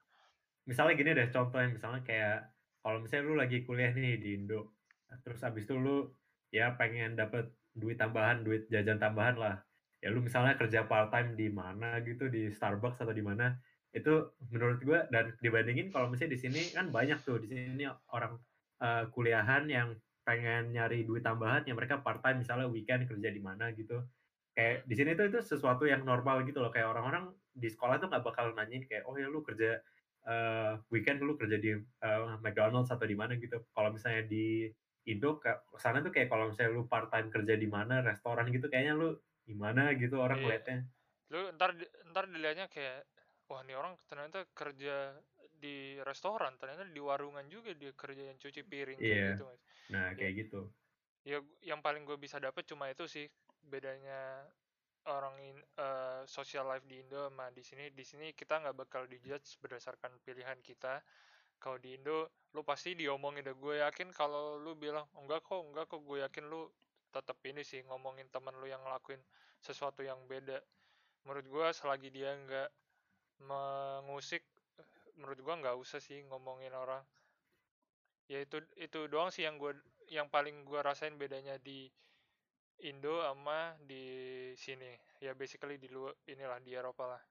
Misalnya 0.70 0.93
gini 0.95 1.12
deh 1.18 1.28
contohnya 1.34 1.70
misalnya 1.74 2.01
kayak 2.05 2.39
kalau 2.80 3.03
misalnya 3.03 3.26
lu 3.28 3.36
lagi 3.36 3.68
kuliah 3.68 3.91
nih 3.91 4.16
di 4.22 4.30
Indo 4.39 4.78
terus 5.26 5.43
abis 5.43 5.68
itu 5.68 5.76
lu 5.76 6.08
ya 6.53 6.76
pengen 6.80 7.20
dapet 7.20 7.51
duit 7.76 7.99
tambahan 7.99 8.45
duit 8.45 8.70
jajan 8.72 9.01
tambahan 9.01 9.36
lah. 9.36 9.55
Ya 9.99 10.14
lu 10.14 10.22
misalnya 10.22 10.55
kerja 10.55 10.86
part 10.86 11.10
time 11.10 11.34
di 11.34 11.49
mana 11.49 11.99
gitu 12.05 12.30
di 12.30 12.53
Starbucks 12.53 13.01
atau 13.01 13.12
di 13.12 13.26
mana 13.26 13.58
itu 13.91 14.30
menurut 14.53 14.78
gua 14.86 15.10
dan 15.10 15.34
dibandingin 15.41 15.89
kalau 15.89 16.05
misalnya 16.05 16.38
di 16.38 16.39
sini 16.39 16.62
kan 16.70 16.93
banyak 16.93 17.18
tuh 17.26 17.41
di 17.41 17.49
sini 17.49 17.89
orang 18.14 18.38
eh, 18.78 19.10
kuliahan 19.10 19.66
yang 19.66 19.97
pengen 20.28 20.76
nyari 20.76 21.08
duit 21.08 21.24
tambahan 21.24 21.64
yang 21.64 21.80
mereka 21.80 22.04
part 22.04 22.20
time 22.20 22.44
misalnya 22.44 22.68
weekend 22.68 23.08
kerja 23.08 23.32
di 23.32 23.40
mana 23.40 23.72
gitu 23.72 24.04
kayak 24.52 24.84
di 24.84 24.96
sini 24.98 25.16
tuh 25.16 25.32
itu 25.32 25.40
sesuatu 25.40 25.88
yang 25.88 26.04
normal 26.04 26.44
gitu 26.44 26.60
loh 26.60 26.68
kayak 26.68 26.92
orang-orang 26.92 27.32
di 27.56 27.72
sekolah 27.72 28.02
tuh 28.02 28.12
nggak 28.12 28.26
bakal 28.28 28.52
nanyain 28.52 28.84
kayak 28.84 29.08
oh 29.08 29.16
ya 29.16 29.32
lu 29.32 29.40
kerja 29.40 29.80
eh, 30.28 30.74
weekend 30.92 31.24
lu 31.24 31.40
kerja 31.40 31.56
di 31.56 31.72
eh, 31.78 32.22
McDonald's 32.44 32.92
atau 32.92 33.08
di 33.08 33.16
mana 33.16 33.40
gitu. 33.40 33.64
Kalau 33.72 33.96
misalnya 33.96 34.28
di 34.28 34.68
Indo 35.08 35.40
ke 35.40 35.48
sana 35.80 36.04
tuh 36.04 36.12
kayak 36.12 36.28
kalau 36.28 36.52
misalnya 36.52 36.76
lu 36.76 36.84
part 36.92 37.08
time 37.08 37.32
kerja 37.32 37.56
di 37.56 37.64
mana 37.70 38.04
restoran 38.04 38.52
gitu 38.52 38.68
kayaknya 38.68 39.00
lu 39.00 39.16
gimana 39.48 39.96
gitu 39.96 40.20
orang 40.20 40.44
Iya. 40.44 40.60
ngeliatnya. 40.60 40.78
lu 41.28 41.40
ntar 41.56 41.72
ntar 42.12 42.24
dilihatnya 42.28 42.68
kayak 42.68 43.08
wah 43.48 43.64
ini 43.64 43.72
orang 43.72 43.96
ternyata 44.08 44.44
kerja 44.52 45.16
di 45.58 45.97
restoran 46.05 46.53
ternyata 46.55 46.86
di 46.86 47.01
warungan 47.01 47.45
juga 47.49 47.74
dia 47.74 47.91
kerja 47.91 48.30
yang 48.30 48.38
cuci 48.38 48.62
piring 48.64 48.99
kayak 49.01 49.14
Iya. 49.18 49.30
gitu 49.36 49.43
Mas. 49.45 49.62
Nah 49.91 50.05
kayak 50.16 50.34
gitu. 50.45 50.62
ya 51.28 51.43
yang 51.60 51.84
paling 51.84 52.08
gue 52.08 52.16
bisa 52.16 52.39
dapet 52.39 52.64
cuma 52.64 52.88
itu 52.88 53.03
sih 53.03 53.28
bedanya 53.68 54.47
orang 55.12 55.36
in, 55.43 55.60
uh, 55.76 56.24
social 56.24 56.64
life 56.64 56.88
di 56.88 57.03
Indo 57.03 57.28
sama 57.28 57.51
di 57.51 57.60
sini 57.60 57.91
di 57.91 58.03
sini 58.08 58.32
kita 58.32 58.64
nggak 58.64 58.76
bakal 58.76 59.03
dijudge 59.12 59.60
berdasarkan 59.60 60.24
pilihan 60.24 60.55
kita 60.64 61.03
kalau 61.60 61.76
di 61.80 61.99
Indo 61.99 62.32
lu 62.55 62.64
pasti 62.64 62.95
diomongin 62.95 63.43
deh 63.43 63.55
gue 63.55 63.84
yakin 63.84 64.16
kalau 64.16 64.55
lu 64.55 64.80
bilang 64.80 65.03
enggak 65.20 65.43
kok 65.43 65.60
enggak 65.68 65.91
kok 65.91 65.99
gue 65.99 66.24
yakin 66.24 66.47
lu 66.47 66.72
tetap 67.12 67.39
ini 67.43 67.60
sih 67.64 67.84
ngomongin 67.88 68.28
teman 68.32 68.55
lu 68.55 68.68
yang 68.68 68.80
ngelakuin 68.88 69.20
sesuatu 69.60 70.03
yang 70.08 70.20
beda 70.32 70.60
menurut 71.28 71.43
gue 71.43 71.68
selagi 71.76 72.08
dia 72.08 72.32
nggak 72.39 72.70
mengusik 73.43 74.43
menurut 75.18 75.39
gua 75.41 75.59
nggak 75.59 75.78
usah 75.78 75.99
sih 75.99 76.24
ngomongin 76.30 76.72
orang. 76.72 77.03
Ya 78.32 78.43
itu 78.43 78.61
itu 78.78 79.09
doang 79.11 79.34
sih 79.34 79.43
yang 79.43 79.57
gua 79.57 79.74
yang 80.07 80.32
paling 80.32 80.63
gua 80.63 80.86
rasain 80.86 81.18
bedanya 81.18 81.59
di 81.59 81.89
Indo 82.86 83.26
sama 83.26 83.74
di 83.82 84.05
sini. 84.53 84.93
Ya 85.20 85.34
basically 85.34 85.82
di 85.82 85.89
luar 85.89 86.13
inilah 86.30 86.61
di 86.61 86.78
Eropa 86.78 87.18
lah. 87.18 87.24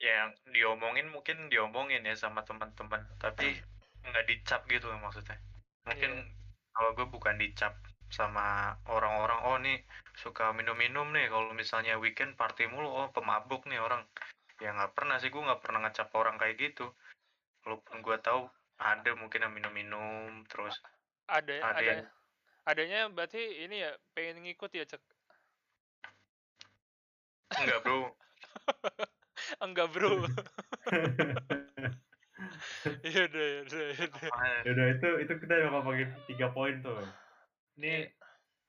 Ya 0.00 0.24
yang 0.24 0.32
diomongin 0.54 1.10
mungkin 1.12 1.50
diomongin 1.52 2.06
ya 2.06 2.16
sama 2.16 2.46
teman-teman 2.46 3.04
tapi 3.20 3.58
nggak 4.06 4.26
dicap 4.30 4.64
gitu 4.70 4.88
maksudnya. 5.02 5.36
Mungkin 5.84 6.12
yeah. 6.22 6.72
kalau 6.72 6.90
gue 6.96 7.06
bukan 7.10 7.36
dicap 7.36 7.76
sama 8.10 8.74
orang-orang 8.90 9.40
oh 9.46 9.56
nih 9.62 9.78
suka 10.18 10.50
minum-minum 10.50 11.14
nih 11.14 11.30
kalau 11.30 11.54
misalnya 11.54 11.94
weekend 12.02 12.34
party 12.34 12.66
mulu 12.66 12.90
oh 12.90 13.08
pemabuk 13.14 13.62
nih 13.70 13.78
orang 13.78 14.02
ya 14.60 14.76
nggak 14.76 14.92
pernah 14.92 15.16
sih 15.16 15.32
gue 15.32 15.40
nggak 15.40 15.60
pernah 15.64 15.88
ngecap 15.88 16.12
orang 16.14 16.36
kayak 16.36 16.60
gitu. 16.60 16.92
Walaupun 17.64 18.04
gue 18.04 18.16
tahu 18.20 18.48
ada 18.80 19.10
mungkin 19.16 19.44
yang 19.44 19.52
minum-minum 19.52 20.44
terus 20.48 20.76
ada 21.28 21.52
ada, 21.60 21.76
ada 21.76 21.82
yang... 21.84 22.00
adanya 22.64 23.00
berarti 23.12 23.40
ini 23.68 23.84
ya 23.84 23.92
pengen 24.16 24.44
ngikut 24.44 24.72
ya 24.72 24.84
cek? 24.88 25.02
Enggak 27.58 27.80
bro. 27.82 28.00
Enggak 29.64 29.88
bro. 29.92 30.12
Iya 33.04 33.20
udah 33.28 33.44
ya 33.44 33.58
udah 33.66 33.84
ya 33.92 34.04
udah. 34.70 34.86
Itu 34.96 35.08
itu 35.24 35.32
kita 35.44 35.54
bakal 35.68 35.82
pakai 35.84 36.06
tiga 36.30 36.46
poin 36.54 36.78
tuh. 36.80 37.00
Ini 37.80 38.06
iya. 38.06 38.12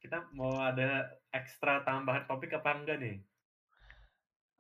kita 0.01 0.17
mau 0.33 0.59
ada 0.59 1.07
ekstra 1.31 1.85
tambahan 1.87 2.25
topik 2.25 2.51
apa 2.57 2.75
enggak 2.75 2.97
nih? 2.99 3.17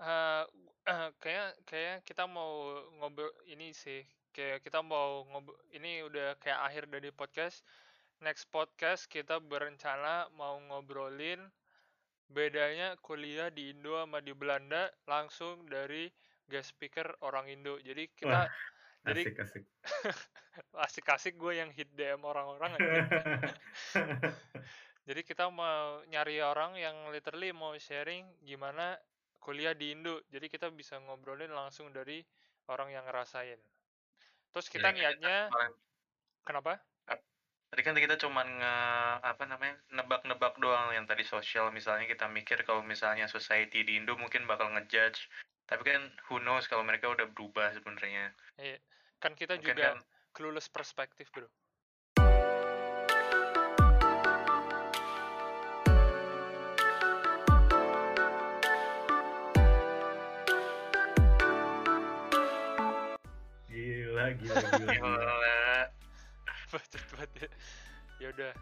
Uh, 0.01 0.45
uh, 0.87 1.09
kayak 1.21 1.57
kayak 1.67 1.97
kita 2.07 2.25
mau 2.25 2.79
ngobrol 2.97 3.29
ini 3.49 3.75
sih 3.75 4.01
kayak 4.31 4.63
kita 4.63 4.79
mau 4.81 5.27
ngobrol 5.29 5.59
ini 5.75 6.01
udah 6.07 6.39
kayak 6.39 6.59
akhir 6.65 6.83
dari 6.89 7.11
podcast. 7.11 7.61
Next 8.21 8.53
podcast 8.53 9.09
kita 9.09 9.41
berencana 9.41 10.29
mau 10.37 10.61
ngobrolin 10.69 11.41
bedanya 12.29 12.93
kuliah 13.01 13.49
di 13.49 13.73
Indo 13.73 13.97
sama 13.97 14.21
di 14.21 14.31
Belanda 14.31 14.87
langsung 15.09 15.65
dari 15.65 16.05
guest 16.45 16.77
speaker 16.77 17.17
orang 17.25 17.49
Indo. 17.49 17.81
Jadi 17.81 18.05
kita 18.13 18.45
Wah, 18.45 18.47
jadi 19.01 19.25
asik 19.25 19.41
asik. 19.41 19.63
asik 20.85 21.05
asik 21.09 21.35
gue 21.41 21.57
yang 21.57 21.73
hit 21.73 21.89
DM 21.97 22.21
orang-orang 22.21 22.77
jadi 25.07 25.21
kita 25.25 25.49
mau 25.49 26.05
nyari 26.05 26.37
orang 26.45 26.77
yang 26.77 27.09
literally 27.09 27.49
mau 27.49 27.73
sharing 27.81 28.29
gimana 28.45 29.01
kuliah 29.41 29.73
di 29.73 29.97
Indo 29.97 30.21
jadi 30.29 30.45
kita 30.47 30.69
bisa 30.69 31.01
ngobrolin 31.01 31.49
langsung 31.51 31.89
dari 31.89 32.21
orang 32.69 32.93
yang 32.93 33.03
ngerasain. 33.09 33.57
Terus 34.53 34.67
kita 34.69 34.93
ya, 34.93 35.11
niatnya 35.11 35.49
kenapa? 36.45 36.77
Tadi 37.71 37.81
kan 37.87 37.95
kita 37.95 38.19
cuman 38.19 38.47
nge, 38.59 38.75
apa 39.23 39.43
namanya 39.47 39.79
nebak-nebak 39.95 40.59
doang 40.59 40.91
yang 40.93 41.07
tadi 41.07 41.23
sosial. 41.23 41.71
Misalnya 41.71 42.03
kita 42.05 42.27
mikir 42.29 42.61
kalau 42.67 42.83
misalnya 42.85 43.25
society 43.25 43.81
di 43.81 43.97
Indo 43.97 44.13
mungkin 44.19 44.45
bakal 44.45 44.69
ngejudge 44.77 45.25
tapi 45.65 45.87
kan 45.87 46.03
who 46.27 46.39
knows 46.43 46.67
kalau 46.67 46.83
mereka 46.83 47.07
udah 47.07 47.31
berubah 47.31 47.71
sebenarnya. 47.73 48.35
Iya 48.59 48.77
kan 49.21 49.37
kita 49.37 49.55
mungkin 49.55 49.77
juga 49.77 49.87
kan, 49.93 49.97
clueless 50.33 50.65
perspektif 50.67 51.29
bro 51.29 51.45
gila 64.37 64.55
gila 64.79 64.93
gila 64.93 65.83
bacot 66.71 67.03
banget 67.15 67.31
ya 67.35 67.49
ya 68.21 68.27
udah. 68.29 68.53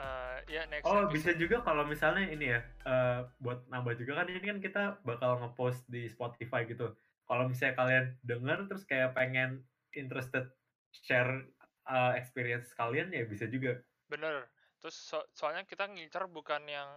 Uh, 0.00 0.38
ya 0.48 0.64
next 0.72 0.88
oh 0.88 1.04
episode. 1.04 1.12
bisa 1.12 1.30
juga 1.36 1.56
kalau 1.60 1.84
misalnya 1.84 2.24
ini 2.32 2.56
ya 2.56 2.60
uh, 2.88 3.28
buat 3.36 3.68
nambah 3.68 4.00
juga 4.00 4.24
kan 4.24 4.32
ini 4.32 4.40
kan 4.40 4.60
kita 4.60 4.82
bakal 5.04 5.40
ngepost 5.40 5.84
di 5.88 6.08
Spotify 6.08 6.64
gitu. 6.64 6.96
Kalau 7.28 7.44
misalnya 7.48 7.74
kalian 7.76 8.04
denger 8.24 8.58
terus 8.68 8.84
kayak 8.88 9.12
pengen 9.12 9.60
interested 9.92 10.48
share 10.92 11.44
uh, 11.84 12.16
experience 12.16 12.72
kalian 12.72 13.12
ya 13.12 13.28
bisa 13.28 13.44
juga. 13.44 13.76
Bener. 14.08 14.48
Terus 14.80 14.96
so 14.96 15.20
soalnya 15.36 15.68
kita 15.68 15.84
ngincar 15.84 16.24
bukan 16.32 16.64
yang 16.64 16.88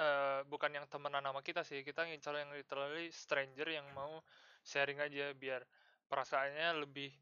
uh, 0.00 0.40
bukan 0.48 0.72
yang 0.72 0.88
temenan 0.88 1.20
nama 1.20 1.44
kita 1.44 1.60
sih. 1.68 1.84
Kita 1.84 2.08
ngincar 2.08 2.32
yang 2.32 2.48
literally 2.56 3.12
stranger 3.12 3.68
yang 3.68 3.84
mau 3.92 4.24
sharing 4.64 5.04
aja 5.04 5.36
biar 5.36 5.68
perasaannya 6.08 6.80
lebih 6.80 7.12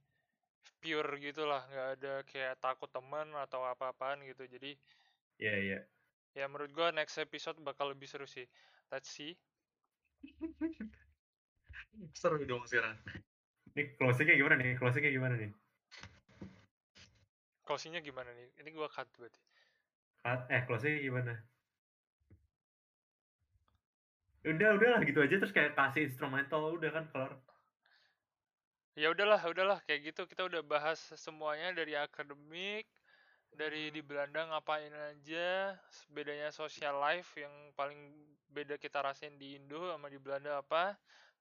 pure 0.80 1.18
gitu 1.18 1.46
lah 1.46 1.62
nggak 1.66 1.88
ada 1.98 2.14
kayak 2.28 2.54
takut 2.62 2.90
teman 2.90 3.28
atau 3.34 3.62
apa-apaan 3.64 4.22
gitu. 4.26 4.46
Jadi 4.46 4.74
ya 5.36 5.52
yeah, 5.52 5.56
iya. 5.58 5.78
yeah. 6.36 6.44
ya 6.44 6.44
menurut 6.50 6.70
gua 6.72 6.92
next 6.92 7.16
episode 7.18 7.58
bakal 7.62 7.90
lebih 7.90 8.06
seru 8.06 8.28
sih. 8.28 8.46
Let's 8.90 9.10
see. 9.10 9.34
Seru 12.12 12.40
dong 12.44 12.64
sekarang. 12.68 12.96
Ini 13.76 13.96
closingnya 14.00 14.36
gimana 14.36 14.54
nih? 14.56 14.76
Closingnya 14.80 15.12
gimana 15.12 15.34
nih? 15.36 15.50
Closingnya 17.66 18.00
gimana 18.00 18.30
nih? 18.32 18.48
Ini 18.62 18.68
gua 18.72 18.88
cut 18.88 19.08
berarti. 19.16 19.40
Cut? 20.22 20.40
Eh 20.48 20.62
closingnya 20.64 21.00
gimana? 21.02 21.32
Udah 24.46 24.70
udah 24.78 24.88
lah 24.96 25.02
gitu 25.02 25.18
aja. 25.20 25.36
Terus 25.40 25.52
kayak 25.52 25.74
kasih 25.74 26.06
instrumental 26.08 26.78
udah 26.78 26.90
kan 26.94 27.04
kelar 27.10 27.32
ya 28.96 29.12
udahlah 29.12 29.38
udahlah 29.44 29.78
kayak 29.84 30.10
gitu. 30.12 30.24
Kita 30.24 30.48
udah 30.48 30.64
bahas 30.64 30.98
semuanya 31.14 31.76
dari 31.76 31.94
akademik 31.94 32.88
dari 33.56 33.88
di 33.94 34.02
Belanda 34.04 34.44
ngapain 34.52 34.92
aja 34.92 35.76
bedanya 36.12 36.52
social 36.52 36.98
life 37.00 37.36
yang 37.40 37.52
paling 37.72 37.96
beda 38.52 38.76
kita 38.76 39.00
rasain 39.00 39.36
di 39.40 39.56
Indo 39.56 39.92
sama 39.92 40.08
di 40.08 40.18
Belanda 40.18 40.58
apa. 40.60 40.96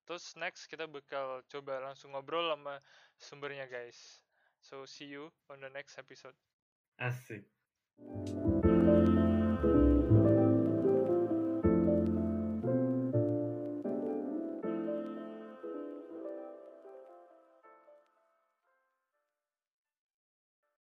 Terus 0.06 0.38
next 0.38 0.70
kita 0.70 0.86
bakal 0.86 1.41
coba 1.49 1.82
langsung 1.82 2.14
ngobrol 2.14 2.53
sama 2.53 2.78
sumbernya 3.18 3.66
guys. 3.66 4.22
So 4.62 4.86
see 4.86 5.10
you 5.10 5.34
on 5.49 5.64
the 5.64 5.72
next 5.74 5.97
episode. 5.97 6.38
Asik 6.99 7.43